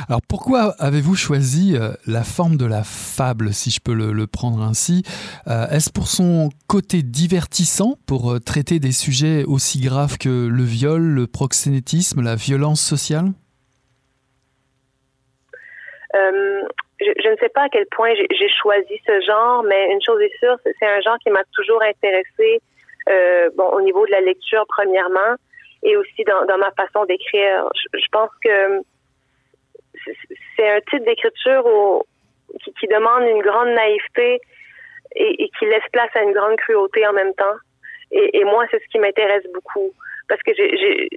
Alors 0.09 0.21
pourquoi 0.29 0.75
avez-vous 0.79 1.17
choisi 1.17 1.77
euh, 1.77 1.91
la 2.07 2.23
forme 2.23 2.57
de 2.57 2.67
la 2.67 2.83
fable, 2.85 3.53
si 3.53 3.71
je 3.71 3.81
peux 3.81 3.95
le, 3.95 4.27
prendre 4.27 4.63
ainsi? 4.63 5.03
Euh, 5.49 5.67
Est-ce 5.69 5.91
pour 5.93 6.09
son 6.09 6.51
côté 6.69 7.03
divertissant, 7.03 7.95
pour 8.07 8.33
euh, 8.33 8.39
traiter 8.39 8.79
des 8.79 8.93
sujets 8.93 9.45
aussi 9.45 9.81
graves 9.81 10.19
que 10.19 10.49
le 10.49 10.63
viol, 10.63 11.03
le 11.03 11.27
proxénétisme, 11.27 12.23
la 12.23 12.37
violence 12.37 12.81
sociale? 12.81 13.27
Je, 16.99 17.31
ne 17.31 17.37
sais 17.37 17.51
pas 17.51 17.65
à 17.65 17.69
quel 17.69 17.85
point 17.95 18.09
j'ai 18.15 18.49
choisi 18.49 18.99
ce 19.07 19.21
genre, 19.27 19.63
mais 19.65 19.93
une 19.93 20.01
chose 20.01 20.21
est 20.23 20.33
sûre, 20.39 20.57
c'est 20.65 20.87
un 20.87 21.01
genre 21.03 21.19
qui 21.23 21.31
m'a 21.31 21.43
toujours 21.53 21.83
intéressée. 21.83 22.63
Bon, 23.57 23.69
au 23.75 23.83
niveau 23.83 24.07
de 24.07 24.13
la 24.13 24.23
lecture 24.23 24.65
premièrement, 24.67 25.37
et 25.83 25.97
aussi 25.97 26.25
dans, 26.25 26.59
ma 26.59 26.71
façon 26.73 27.05
d'écrire. 27.05 27.69
Je 27.93 28.09
pense 28.11 28.31
que 28.43 28.81
c'est- 30.05 30.69
un 30.69 30.81
type 30.91 31.05
d'écriture 31.05 31.65
qui, 32.63 32.73
qui 32.75 32.87
demande 32.87 33.23
une 33.29 33.43
grande 33.43 33.69
naïveté 33.71 34.41
et, 35.15 35.45
et 35.45 35.51
qui 35.59 35.67
laisse 35.67 35.85
place 35.93 36.11
à 36.15 36.23
une 36.23 36.33
grande 36.33 36.57
cruauté 36.57 37.07
en 37.07 37.13
même 37.13 37.35
temps. 37.35 37.57
Et, 38.11 38.39
et 38.39 38.45
moi, 38.45 38.65
c'est 38.71 38.79
ce 38.83 38.89
qui 38.91 38.99
m'intéresse 38.99 39.45
beaucoup 39.53 39.93
parce 40.29 40.43
que 40.43 40.53
j'ai- 40.55 41.09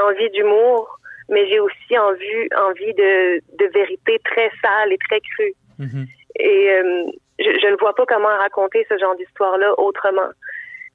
envie 0.00 0.30
d'humour, 0.30 0.98
mais 1.28 1.46
j'ai 1.48 1.58
aussi 1.60 1.98
envie, 1.98 2.48
envie 2.56 2.94
de, 2.94 3.40
de 3.58 3.66
vérité 3.72 4.18
très 4.24 4.50
sale 4.62 4.92
et 4.92 4.98
très 5.08 5.20
crue. 5.20 5.54
Et 6.38 6.70
euh, 6.70 7.04
je, 7.38 7.58
je 7.62 7.66
ne 7.68 7.76
vois 7.76 7.94
pas 7.94 8.06
comment 8.06 8.28
raconter 8.28 8.86
ce 8.88 8.96
genre 8.98 9.16
d'histoire-là 9.16 9.78
autrement. 9.78 10.30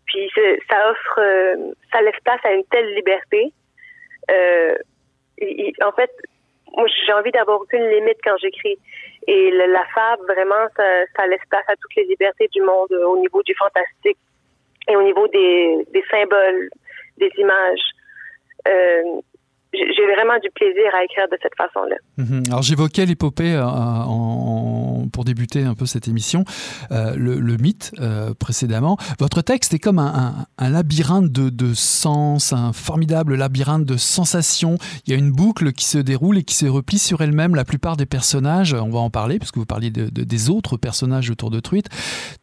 Puis 0.06 0.30
ça 0.70 0.90
offre, 0.92 1.20
euh, 1.20 1.56
ça 1.92 2.02
laisse 2.02 2.20
place 2.24 2.40
à 2.44 2.52
une 2.54 2.64
telle 2.66 2.94
liberté. 2.96 3.52
Euh, 4.30 4.76
il- 5.40 5.74
il- 5.78 5.84
en 5.84 5.92
fait, 5.92 6.12
moi 6.78 6.86
j'ai 7.06 7.14
envie 7.14 7.32
d'avoir 7.32 7.62
aucune 7.62 7.86
limite 7.90 8.18
quand 8.24 8.36
j'écris. 8.42 8.78
Et 9.28 9.52
la 9.52 9.86
fable, 9.94 10.24
vraiment, 10.26 10.66
ça, 10.76 11.28
laisse 11.28 11.46
place 11.50 11.64
à 11.68 11.76
toutes 11.76 11.96
les 11.96 12.06
libertés 12.06 12.48
du 12.52 12.62
monde 12.62 12.92
euh, 12.92 13.06
au 13.06 13.18
niveau 13.20 13.44
du 13.44 13.54
fantastique 13.56 14.18
et 14.88 14.96
au 14.96 15.04
niveau 15.04 15.28
des, 15.28 15.86
symboles, 16.10 16.70
des 17.18 17.30
images. 17.38 17.84
Euh, 18.68 19.22
j'ai 19.74 20.06
vraiment 20.16 20.38
du 20.40 20.50
plaisir 20.52 20.94
à 20.94 21.04
écrire 21.04 21.28
de 21.30 21.38
cette 21.42 21.56
façon-là. 21.56 21.96
Mhm. 22.18 22.44
Alors 22.50 22.62
j'évoquais 22.62 23.06
l'épopée 23.06 23.54
euh, 23.54 23.64
en- 23.64 24.81
pour 25.12 25.26
débuter 25.26 25.64
un 25.64 25.76
peu 25.76 25.86
cette 25.86 26.07
émission, 26.07 26.43
euh, 26.91 27.16
le, 27.16 27.57
mythe 27.57 27.91
euh, 27.99 28.34
précédemment. 28.34 28.97
Votre 29.20 29.41
texte 29.41 29.74
est 29.74 29.80
comme 29.80 29.99
un, 29.99 30.45
labyrinthe 30.59 31.32
de, 31.32 31.74
sens, 31.74 32.53
un 32.53 32.74
formidable 32.74 33.36
labyrinthe 33.36 33.86
de 33.86 33.97
sensations. 33.97 34.78
Il 35.05 35.12
y 35.12 35.16
a 35.16 35.20
une 35.20 35.32
boucle 35.32 35.74
qui 35.74 35.86
se 35.86 35.97
déroule 35.97 36.38
et 36.38 36.43
qui 36.43 36.55
se 36.55 36.66
replie 36.66 36.99
sur 36.99 37.22
elle-même. 37.22 37.55
La 37.55 37.66
plupart 37.66 37.97
des 37.97 38.05
personnages, 38.05 38.74
on 38.74 38.89
va 38.89 38.99
en 38.99 39.09
parler 39.09 39.38
puisque 39.38 39.57
vous 39.57 39.66
parliez 39.66 39.91
de- 39.91 40.09
de- 40.09 40.24
des 40.24 40.49
autres 40.49 40.78
personnages 40.78 41.30
autour 41.30 41.51
de 41.51 41.59
Truite, 41.59 41.89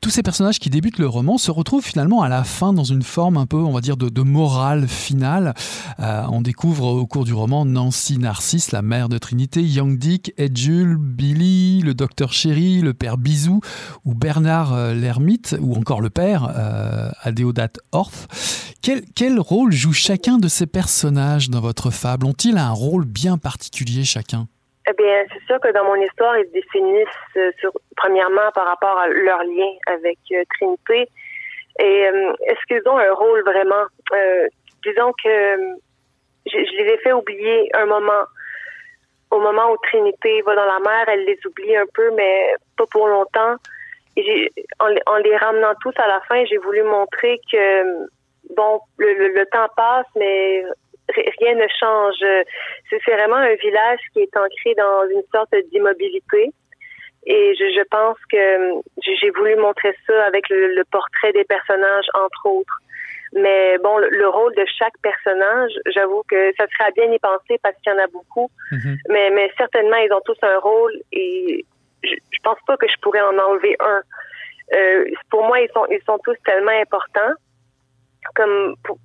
tous 0.01 0.11
ces 0.11 0.23
personnages 0.23 0.59
qui 0.59 0.71
débutent 0.71 0.99
le 0.99 1.09
roman 1.09 1.39
se 1.39 1.51
retrouvent 1.51 1.85
finalement 1.85 2.23
à 2.23 2.29
la 2.29 2.45
fin 2.45 2.73
dans 2.73 2.85
une 2.85 3.03
forme 3.03 3.37
un 3.37 3.47
peu, 3.47 3.57
on 3.57 3.73
va 3.73 3.81
dire, 3.81 3.97
de, 3.97 4.23
morale 4.23 4.89
finale. 4.89 5.55
Euh, 6.01 6.25
on 6.31 6.43
découvre 6.43 6.87
au 6.87 7.07
cours 7.07 7.25
du 7.25 7.33
roman 7.33 7.65
Nancy 7.65 8.19
Narcisse, 8.19 8.73
la 8.73 8.83
mère 8.83 9.09
de 9.09 9.17
Trinité, 9.17 9.63
Young 9.63 9.99
Dick, 9.99 10.33
Ed 10.37 10.57
Jules, 10.57 10.97
Billy, 10.99 11.81
le 11.83 11.95
docteur 11.95 12.33
Chéri, 12.33 12.58
le 12.59 12.93
père 12.93 13.19
Bisou, 13.19 13.61
ou 14.05 14.15
Bernard 14.15 14.75
euh, 14.75 14.95
l'ermite, 14.95 15.57
ou 15.61 15.77
encore 15.77 16.01
le 16.01 16.11
père, 16.11 16.45
euh, 16.45 17.11
Adéodate 17.23 17.79
Orff. 17.93 18.75
Quel, 18.83 19.03
quel 19.15 19.39
rôle 19.39 19.73
joue 19.73 19.93
chacun 19.93 20.39
de 20.39 20.49
ces 20.49 20.67
personnages 20.67 21.51
dans 21.51 21.61
votre 21.61 21.91
fable? 21.91 22.27
Ont-ils 22.27 22.59
un 22.59 22.73
rôle 22.73 23.05
bien 23.05 23.39
particulier 23.39 24.05
chacun? 24.05 24.47
Eh 24.89 24.95
bien, 24.95 25.25
c'est 25.33 25.45
sûr 25.47 25.61
que 25.61 25.73
dans 25.73 25.85
mon 25.85 25.97
histoire, 25.97 26.37
ils 26.39 26.47
se 26.47 26.53
définissent 26.53 27.37
euh, 27.37 27.51
premièrement 27.97 28.51
par 28.55 28.67
rapport 28.67 28.99
à 28.99 29.09
leur 29.09 29.43
lien 29.45 29.73
avec 29.87 30.19
euh, 30.33 30.43
Trinité. 30.57 31.09
Et 31.81 32.11
est-ce 32.49 32.67
qu'ils 32.67 32.83
ont 32.91 32.99
un 32.99 33.15
rôle 33.15 33.41
vraiment? 33.45 33.85
Disons 34.85 35.13
que 35.23 35.57
je 36.47 36.83
les 36.83 36.93
ai 36.93 36.99
fait 36.99 37.13
oublier 37.13 37.71
un 37.77 37.87
moment. 37.87 38.25
Au 39.31 39.41
moment 39.41 39.71
où 39.73 39.77
Trinité 39.83 40.41
va 40.43 40.55
dans 40.55 40.65
la 40.65 40.79
mer, 40.81 41.05
elle 41.09 41.25
les 41.25 41.39
oublie 41.45 41.77
un 41.77 41.87
peu, 41.93 42.11
mais 42.13 42.55
pas 42.77 42.87
pour 42.91 43.07
longtemps. 43.09 43.57
En, 44.81 44.87
les- 44.89 45.03
en 45.07 45.17
les 45.17 45.37
ramenant 45.37 45.75
tous 45.83 45.93
à 45.97 46.09
la 46.09 46.21
fin, 46.23 46.45
j'ai 46.47 46.57
voulu 46.59 46.83
montrer 46.83 47.39
que 47.53 48.07
bon, 48.57 48.81
le, 48.97 49.45
temps 49.53 49.69
passe, 49.77 50.07
mais 50.17 50.65
ri- 51.15 51.31
rien 51.41 51.55
ne 51.55 51.67
change. 51.79 52.17
C'est 52.91 53.13
vraiment 53.13 53.37
un 53.37 53.55
village 53.55 54.01
qui 54.13 54.21
est 54.23 54.37
ancré 54.37 54.75
dans 54.77 55.09
une 55.11 55.23
sorte 55.33 55.55
d'immobilité. 55.71 56.51
Et 57.27 57.55
je, 57.55 57.65
je 57.77 57.83
pense 57.91 58.17
que 58.33 58.81
j'ai 59.21 59.31
voulu 59.31 59.55
montrer 59.57 59.95
ça 60.07 60.25
avec 60.25 60.49
le 60.49 60.83
portrait 60.91 61.33
des 61.33 61.45
personnages, 61.45 62.07
entre 62.15 62.47
autres. 62.47 62.79
Mais 63.35 63.79
bon, 63.79 63.99
le, 63.99 64.09
le 64.09 64.29
rôle 64.29 64.55
de 64.55 64.65
chaque 64.79 64.97
personnage, 65.03 65.73
j'avoue 65.87 66.23
que 66.29 66.53
ça 66.57 66.67
serait 66.69 66.89
à 66.89 66.91
bien 66.93 67.13
y 67.13 67.19
penser 67.19 67.59
parce 67.63 67.77
qu'il 67.77 67.93
y 67.93 67.95
en 67.95 68.03
a 68.03 68.07
beaucoup. 68.07 68.51
Mais, 69.09 69.31
mais 69.31 69.51
certainement, 69.57 69.97
ils 69.97 70.13
ont 70.13 70.23
tous 70.25 70.39
un 70.43 70.59
rôle 70.59 70.95
et 71.13 71.65
je, 72.03 72.15
je 72.31 72.39
pense 72.43 72.59
pas 72.67 72.77
que 72.77 72.87
je 72.89 73.01
pourrais 73.03 73.21
en 73.21 73.37
enlever 73.39 73.77
un. 73.81 74.03
Euh, 74.75 75.05
pour 75.31 75.45
moi, 75.45 75.61
ils 75.61 75.71
sont, 75.73 75.87
ils 75.91 76.03
sont 76.07 76.19
tous 76.25 76.37
tellement 76.45 76.79
importants. 76.81 77.35
Comme 78.35 78.75
pour, 78.85 78.99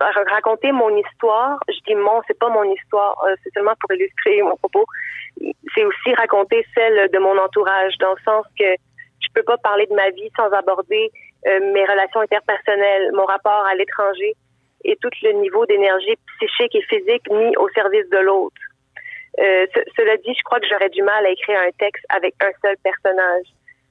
raconter 0.00 0.72
mon 0.72 0.96
histoire, 0.96 1.58
je 1.68 1.78
dis 1.86 1.94
mon, 1.94 2.22
c'est 2.26 2.38
pas 2.38 2.48
mon 2.48 2.64
histoire, 2.64 3.16
euh, 3.24 3.34
c'est 3.42 3.50
seulement 3.52 3.74
pour 3.80 3.92
illustrer 3.92 4.42
mon 4.42 4.56
propos. 4.56 4.84
C'est 5.74 5.84
aussi 5.84 6.14
raconter 6.14 6.64
celle 6.74 7.10
de 7.10 7.18
mon 7.18 7.36
entourage, 7.38 7.96
dans 7.98 8.12
le 8.12 8.20
sens 8.24 8.46
que 8.58 8.64
je 9.20 9.28
peux 9.34 9.42
pas 9.42 9.58
parler 9.58 9.86
de 9.86 9.94
ma 9.94 10.10
vie 10.10 10.30
sans 10.36 10.50
aborder 10.52 11.10
mes 11.46 11.84
relations 11.84 12.20
interpersonnelles, 12.20 13.10
mon 13.14 13.24
rapport 13.24 13.64
à 13.66 13.74
l'étranger 13.74 14.34
et 14.84 14.96
tout 15.00 15.10
le 15.22 15.32
niveau 15.40 15.66
d'énergie 15.66 16.14
psychique 16.38 16.74
et 16.74 16.82
physique 16.82 17.28
mis 17.30 17.56
au 17.56 17.68
service 17.70 18.08
de 18.10 18.18
l'autre. 18.18 18.56
Euh, 19.40 19.66
ce- 19.74 19.90
cela 19.96 20.16
dit, 20.18 20.34
je 20.36 20.42
crois 20.44 20.58
que 20.60 20.66
j'aurais 20.68 20.90
du 20.90 21.02
mal 21.02 21.24
à 21.26 21.30
écrire 21.30 21.58
un 21.60 21.70
texte 21.78 22.04
avec 22.08 22.34
un 22.40 22.50
seul 22.62 22.76
personnage 22.82 23.46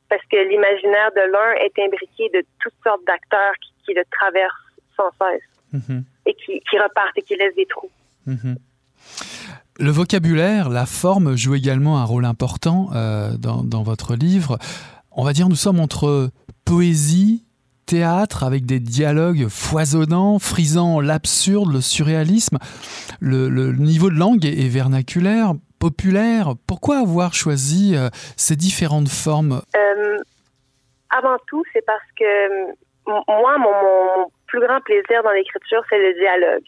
parce 0.09 0.23
que 0.31 0.37
l'imaginaire 0.49 1.11
de 1.15 1.31
l'un 1.31 1.51
est 1.65 1.77
imbriqué 1.79 2.29
de 2.33 2.43
toutes 2.61 2.73
sortes 2.83 3.03
d'acteurs 3.05 3.53
qui, 3.61 3.71
qui 3.85 3.93
le 3.93 4.03
traversent 4.11 4.53
sans 4.95 5.11
cesse 5.19 5.41
et 6.25 6.33
qui, 6.33 6.61
qui 6.69 6.79
repartent 6.79 7.17
et 7.17 7.21
qui 7.21 7.35
laissent 7.35 7.55
des 7.55 7.65
trous. 7.65 7.89
Le 9.79 9.91
vocabulaire, 9.91 10.69
la 10.69 10.85
forme 10.85 11.35
joue 11.37 11.55
également 11.55 11.99
un 11.99 12.03
rôle 12.05 12.25
important 12.25 12.87
euh, 12.95 13.29
dans, 13.37 13.63
dans 13.63 13.83
votre 13.83 14.15
livre. 14.15 14.57
On 15.11 15.23
va 15.23 15.33
dire 15.33 15.49
nous 15.49 15.55
sommes 15.55 15.79
entre 15.79 16.29
poésie, 16.67 17.45
théâtre, 17.85 18.43
avec 18.43 18.65
des 18.65 18.79
dialogues 18.79 19.47
foisonnants, 19.47 20.37
frisant 20.37 20.99
l'absurde, 20.99 21.71
le 21.71 21.81
surréalisme. 21.81 22.57
Le, 23.21 23.71
niveau 23.71 24.09
de 24.09 24.19
langue 24.19 24.45
est, 24.45 24.67
vernaculaire, 24.67 25.53
populaire. 25.79 26.53
Pourquoi 26.67 26.97
avoir 26.99 27.33
choisi 27.33 27.95
euh, 27.95 28.09
ces 28.35 28.57
différentes 28.57 29.07
formes? 29.07 29.61
Euh, 29.77 30.17
avant 31.09 31.37
tout, 31.47 31.63
c'est 31.71 31.85
parce 31.85 32.09
que 32.19 32.25
m- 32.67 33.23
moi, 33.27 33.57
mon, 33.57 34.29
plus 34.47 34.59
grand 34.59 34.81
plaisir 34.81 35.23
dans 35.23 35.31
l'écriture, 35.31 35.81
c'est 35.89 35.99
le 35.99 36.13
dialogue. 36.19 36.63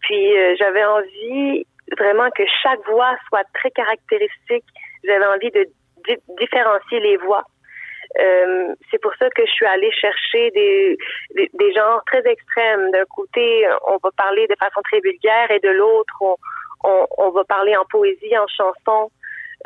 Puis 0.00 0.36
euh, 0.36 0.54
j'avais 0.58 0.84
envie 0.84 1.66
vraiment 1.98 2.28
que 2.36 2.44
chaque 2.62 2.80
voix 2.90 3.16
soit 3.28 3.44
très 3.54 3.70
caractéristique. 3.70 4.64
J'avais 5.04 5.26
envie 5.26 5.50
de 5.50 5.66
différencier 6.40 7.00
les 7.00 7.16
voix. 7.16 7.44
Euh, 8.18 8.74
c'est 8.90 9.00
pour 9.00 9.14
ça 9.16 9.28
que 9.30 9.44
je 9.44 9.50
suis 9.50 9.66
allée 9.66 9.90
chercher 9.92 10.50
des, 10.52 10.96
des, 11.34 11.50
des 11.52 11.72
genres 11.72 12.02
très 12.06 12.26
extrêmes. 12.26 12.90
D'un 12.90 13.04
côté, 13.14 13.66
on 13.86 13.98
va 14.02 14.10
parler 14.16 14.46
de 14.46 14.54
façon 14.58 14.80
très 14.82 15.00
vulgaire 15.00 15.50
et 15.50 15.60
de 15.60 15.70
l'autre, 15.70 16.14
on, 16.22 17.06
on, 17.18 17.30
va 17.30 17.44
parler 17.44 17.76
en 17.76 17.84
poésie, 17.84 18.36
en 18.38 18.46
chanson. 18.46 19.10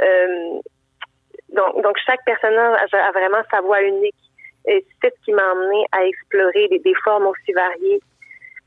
Euh, 0.02 0.60
donc, 1.50 1.96
chaque 2.06 2.24
personnage 2.24 2.92
a, 2.92 3.10
vraiment 3.12 3.42
sa 3.50 3.60
voix 3.60 3.82
unique. 3.82 4.14
Et 4.66 4.84
c'est 5.00 5.14
ce 5.14 5.24
qui 5.24 5.32
m'a 5.32 5.50
amené 5.50 5.84
à 5.92 6.04
explorer 6.04 6.68
des, 6.68 6.78
des 6.78 6.94
formes 7.02 7.26
aussi 7.26 7.52
variées. 7.52 8.00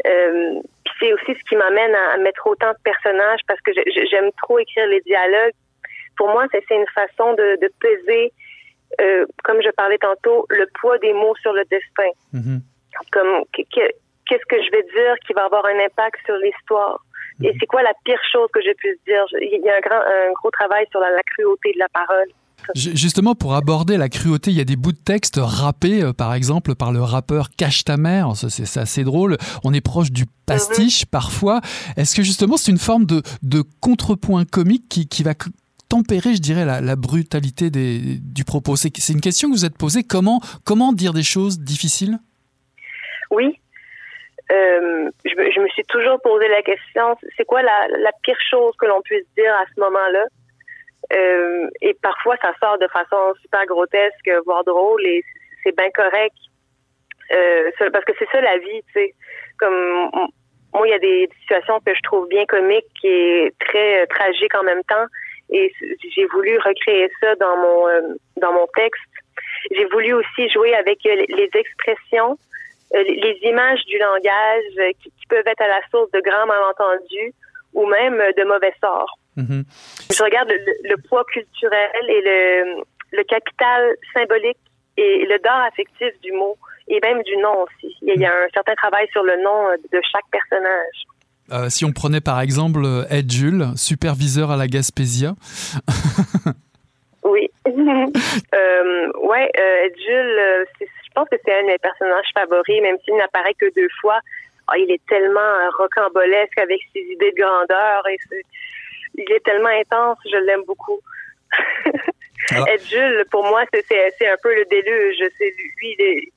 Euh, 0.05 0.59
c'est 0.99 1.13
aussi 1.13 1.35
ce 1.35 1.49
qui 1.49 1.55
m'amène 1.55 1.95
à, 1.95 2.17
mettre 2.17 2.45
autant 2.47 2.71
de 2.71 2.77
personnages 2.83 3.41
parce 3.47 3.61
que 3.61 3.71
j'aime 4.09 4.31
trop 4.41 4.59
écrire 4.59 4.87
les 4.87 5.01
dialogues. 5.01 5.53
Pour 6.17 6.29
moi, 6.29 6.45
c'est 6.51 6.63
une 6.69 6.87
façon 6.93 7.33
de 7.33 7.71
peser 7.79 8.31
euh, 9.01 9.25
comme 9.43 9.57
je 9.63 9.69
parlais 9.71 9.97
tantôt, 9.97 10.45
le 10.49 10.65
poids 10.79 10.97
des 10.99 11.13
mots 11.13 11.35
sur 11.41 11.53
le 11.53 11.63
destin. 11.65 12.11
Mm-hmm. 12.33 12.59
Comme 13.11 13.43
qu'est-ce 13.53 14.45
que 14.47 14.61
je 14.61 14.71
vais 14.71 14.83
dire 14.83 15.15
qui 15.25 15.33
va 15.33 15.45
avoir 15.45 15.65
un 15.65 15.79
impact 15.85 16.17
sur 16.25 16.35
l'histoire? 16.35 17.03
Et 17.41 17.49
mm-hmm. 17.49 17.57
c'est 17.59 17.65
quoi 17.65 17.83
la 17.83 17.93
pire 18.05 18.19
chose 18.31 18.49
que 18.53 18.61
je 18.61 18.73
puisse 18.73 18.97
dire? 19.07 19.25
Il 19.41 19.61
y 19.63 19.69
a 19.69 19.77
un, 19.77 19.79
grand, 19.79 20.01
un 20.01 20.31
gros 20.33 20.51
travail 20.51 20.85
sur 20.91 20.99
la, 20.99 21.09
cruauté 21.23 21.73
de 21.73 21.79
la 21.79 21.89
parole. 21.89 22.27
Justement, 22.75 23.35
pour 23.35 23.55
aborder 23.55 23.97
la 23.97 24.07
cruauté, 24.07 24.51
il 24.51 24.57
y 24.57 24.61
a 24.61 24.65
des 24.65 24.77
bouts 24.77 24.93
de 24.93 24.97
texte 24.97 25.37
rappés, 25.37 26.01
euh, 26.01 26.13
par 26.13 26.33
exemple, 26.33 26.75
par 26.75 26.93
le 26.93 27.01
rappeur 27.01 27.49
Cache 27.57 27.83
ta 27.83 27.97
mère. 27.97 28.31
C'est 28.35 28.79
assez 28.79 29.03
drôle. 29.03 29.37
On 29.65 29.73
est 29.73 29.81
proche 29.81 30.11
du 30.11 30.23
pastiche 30.45 31.03
mm-hmm. 31.03 31.09
parfois. 31.09 31.61
Est-ce 31.97 32.15
que 32.15 32.23
justement, 32.23 32.55
c'est 32.55 32.71
une 32.71 32.77
forme 32.77 33.05
de, 33.05 33.21
de 33.41 33.63
contrepoint 33.81 34.45
comique 34.45 34.87
qui, 34.87 35.09
qui 35.09 35.23
va 35.23 35.33
tempérer, 35.93 36.33
je 36.33 36.41
dirais, 36.41 36.65
la, 36.65 36.95
brutalité 36.95 37.69
des, 37.69 38.17
du 38.17 38.43
propos 38.43 38.75
C'est 38.75 39.13
une 39.13 39.21
question 39.21 39.49
que 39.49 39.53
vous 39.53 39.65
êtes 39.65 39.77
posée. 39.77 40.01
Comment, 40.01 40.39
comment 40.65 40.91
dire 40.91 41.13
des 41.13 41.21
choses 41.21 41.59
difficiles? 41.59 42.17
Oui. 43.29 43.59
Euh, 44.51 45.11
je, 45.23 45.61
me 45.61 45.67
suis 45.69 45.83
toujours 45.83 46.19
posé 46.21 46.47
la 46.47 46.63
question, 46.63 47.15
c'est 47.37 47.45
quoi 47.45 47.61
la, 47.61 48.11
pire 48.23 48.41
chose 48.49 48.73
que 48.79 48.87
l'on 48.87 49.01
puisse 49.03 49.25
dire 49.37 49.53
à 49.53 49.65
ce 49.73 49.79
moment-là? 49.81 50.25
Euh, 51.13 51.69
et 51.81 51.93
parfois, 52.01 52.37
ça 52.41 52.53
sort 52.59 52.79
de 52.79 52.87
façon 52.87 53.33
super 53.41 53.63
grotesque, 53.67 54.31
voire 54.47 54.63
drôle, 54.63 55.05
et 55.05 55.23
c'est 55.63 55.77
bien 55.77 55.91
correct. 55.91 56.35
Euh, 57.33 57.69
parce 57.91 58.05
que 58.05 58.13
c'est 58.17 58.29
ça 58.31 58.41
la 58.41 58.57
vie, 58.57 58.81
tu 58.87 58.93
sais. 58.93 59.13
Comme 59.59 60.09
moi, 60.73 60.87
il 60.87 60.89
y 60.89 60.93
a 60.93 60.99
des 60.99 61.29
situations 61.41 61.79
que 61.85 61.93
je 61.93 62.01
trouve 62.01 62.27
bien 62.29 62.45
comiques 62.45 63.03
et 63.03 63.53
très 63.59 64.07
tragiques 64.07 64.55
en 64.55 64.63
même 64.63 64.83
temps 64.85 65.05
et 65.53 65.71
j'ai 66.15 66.25
voulu 66.25 66.57
recréer 66.57 67.09
ça 67.21 67.35
dans 67.35 67.55
mon 67.57 67.87
euh, 67.87 68.01
dans 68.41 68.51
mon 68.51 68.67
texte. 68.75 69.01
J'ai 69.71 69.85
voulu 69.85 70.13
aussi 70.13 70.49
jouer 70.49 70.73
avec 70.75 71.05
euh, 71.05 71.25
les 71.29 71.49
expressions, 71.53 72.37
euh, 72.95 73.03
les 73.03 73.39
images 73.43 73.85
du 73.85 73.97
langage 73.97 74.93
qui, 75.01 75.11
peuvent 75.29 75.47
être 75.47 75.61
à 75.61 75.67
la 75.67 75.81
source 75.89 76.11
de 76.11 76.19
grands 76.19 76.45
malentendus 76.45 77.33
ou 77.73 77.85
même 77.85 78.17
de 78.37 78.43
mauvais 78.43 78.73
sorts. 78.83 79.17
Mm-hmm. 79.37 79.63
Je 80.15 80.23
regarde 80.23 80.49
le, 80.49 80.95
poids 81.07 81.23
culturel 81.25 81.89
et 82.09 82.21
le, 82.21 82.83
le 83.13 83.23
capital 83.23 83.95
symbolique 84.13 84.59
et 84.97 85.25
le 85.25 85.39
dard 85.39 85.63
affectif 85.63 86.19
du 86.21 86.33
mot 86.33 86.57
et 86.87 86.99
même 87.01 87.23
du 87.23 87.37
nom 87.37 87.63
aussi. 87.63 87.95
Il 88.01 88.19
y 88.19 88.25
a 88.25 88.31
un 88.31 88.47
certain 88.53 88.75
travail 88.75 89.07
sur 89.11 89.23
le 89.23 89.41
nom 89.41 89.69
de 89.91 90.01
chaque 90.11 90.29
personnage. 90.31 91.05
Euh, 91.51 91.69
si 91.69 91.83
on 91.83 91.91
prenait 91.91 92.21
par 92.21 92.39
exemple 92.39 92.85
euh, 92.85 93.05
Ed 93.09 93.29
Jules, 93.29 93.67
superviseur 93.75 94.51
à 94.51 94.57
la 94.57 94.67
Gaspésia. 94.67 95.33
oui. 97.23 97.49
euh, 97.67 99.11
ouais, 99.21 99.51
Ed 99.53 99.93
Jules, 99.97 100.65
je 100.79 101.11
pense 101.13 101.27
que 101.29 101.35
c'est 101.43 101.53
un 101.53 101.63
de 101.63 101.67
mes 101.67 101.77
personnages 101.79 102.27
favoris, 102.33 102.81
même 102.81 102.97
s'il 103.03 103.15
n'apparaît 103.15 103.55
que 103.59 103.73
deux 103.75 103.89
fois. 103.99 104.19
Ah, 104.67 104.77
il 104.77 104.89
est 104.91 105.05
tellement 105.09 105.69
rocambolesque 105.77 106.57
avec 106.57 106.79
ses 106.93 107.01
idées 107.01 107.31
de 107.31 107.41
grandeur 107.41 108.07
et 108.07 108.17
il 109.15 109.31
est 109.31 109.43
tellement 109.43 109.69
intense, 109.69 110.17
je 110.25 110.37
l'aime 110.37 110.63
beaucoup. 110.65 110.99
Ed 112.51 112.81
Jules, 112.87 113.25
pour 113.29 113.43
moi, 113.45 113.63
c'est 113.71 114.27
un 114.27 114.37
peu 114.41 114.55
le 114.55 114.65
déluge. 114.65 115.29
C'est 115.37 115.53
lui, 115.77 115.95
il 115.99 116.01
est, 116.01 116.31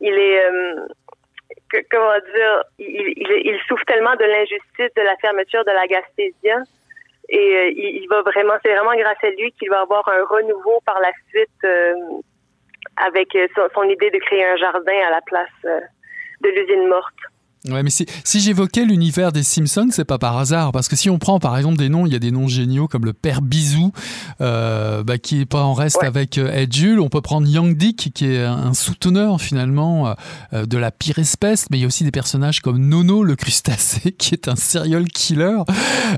il 0.00 0.14
est 0.14 0.42
comment 1.90 2.12
dire, 2.34 2.64
il, 2.78 3.58
souffre 3.68 3.84
tellement 3.84 4.14
de 4.16 4.24
l'injustice 4.24 4.94
de 4.96 5.02
la 5.02 5.16
fermeture 5.16 5.64
de 5.64 5.72
la 5.72 5.86
Gaspésia. 5.86 6.58
Et 7.28 7.38
euh, 7.38 7.70
il, 7.76 8.06
va 8.08 8.22
vraiment, 8.22 8.54
c'est 8.64 8.74
vraiment 8.74 8.94
grâce 8.96 9.22
à 9.22 9.30
lui 9.30 9.52
qu'il 9.52 9.70
va 9.70 9.82
avoir 9.82 10.06
un 10.08 10.24
renouveau 10.24 10.80
par 10.84 11.00
la 11.00 11.12
suite 11.28 11.48
euh, 11.64 11.94
avec 12.96 13.34
euh, 13.36 13.46
son, 13.74 13.84
idée 13.84 14.10
de 14.10 14.18
créer 14.18 14.44
un 14.44 14.56
jardin 14.56 14.98
à 15.06 15.10
la 15.10 15.20
place 15.22 15.84
de 16.40 16.48
l'usine 16.48 16.88
morte. 16.88 17.14
Ouais, 17.68 17.82
mais 17.82 17.90
si, 17.90 18.06
si 18.24 18.40
j'évoquais 18.40 18.86
l'univers 18.86 19.32
des 19.32 19.42
Simpsons, 19.42 19.88
c'est 19.90 20.06
pas 20.06 20.16
par 20.16 20.38
hasard, 20.38 20.72
parce 20.72 20.88
que 20.88 20.96
si 20.96 21.10
on 21.10 21.18
prend 21.18 21.38
par 21.38 21.58
exemple 21.58 21.76
des 21.76 21.90
noms, 21.90 22.06
il 22.06 22.12
y 22.12 22.16
a 22.16 22.18
des 22.18 22.30
noms 22.30 22.48
géniaux 22.48 22.88
comme 22.88 23.04
le 23.04 23.12
père 23.12 23.42
Bisou, 23.42 23.92
euh, 24.40 25.02
bah, 25.04 25.18
qui 25.18 25.40
est 25.40 25.46
pas 25.46 25.62
en 25.62 25.74
reste 25.74 26.02
avec 26.02 26.38
euh, 26.38 26.50
Ed 26.54 26.72
Jules. 26.72 27.00
On 27.00 27.10
peut 27.10 27.20
prendre 27.20 27.46
Young 27.46 27.76
Dick, 27.76 28.12
qui 28.14 28.24
est 28.24 28.42
un 28.42 28.72
souteneur 28.72 29.42
finalement 29.42 30.14
euh, 30.54 30.64
de 30.64 30.78
la 30.78 30.90
pire 30.90 31.18
espèce, 31.18 31.66
mais 31.70 31.76
il 31.76 31.82
y 31.82 31.84
a 31.84 31.86
aussi 31.86 32.02
des 32.02 32.10
personnages 32.10 32.60
comme 32.60 32.78
Nono 32.78 33.24
le 33.24 33.36
crustacé, 33.36 34.12
qui 34.18 34.32
est 34.32 34.48
un 34.48 34.56
serial 34.56 35.04
killer. 35.08 35.58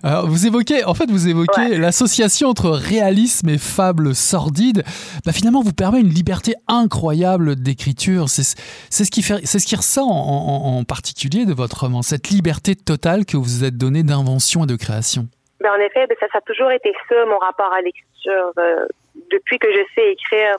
Alors, 0.05 0.29
vous 0.29 0.47
évoquez, 0.47 0.85
en 0.85 0.95
fait, 0.95 1.11
vous 1.11 1.27
évoquez 1.27 1.77
l'association 1.77 2.51
entre 2.51 2.71
réalisme 2.71 3.49
et 3.49 3.59
fable 3.59 4.15
sordide. 4.15 4.85
Bah, 5.27 5.33
finalement, 5.33 5.61
vous 5.61 5.73
permet 5.73 6.03
une 6.03 6.09
liberté 6.09 6.55
incroyable 6.69 7.57
d'écriture. 7.57 8.29
C'est 8.29 8.45
ce 8.91 9.11
qui 9.11 9.23
fait, 9.23 9.41
c'est 9.43 9.59
ce 9.59 9.67
qui 9.67 9.75
ressort 9.75 10.09
en, 10.09 10.79
en 10.79 10.85
particulier 10.85 11.32
de 11.33 11.55
votre 11.55 11.81
roman, 11.81 12.03
cette 12.03 12.29
liberté 12.29 12.75
totale 12.77 13.25
que 13.25 13.37
vous 13.37 13.43
vous 13.43 13.65
êtes 13.65 13.77
donnée 13.79 14.03
d'invention 14.03 14.65
et 14.65 14.67
de 14.67 14.77
création? 14.77 15.23
Ben, 15.61 15.73
En 15.73 15.81
effet, 15.81 16.07
ben, 16.07 16.17
ça, 16.21 16.27
ça, 16.31 16.39
a 16.39 16.41
toujours 16.43 16.71
été 16.71 16.93
ça, 17.09 17.25
mon 17.25 17.39
rapport 17.39 17.73
à 17.73 17.81
l'écriture. 17.81 18.53
Euh, 18.59 18.87
depuis 19.31 19.59
que 19.59 19.73
je 19.73 19.81
sais 19.95 20.13
écrire, 20.13 20.57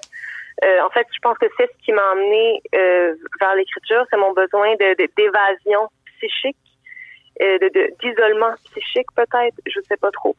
euh, 0.65 0.81
en 0.81 0.89
fait, 0.89 1.05
je 1.13 1.19
pense 1.21 1.37
que 1.37 1.45
c'est 1.57 1.69
ce 1.69 1.85
qui 1.85 1.93
m'a 1.93 2.09
amené 2.11 2.61
euh, 2.75 3.13
vers 3.39 3.55
l'écriture, 3.55 4.03
c'est 4.09 4.17
mon 4.17 4.33
besoin 4.33 4.73
d'évasion 4.77 5.89
psychique, 6.17 6.57
d'isolement 8.01 8.53
psychique 8.65 9.07
peut-être, 9.15 9.55
je 9.65 9.79
ne 9.79 9.83
sais 9.85 9.97
pas 9.97 10.11
trop. 10.11 10.35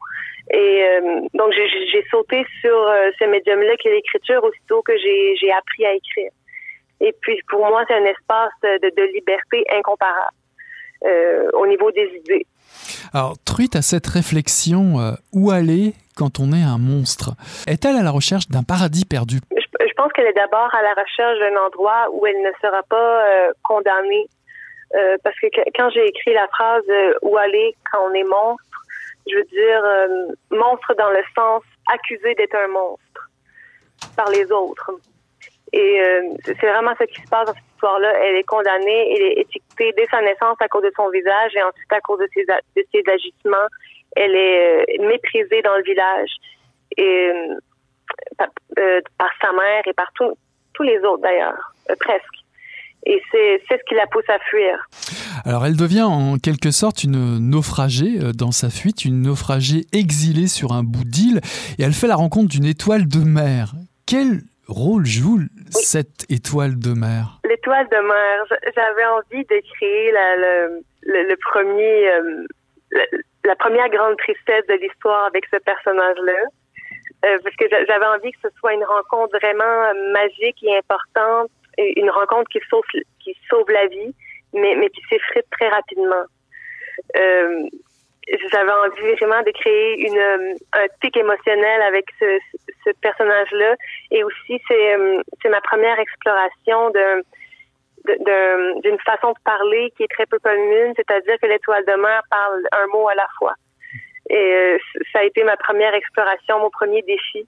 Et 0.51 0.85
donc, 1.33 1.51
j'ai 1.53 2.05
sauté 2.09 2.45
sur 2.61 2.77
ce 3.19 3.25
médium-là 3.25 3.75
qui 3.77 3.89
est 3.89 3.95
l'écriture 3.95 4.43
aussitôt 4.43 4.81
que 4.81 4.93
j'ai 4.97 5.51
appris 5.51 5.85
à 5.85 5.93
écrire. 5.93 6.31
Et 7.01 7.13
puis, 7.21 7.39
pour 7.49 7.59
moi, 7.59 7.83
c'est 7.87 7.95
un 7.95 8.05
espace 8.05 8.53
de, 8.63 9.13
liberté 9.13 9.65
incomparable 9.75 10.35
euh, 11.05 11.49
au 11.53 11.67
niveau 11.67 11.91
des 11.91 12.09
idées. 12.15 12.45
Alors, 13.13 13.35
Truite 13.45 13.75
a 13.75 13.81
cette 13.81 14.07
réflexion 14.07 14.99
euh, 14.99 15.11
où 15.33 15.51
aller 15.51 15.93
quand 16.15 16.39
on 16.39 16.53
est 16.53 16.63
un 16.63 16.77
monstre? 16.77 17.31
Est-elle 17.67 17.97
à 17.97 18.03
la 18.03 18.11
recherche 18.11 18.47
d'un 18.47 18.63
paradis 18.63 19.05
perdu? 19.05 19.39
Je, 19.51 19.93
pense 19.95 20.11
qu'elle 20.11 20.27
est 20.27 20.33
d'abord 20.33 20.73
à 20.75 20.81
la 20.81 20.93
recherche 20.93 21.39
d'un 21.39 21.57
endroit 21.65 22.07
où 22.11 22.25
elle 22.27 22.41
ne 22.41 22.51
sera 22.61 22.83
pas 22.83 23.25
euh, 23.25 23.51
condamnée. 23.63 24.27
parce 25.23 25.35
que 25.39 25.47
quand 25.75 25.89
j'ai 25.89 26.05
écrit 26.05 26.33
la 26.33 26.47
phrase 26.47 26.83
où 27.21 27.37
aller 27.37 27.75
quand 27.91 27.99
on 28.09 28.13
est 28.13 28.23
monstre, 28.23 28.79
je 29.27 29.35
veux 29.35 29.43
dire 29.43 29.81
monstre 30.51 30.93
dans 30.97 31.09
le 31.09 31.23
sens 31.35 31.63
accusé 31.91 32.35
d'être 32.35 32.55
un 32.55 32.67
monstre 32.67 33.29
par 34.15 34.29
les 34.29 34.51
autres. 34.51 34.91
Et 35.75 35.99
euh, 35.99 36.21
c'est 36.45 36.67
vraiment 36.71 36.93
ce 36.97 37.03
qui 37.03 37.21
se 37.21 37.27
passe 37.27 37.47
dans 37.47 37.53
cette 37.53 37.73
histoire-là. 37.73 38.13
Elle 38.23 38.37
est 38.37 38.43
condamnée, 38.43 39.13
elle 39.13 39.23
est 39.23 39.41
étiquetée 39.41 39.91
dès 39.97 40.05
sa 40.05 40.21
naissance 40.21 40.55
à 40.61 40.69
cause 40.69 40.83
de 40.83 40.91
son 40.95 41.09
visage 41.09 41.51
et 41.53 41.63
ensuite 41.63 41.91
à 41.91 41.99
cause 41.99 42.19
de 42.19 42.27
ses, 42.33 42.45
de 42.45 42.87
ses 42.93 43.03
agissements. 43.11 43.67
Elle 44.15 44.35
est 44.35 44.99
euh, 45.01 45.05
méprisée 45.05 45.61
dans 45.63 45.75
le 45.75 45.83
village 45.83 46.29
et 46.95 47.29
euh, 47.29 49.01
par, 49.17 49.29
sa 49.41 49.51
mère 49.51 49.83
et 49.85 49.93
par 49.93 50.09
tous 50.15 50.83
les 50.83 50.97
autres 50.99 51.23
d'ailleurs, 51.23 51.73
presque. 51.99 52.23
Et 53.05 53.21
c'est 53.29 53.59
ce 53.69 53.83
qui 53.87 53.95
la 53.95 54.07
pousse 54.07 54.29
à 54.29 54.39
fuir. 54.39 54.79
Alors 55.43 55.65
elle 55.65 55.75
devient 55.75 56.03
en 56.03 56.37
quelque 56.37 56.71
sorte 56.71 57.03
une 57.03 57.37
naufragée 57.49 58.17
dans 58.33 58.51
sa 58.51 58.69
fuite, 58.69 59.03
une 59.03 59.23
naufragée 59.23 59.85
exilée 59.91 60.47
sur 60.47 60.71
un 60.71 60.83
bout 60.83 61.03
d'île, 61.03 61.41
et 61.77 61.83
elle 61.83 61.93
fait 61.93 62.07
la 62.07 62.15
rencontre 62.15 62.47
d'une 62.47 62.65
étoile 62.65 63.07
de 63.07 63.19
mer. 63.19 63.73
Quelle 64.07 64.41
rôle 64.67 65.05
joue 65.05 65.41
cette 65.69 66.29
étoile 66.29 66.77
de 66.77 66.93
mer 66.93 67.39
L'étoile 67.47 67.87
de 67.89 67.97
mer, 67.97 68.45
j'avais 68.75 69.05
envie 69.05 69.45
de 69.45 69.61
créer 69.75 70.11
la, 70.11 70.37
le, 70.37 70.83
le, 71.03 71.35
premier, 71.51 72.09
euh, 72.11 72.45
la, 73.43 73.55
première 73.55 73.89
grande 73.89 74.17
tristesse 74.17 74.65
de 74.67 74.75
l'histoire 74.75 75.25
avec 75.25 75.45
ce 75.51 75.57
personnage-là. 75.57 76.43
Euh, 77.25 77.37
parce 77.43 77.55
que 77.55 77.65
j'avais 77.69 78.05
envie 78.05 78.31
que 78.31 78.49
ce 78.49 78.49
soit 78.59 78.73
une 78.73 78.83
rencontre 78.83 79.37
vraiment 79.39 79.93
magique 80.13 80.61
et 80.63 80.77
importante, 80.77 81.49
une 81.77 82.09
rencontre 82.09 82.49
qui 82.51 82.59
sauve, 82.69 82.83
qui 83.23 83.35
sauve 83.49 83.69
la 83.71 83.87
vie, 83.87 84.13
mais, 84.53 84.75
mais 84.75 84.89
qui 84.89 85.01
s'effrite 85.09 85.45
très 85.51 85.69
rapidement. 85.69 86.25
Euh, 87.17 87.67
j'avais 88.51 88.71
envie 88.71 89.13
vraiment 89.15 89.41
de 89.43 89.51
créer 89.51 90.07
une, 90.07 90.17
euh, 90.17 90.53
un 90.73 90.87
tic 91.01 91.15
émotionnel 91.17 91.81
avec 91.81 92.05
ce, 92.19 92.39
ce 92.83 92.89
personnage-là. 93.01 93.75
Et 94.11 94.23
aussi, 94.23 94.61
c'est, 94.67 94.95
euh, 94.95 95.21
c'est 95.41 95.49
ma 95.49 95.61
première 95.61 95.99
exploration 95.99 96.89
de, 96.89 97.23
d'une 98.81 98.99
façon 98.99 99.31
de 99.31 99.39
parler 99.43 99.91
qui 99.97 100.03
est 100.03 100.11
très 100.11 100.25
peu 100.25 100.39
commune, 100.39 100.93
c'est-à-dire 100.95 101.35
que 101.41 101.47
l'étoile 101.47 101.85
de 101.85 101.93
mer 101.93 102.21
parle 102.29 102.63
un 102.71 102.87
mot 102.87 103.07
à 103.07 103.15
la 103.15 103.27
fois. 103.37 103.53
Et 104.29 104.35
euh, 104.35 104.77
ça 105.13 105.19
a 105.19 105.23
été 105.23 105.43
ma 105.43 105.57
première 105.57 105.93
exploration, 105.93 106.59
mon 106.59 106.69
premier 106.69 107.01
défi 107.03 107.47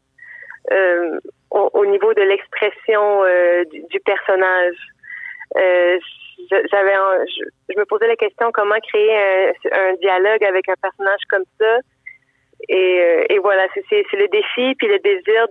euh, 0.71 1.19
au, 1.49 1.85
niveau 1.85 2.13
de 2.13 2.21
l'expression 2.21 3.23
euh, 3.23 3.63
du, 3.89 3.99
personnage. 4.01 4.75
J'avais, 6.49 6.93
je, 6.93 7.79
me 7.79 7.85
posais 7.85 8.07
la 8.07 8.15
question 8.15 8.51
comment 8.53 8.79
créer 8.79 9.53
un 9.71 9.93
dialogue 10.01 10.43
avec 10.43 10.69
un 10.69 10.75
personnage 10.81 11.21
comme 11.29 11.43
ça? 11.59 11.79
Et, 12.69 12.73
euh, 12.73 13.23
et 13.29 13.39
voilà, 13.39 13.67
c'est 13.73 13.81
le 14.13 14.27
défi 14.31 14.75
puis 14.77 14.87
le 14.87 14.99
désir 14.99 15.47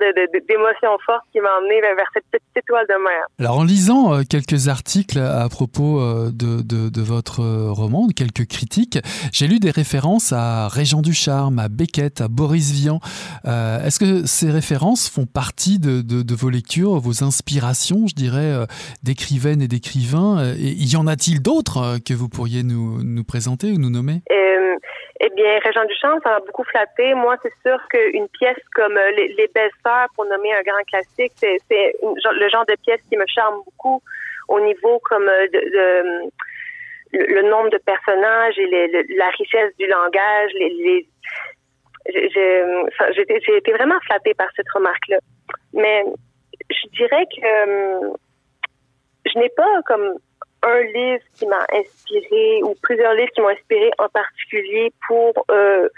d'émotion 0.48 0.94
de, 0.94 1.02
forte 1.04 1.22
qui 1.32 1.40
m'a 1.40 1.50
emmené 1.59 1.80
vers, 1.80 1.94
cette 2.12 2.24
petite 2.30 2.57
étoile 2.57 2.86
de 2.88 3.02
mer. 3.02 3.26
Alors 3.38 3.59
en 3.59 3.64
lisant 3.64 4.12
euh, 4.14 4.22
quelques 4.28 4.68
articles 4.68 5.18
à 5.18 5.48
propos 5.48 6.00
euh, 6.00 6.30
de, 6.32 6.62
de, 6.62 7.00
votre 7.00 7.42
roman, 7.70 8.09
quelques 8.09 8.46
critiques, 8.46 8.98
j'ai 9.32 9.46
lu 9.46 9.61
des 9.61 9.70
références 9.70 10.32
à 10.32 10.68
Régent 10.68 11.02
du 11.02 11.12
Charme, 11.12 11.59
à 11.59 11.68
Beckett, 11.68 12.20
à 12.20 12.28
Boris 12.28 12.72
Vian. 12.72 12.98
Est-ce 13.44 14.00
que 14.00 14.26
ces 14.26 14.50
références 14.50 15.09
font 15.09 15.26
partie 15.26 15.78
de, 15.78 16.34
vos 16.34 16.50
lectures, 16.50 16.98
vos 16.98 17.22
inspirations, 17.22 18.07
je 18.09 18.14
dirais, 18.14 18.66
d'écrivaines 19.04 19.62
et 19.62 19.68
d'écrivains? 19.68 20.54
Et 20.59 20.72
y 20.72 20.96
en 20.96 21.07
a-t-il 21.07 21.40
d'autres 21.42 21.98
que 22.04 22.14
vous 22.14 22.28
pourriez 22.28 22.64
nous, 22.64 23.04
nous 23.04 23.24
présenter 23.24 23.70
ou 23.70 23.78
nous 23.78 23.90
nommer? 23.90 24.22
Eh 25.20 25.30
bien, 25.30 25.58
Régent 25.62 25.84
Duchamp, 25.86 26.20
ça 26.22 26.30
m'a 26.30 26.40
beaucoup 26.40 26.64
flatté. 26.64 27.14
Moi, 27.14 27.36
c'est 27.42 27.52
sûr 27.64 27.78
qu'une 27.88 28.28
pièce 28.28 28.58
comme 28.74 28.96
euh, 28.96 29.10
Les, 29.12 29.50
pour 30.14 30.26
nommer 30.26 30.52
un 30.52 30.62
grand 30.62 30.82
classique, 30.84 31.32
c'est 31.36 31.58
le 32.02 32.48
genre 32.48 32.66
de 32.66 32.76
pièce 32.84 33.00
qui 33.08 33.16
me 33.16 33.24
charme 33.26 33.62
beaucoup 33.64 34.02
au 34.48 34.60
niveau 34.60 34.98
comme 35.04 35.28
euh, 35.28 35.46
de, 35.52 36.30
le, 37.12 37.42
nombre 37.42 37.70
de 37.70 37.78
personnages 37.78 38.58
et 38.58 39.06
la 39.16 39.28
richesse 39.30 39.74
du 39.78 39.86
langage. 39.86 40.50
Les, 40.54 40.68
les 40.68 41.08
j'ai 42.08 43.56
été 43.56 43.72
vraiment 43.72 43.98
flattée 44.06 44.34
par 44.34 44.48
cette 44.54 44.70
remarque-là. 44.72 45.18
Mais 45.72 46.04
je 46.70 46.88
dirais 46.96 47.26
que 47.26 47.44
euh, 47.44 48.12
je 49.24 49.38
n'ai 49.38 49.48
pas 49.50 49.82
comme 49.86 50.18
un 50.66 50.80
livre 50.82 51.24
qui 51.34 51.46
m'a 51.46 51.64
inspiré 51.72 52.62
ou 52.64 52.74
plusieurs 52.82 53.14
livres 53.14 53.30
qui 53.34 53.40
m'ont 53.40 53.48
inspiré 53.48 53.90
en 53.98 54.08
particulier 54.08 54.92
pour 55.06 55.32
euh, 55.50 55.88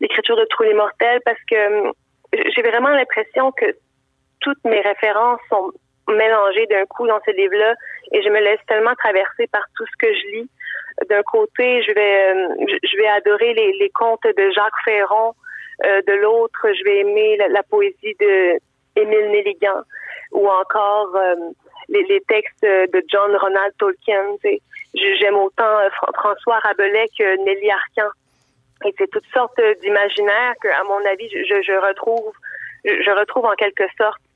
l'écriture 0.00 0.36
de 0.36 0.44
Trou 0.50 0.64
les 0.64 0.74
mortels 0.74 1.20
parce 1.24 1.40
que 1.48 1.54
euh, 1.54 1.92
j'ai 2.32 2.62
vraiment 2.62 2.90
l'impression 2.90 3.52
que 3.52 3.66
toutes 4.40 4.62
mes 4.64 4.80
références 4.80 5.40
sont 5.48 5.70
mélangées 6.08 6.66
d'un 6.66 6.84
coup 6.86 7.06
dans 7.06 7.20
ce 7.24 7.30
livre-là 7.30 7.74
et 8.12 8.22
je 8.22 8.28
me 8.28 8.40
laisse 8.40 8.60
tellement 8.66 8.94
traverser 8.96 9.46
par 9.52 9.62
tout 9.76 9.84
ce 9.86 10.06
que 10.06 10.12
je 10.12 10.26
lis. 10.36 10.50
D'un 11.08 11.22
côté, 11.22 11.82
je 11.82 11.92
vais 11.92 12.32
euh, 12.32 13.16
adorer 13.16 13.54
les, 13.54 13.72
les 13.78 13.90
contes 13.90 14.24
de 14.24 14.50
Jacques 14.50 14.82
Ferron. 14.84 15.32
de 15.84 16.12
l'autre, 16.14 16.66
je 16.66 16.84
vais 16.84 16.98
aimer 17.00 17.36
la, 17.36 17.62
poésie 17.62 18.16
de 18.18 18.58
Émile 18.96 19.30
Nelligan 19.30 19.82
ou 20.32 20.48
encore 20.48 21.16
les, 21.88 22.20
textes 22.28 22.62
de 22.62 23.02
John 23.08 23.34
Ronald 23.36 23.74
Tolkien. 23.78 24.36
J'aime 24.94 25.36
autant 25.36 25.78
euh, 25.78 25.88
François 26.14 26.58
Rabelais 26.60 27.08
que 27.18 27.44
Nelly 27.44 27.70
Arcan. 27.70 28.10
Et 28.86 28.94
c'est 28.96 29.10
toutes 29.10 29.26
sortes 29.32 29.60
d'imaginaires 29.80 30.54
que, 30.62 30.68
à 30.68 30.84
mon 30.84 31.04
avis, 31.06 31.28
je, 31.30 31.62
je 31.62 31.86
retrouve, 31.86 32.32
je 32.84 33.18
retrouve 33.18 33.44
en 33.44 33.54
quelque 33.54 33.84
sorte 33.96 34.20
euh, 34.20 34.27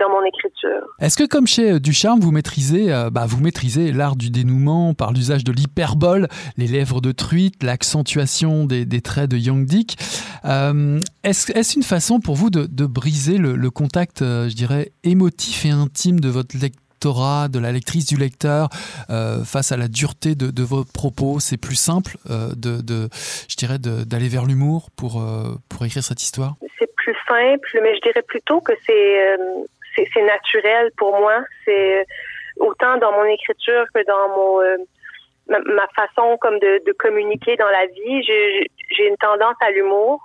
dans 0.00 0.10
mon 0.10 0.24
écriture. 0.24 0.86
Est-ce 1.00 1.16
que 1.16 1.24
comme 1.24 1.46
chez 1.46 1.72
euh, 1.72 1.80
Ducharme, 1.80 2.20
vous 2.20 2.32
maîtrisez, 2.32 2.88
bah, 3.12 3.26
vous 3.26 3.40
maîtrisez 3.40 3.92
l'art 3.92 4.16
du 4.16 4.30
dénouement 4.30 4.94
par 4.94 5.12
l'usage 5.12 5.44
de 5.44 5.52
l'hyperbole, 5.52 6.28
les 6.56 6.66
lèvres 6.66 7.00
de 7.00 7.12
truite, 7.12 7.62
l'accentuation 7.62 8.64
des, 8.64 8.84
des, 8.84 9.00
traits 9.00 9.30
de 9.30 9.36
Young 9.36 9.64
Dick 9.66 9.96
Est-ce 10.44 11.52
est 11.52 11.74
une 11.74 11.82
façon 11.82 12.20
pour 12.20 12.34
vous 12.34 12.50
de, 12.50 12.66
de 12.66 12.86
briser 12.86 13.38
le, 13.38 13.56
le 13.56 13.70
contact, 13.70 14.20
je 14.20 14.54
dirais, 14.54 14.92
émotif 15.04 15.64
et 15.64 15.70
intime 15.70 16.20
de 16.20 16.28
votre 16.28 16.56
lecteur 16.56 16.82
de 17.00 17.58
la 17.58 17.72
lectrice, 17.72 18.06
du 18.06 18.16
lecteur, 18.16 18.68
euh, 19.10 19.44
face 19.44 19.72
à 19.72 19.76
la 19.76 19.88
dureté 19.88 20.34
de, 20.34 20.62
vos 20.62 20.84
propos? 20.84 21.40
C'est 21.40 21.56
plus 21.56 21.76
simple, 21.76 22.18
euh, 22.30 22.52
de, 22.56 23.08
je 23.48 23.56
dirais, 23.56 23.78
d'aller 23.78 24.28
vers 24.28 24.44
l'humour 24.44 24.90
pour, 24.96 25.20
euh, 25.20 25.54
pour 25.68 25.84
écrire 25.84 26.02
cette 26.02 26.22
histoire? 26.22 26.56
Simple, 27.28 27.68
mais 27.82 27.94
je 27.94 28.00
dirais 28.00 28.22
plutôt 28.22 28.60
que 28.60 28.72
c'est 28.86 29.36
c'est 30.14 30.22
naturel 30.22 30.90
pour 30.96 31.18
moi. 31.18 31.40
C'est 31.64 32.06
autant 32.58 32.96
dans 32.98 33.12
mon 33.12 33.24
écriture 33.24 33.84
que 33.94 34.04
dans 34.06 34.28
mon 34.28 34.86
ma, 35.48 35.88
façon 35.94 36.36
comme 36.40 36.58
de, 36.58 36.92
communiquer 36.98 37.56
dans 37.56 37.68
la 37.68 37.86
vie. 37.86 38.22
J'ai 38.22 39.06
une 39.06 39.16
tendance 39.16 39.56
à 39.60 39.70
l'humour. 39.70 40.20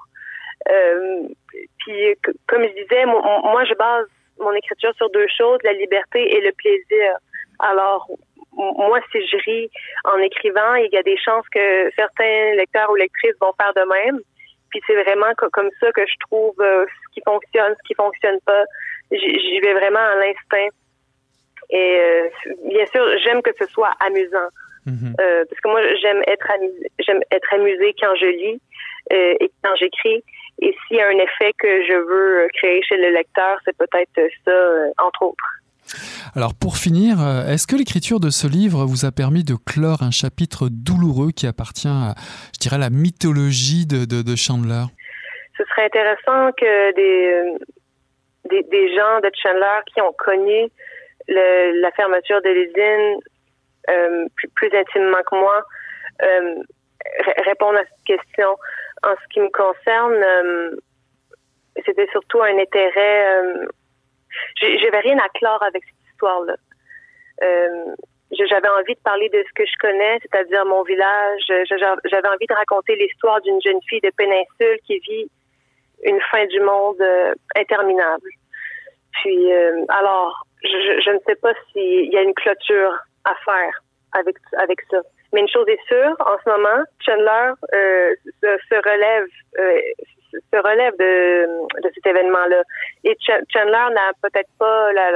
puis, 1.80 2.16
comme 2.48 2.64
je 2.64 2.82
disais, 2.82 3.06
moi, 3.06 3.64
je 3.66 3.74
base 3.76 4.08
mon 4.40 4.54
écriture 4.54 4.94
sur 4.96 5.10
deux 5.12 5.28
choses, 5.38 5.60
la 5.64 5.74
liberté 5.74 6.36
et 6.36 6.42
le 6.42 6.52
plaisir. 6.54 7.14
Alors, 7.60 8.08
moi, 8.56 9.00
si 9.12 9.26
je 9.28 9.38
ris 9.38 9.70
en 10.06 10.18
écrivant, 10.20 10.76
il 10.76 10.90
y 10.92 10.98
a 10.98 11.04
des 11.04 11.18
chances 11.18 11.48
que 11.50 11.92
certains 11.96 12.56
lecteurs 12.56 12.90
ou 12.92 12.96
lectrices 12.96 13.36
vont 13.42 13.54
faire 13.60 13.74
de 13.74 13.88
même. 13.90 14.20
Puis 14.74 14.82
c'est 14.88 15.04
vraiment 15.04 15.32
comme 15.36 15.70
ça 15.80 15.92
que 15.92 16.02
je 16.02 16.16
trouve 16.28 16.56
euh, 16.60 16.86
ce 16.88 17.14
qui 17.14 17.22
fonctionne, 17.24 17.76
ce 17.78 17.88
qui 17.88 17.94
fonctionne 17.94 18.40
pas. 18.44 18.64
J'y 19.12 19.60
vais 19.60 19.74
vraiment 19.74 20.00
à 20.00 20.16
l'instinct. 20.16 20.76
Et 21.70 22.00
euh, 22.00 22.30
bien 22.66 22.86
sûr, 22.88 23.06
j'aime 23.20 23.44
que 23.44 23.52
ce 23.60 23.68
soit 23.68 23.94
amusant. 24.00 24.50
Mm-hmm. 24.88 25.22
Euh, 25.22 25.46
parce 25.48 25.62
que 25.62 25.70
moi, 25.70 25.82
j'aime 26.02 26.24
être 26.26 26.50
amusée, 26.50 26.92
j'aime 27.06 27.22
être 27.32 27.54
amusée 27.54 27.94
quand 28.02 28.16
je 28.16 28.26
lis 28.26 28.62
et 29.12 29.52
quand 29.64 29.76
j'écris. 29.76 30.24
Et 30.62 30.76
s'il 30.88 30.98
y 30.98 31.02
a 31.02 31.08
un 31.08 31.20
effet 31.20 31.52
que 31.60 31.86
je 31.86 31.94
veux 31.94 32.48
créer 32.54 32.82
chez 32.82 32.98
le 32.98 33.12
lecteur, 33.12 33.60
c'est 33.66 33.78
peut-être 33.78 34.32
ça, 34.44 35.06
entre 35.06 35.22
autres. 35.22 35.53
Alors 36.36 36.54
pour 36.60 36.78
finir, 36.78 37.22
euh, 37.22 37.46
est-ce 37.48 37.68
que 37.68 37.76
l'écriture 37.76 38.20
de 38.20 38.30
ce 38.30 38.48
livre 38.48 38.86
vous 38.86 39.06
a 39.06 39.12
permis 39.12 39.44
de 39.44 39.56
clore 39.56 40.02
un 40.02 40.12
chapitre 40.12 40.68
douloureux 40.72 41.32
qui 41.32 41.46
appartient 41.48 41.88
à, 41.88 42.16
je 42.54 42.60
dirais, 42.60 42.78
la 42.78 42.90
mythologie 42.90 43.86
de, 43.86 44.36
Chandler? 44.36 44.86
Ce 45.58 45.64
serait 45.66 45.86
intéressant 45.86 46.52
que 46.54 46.96
des, 46.96 47.58
des, 48.50 48.96
gens 48.96 49.20
de 49.22 49.30
Chandler 49.42 49.80
qui 49.94 50.02
ont 50.02 50.14
connu 50.18 50.70
la 51.28 51.92
fermeture 51.96 52.42
de 52.42 52.50
l'usine 52.50 53.20
euh, 53.90 54.28
plus, 54.56 54.72
intimement 54.74 55.22
que 55.30 55.36
moi 55.36 55.62
répondent 57.46 57.76
à 57.76 57.84
cette 57.84 58.06
question. 58.18 58.56
En 59.04 59.14
ce 59.22 59.28
qui 59.34 59.42
me 59.42 59.50
concerne, 59.50 60.14
euh, 60.14 60.76
c'était 61.86 62.08
surtout 62.12 62.42
un 62.42 62.58
intérêt. 62.58 63.68
Euh, 64.64 64.78
J'avais 64.82 65.00
rien 65.00 65.18
à 65.18 65.30
clore 65.30 65.62
avec 65.64 65.84
cette 65.84 66.12
histoire-là. 66.12 66.56
Euh, 67.44 67.96
j'avais 68.32 68.70
envie 68.70 68.96
de 68.96 69.00
parler 69.02 69.30
de 69.30 69.44
ce 69.48 69.54
que 69.54 69.66
je 69.66 69.78
connais, 69.80 70.18
c'est-à-dire 70.22 70.66
mon 70.66 70.84
village. 70.84 71.42
J'avais 71.46 72.28
envie 72.28 72.48
de 72.48 72.54
raconter 72.54 72.96
l'histoire 72.96 73.42
d'une 73.42 73.62
jeune 73.62 73.80
fille 73.88 74.02
de 74.02 74.12
péninsule 74.18 74.80
qui 74.88 74.98
vit 75.00 75.30
une 76.04 76.20
fin 76.32 76.46
du 76.48 76.60
monde 76.60 77.00
euh, 77.02 77.34
interminable. 77.56 78.30
Puis, 79.22 79.52
alors, 79.90 80.48
je, 80.64 81.12
ne 81.12 81.20
sais 81.28 81.36
pas 81.36 81.54
s'il 81.72 82.12
y 82.12 82.18
a 82.18 82.24
une 82.24 82.34
clôture 82.34 82.98
à 83.26 83.36
faire 83.46 83.84
avec 84.58 84.82
ça. 84.90 85.02
Mais 85.34 85.42
une 85.42 85.50
chose 85.50 85.68
est 85.68 85.84
sûre, 85.88 86.16
en 86.20 86.38
ce 86.44 86.50
moment, 86.50 86.84
Chandler 87.04 87.54
euh, 87.74 88.16
se, 88.42 88.76
relève 88.76 89.28
euh, 89.58 89.82
se 90.54 90.58
relève 90.58 90.94
de, 90.98 91.46
de 91.82 91.92
cet 91.94 92.06
événement-là. 92.06 92.64
Et 93.04 93.18
Chandler 93.22 93.94
n'a 93.94 94.12
peut-être 94.22 94.50
pas 94.58 94.94
la, 94.94 95.12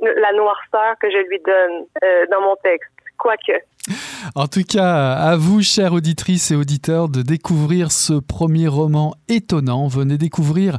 la, 0.00 0.32
noirceur 0.32 0.96
que 1.00 1.10
je 1.10 1.18
lui 1.28 1.40
donne 1.40 1.86
euh, 2.04 2.26
dans 2.30 2.40
mon 2.40 2.56
texte, 2.56 2.90
quoique. 3.18 3.62
En 4.34 4.48
tout 4.48 4.64
cas, 4.64 5.12
à 5.12 5.36
vous, 5.36 5.62
chères 5.62 5.92
auditrices 5.92 6.50
et 6.50 6.56
auditeurs, 6.56 7.08
de 7.08 7.22
découvrir 7.22 7.92
ce 7.92 8.14
premier 8.14 8.66
roman 8.66 9.14
étonnant. 9.28 9.86
Venez 9.86 10.18
découvrir 10.18 10.78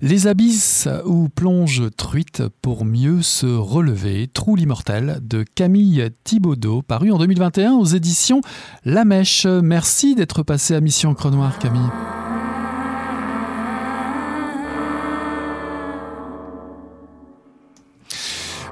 Les 0.00 0.26
abysses 0.26 0.88
où 1.04 1.28
plonge 1.28 1.82
truite 1.96 2.42
pour 2.62 2.84
mieux 2.84 3.22
se 3.22 3.46
relever. 3.46 4.26
Trou 4.26 4.56
l'immortel 4.56 5.18
de 5.22 5.44
Camille 5.44 6.10
Thibaudot, 6.24 6.82
paru 6.82 7.12
en 7.12 7.18
2021 7.18 7.74
aux 7.74 7.84
éditions 7.84 8.40
La 8.84 9.04
Mèche. 9.04 9.46
Merci 9.46 10.14
d'être 10.14 10.42
passé 10.42 10.74
à 10.74 10.80
Mission 10.80 11.14
Crenoir, 11.14 11.58
Camille. 11.58 11.90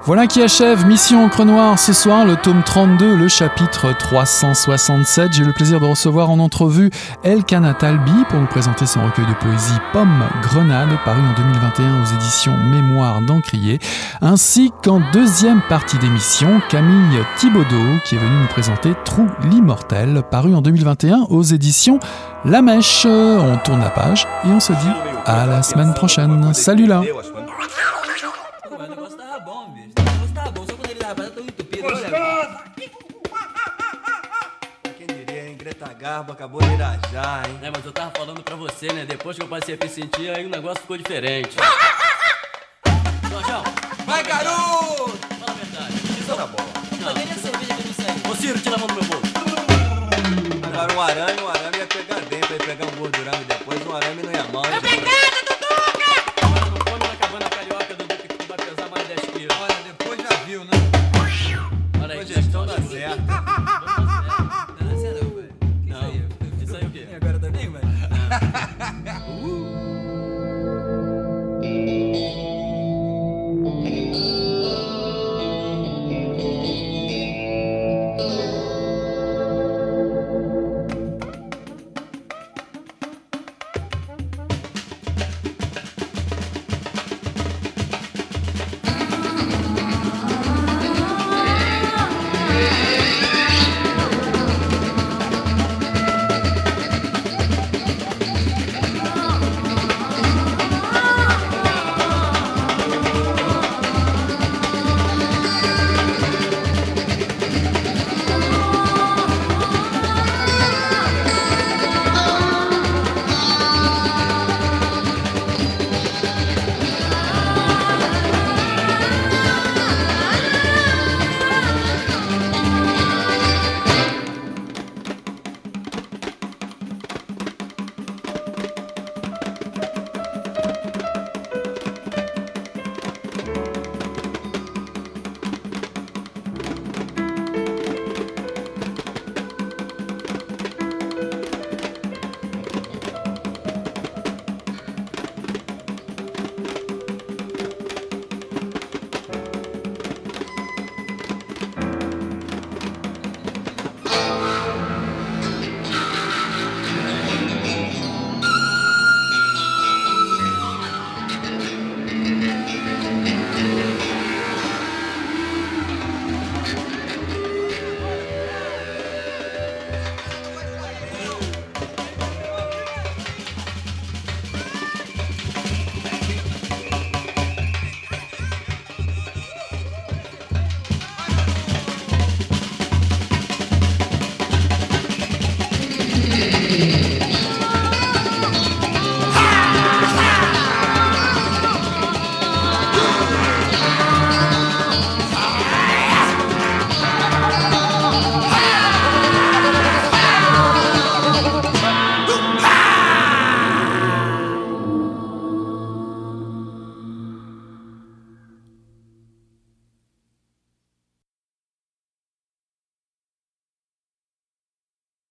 Voilà 0.06 0.28
qui 0.28 0.40
achève 0.40 0.86
Mission 0.86 1.24
Encre 1.24 1.44
Noire 1.44 1.80
ce 1.80 1.92
soir, 1.92 2.24
le 2.24 2.36
tome 2.36 2.62
32, 2.64 3.16
le 3.16 3.26
chapitre 3.26 3.92
367. 3.92 5.32
J'ai 5.32 5.42
le 5.42 5.52
plaisir 5.52 5.80
de 5.80 5.84
recevoir 5.84 6.30
en 6.30 6.38
entrevue 6.38 6.90
Elkana 7.24 7.74
Talbi 7.74 8.12
pour 8.28 8.38
nous 8.38 8.46
présenter 8.46 8.86
son 8.86 9.04
recueil 9.04 9.26
de 9.26 9.34
poésie 9.34 9.74
Pomme 9.92 10.22
Grenade, 10.42 10.90
paru 11.04 11.20
en 11.20 11.34
2021 11.34 12.02
aux 12.02 12.14
éditions 12.14 12.56
Mémoire 12.56 13.20
d'Encrier, 13.20 13.80
ainsi 14.22 14.70
qu'en 14.84 15.02
deuxième 15.12 15.60
partie 15.68 15.98
d'émission, 15.98 16.60
Camille 16.68 17.18
Thibaudot 17.36 17.98
qui 18.04 18.14
est 18.14 18.18
venue 18.18 18.42
nous 18.42 18.46
présenter 18.46 18.92
Trou 19.04 19.26
l'immortel, 19.50 20.22
paru 20.30 20.54
en 20.54 20.62
2021 20.62 21.26
aux 21.30 21.42
éditions 21.42 21.98
La 22.44 22.62
Mèche. 22.62 23.06
On 23.06 23.56
tourne 23.56 23.80
la 23.80 23.90
page 23.90 24.24
et 24.44 24.50
on 24.50 24.60
se 24.60 24.72
dit 24.72 24.92
à 25.24 25.46
la 25.46 25.64
semaine 25.64 25.94
prochaine. 25.94 26.54
Salut 26.54 26.86
là 26.86 27.02
Garbo 36.06 36.30
acabou 36.30 36.60
de 36.60 36.72
irajar, 36.72 37.50
hein? 37.50 37.58
É, 37.62 37.68
mas 37.68 37.84
eu 37.84 37.90
tava 37.90 38.12
falando 38.12 38.40
pra 38.40 38.54
você, 38.54 38.92
né? 38.92 39.04
Depois 39.04 39.36
que 39.36 39.42
eu 39.42 39.48
passei 39.48 39.74
a 39.74 39.84
me 39.84 39.90
sentir, 39.90 40.30
aí 40.30 40.46
o 40.46 40.48
negócio 40.48 40.80
ficou 40.80 40.96
diferente. 40.96 41.56
Jorjão! 43.28 43.64
Vai, 44.06 44.22
garoto! 44.22 45.18
Fala 45.40 45.50
a 45.50 45.54
verdade. 45.54 45.94
Isso 45.94 46.36
tá 46.36 46.46
bom. 46.46 46.64
Não. 47.00 47.12
nem 47.12 47.24
a 47.24 47.34
cerveja 47.34 47.74
que 47.74 47.88
não 47.88 47.92
sei. 47.92 48.30
Ô, 48.30 48.34
Ciro, 48.36 48.60
tira 48.60 48.76
a 48.76 48.78
mão 48.78 48.86
do 48.86 48.94
meu 48.94 49.02
bolso. 49.02 49.26
Agora 50.62 50.94
um 50.94 51.00
arame, 51.00 51.42
um 51.42 51.48
arame 51.48 51.78
ia 51.78 51.86
pegar 51.88 52.20
dentro, 52.20 52.52
ia 52.52 52.58
pegar 52.60 52.84
um 52.84 52.96
gordurão 53.00 53.40
e 53.40 53.44
depois 53.44 53.84
um 53.84 53.96
arame 53.96 54.22
não 54.22 54.32
ia 54.32 54.35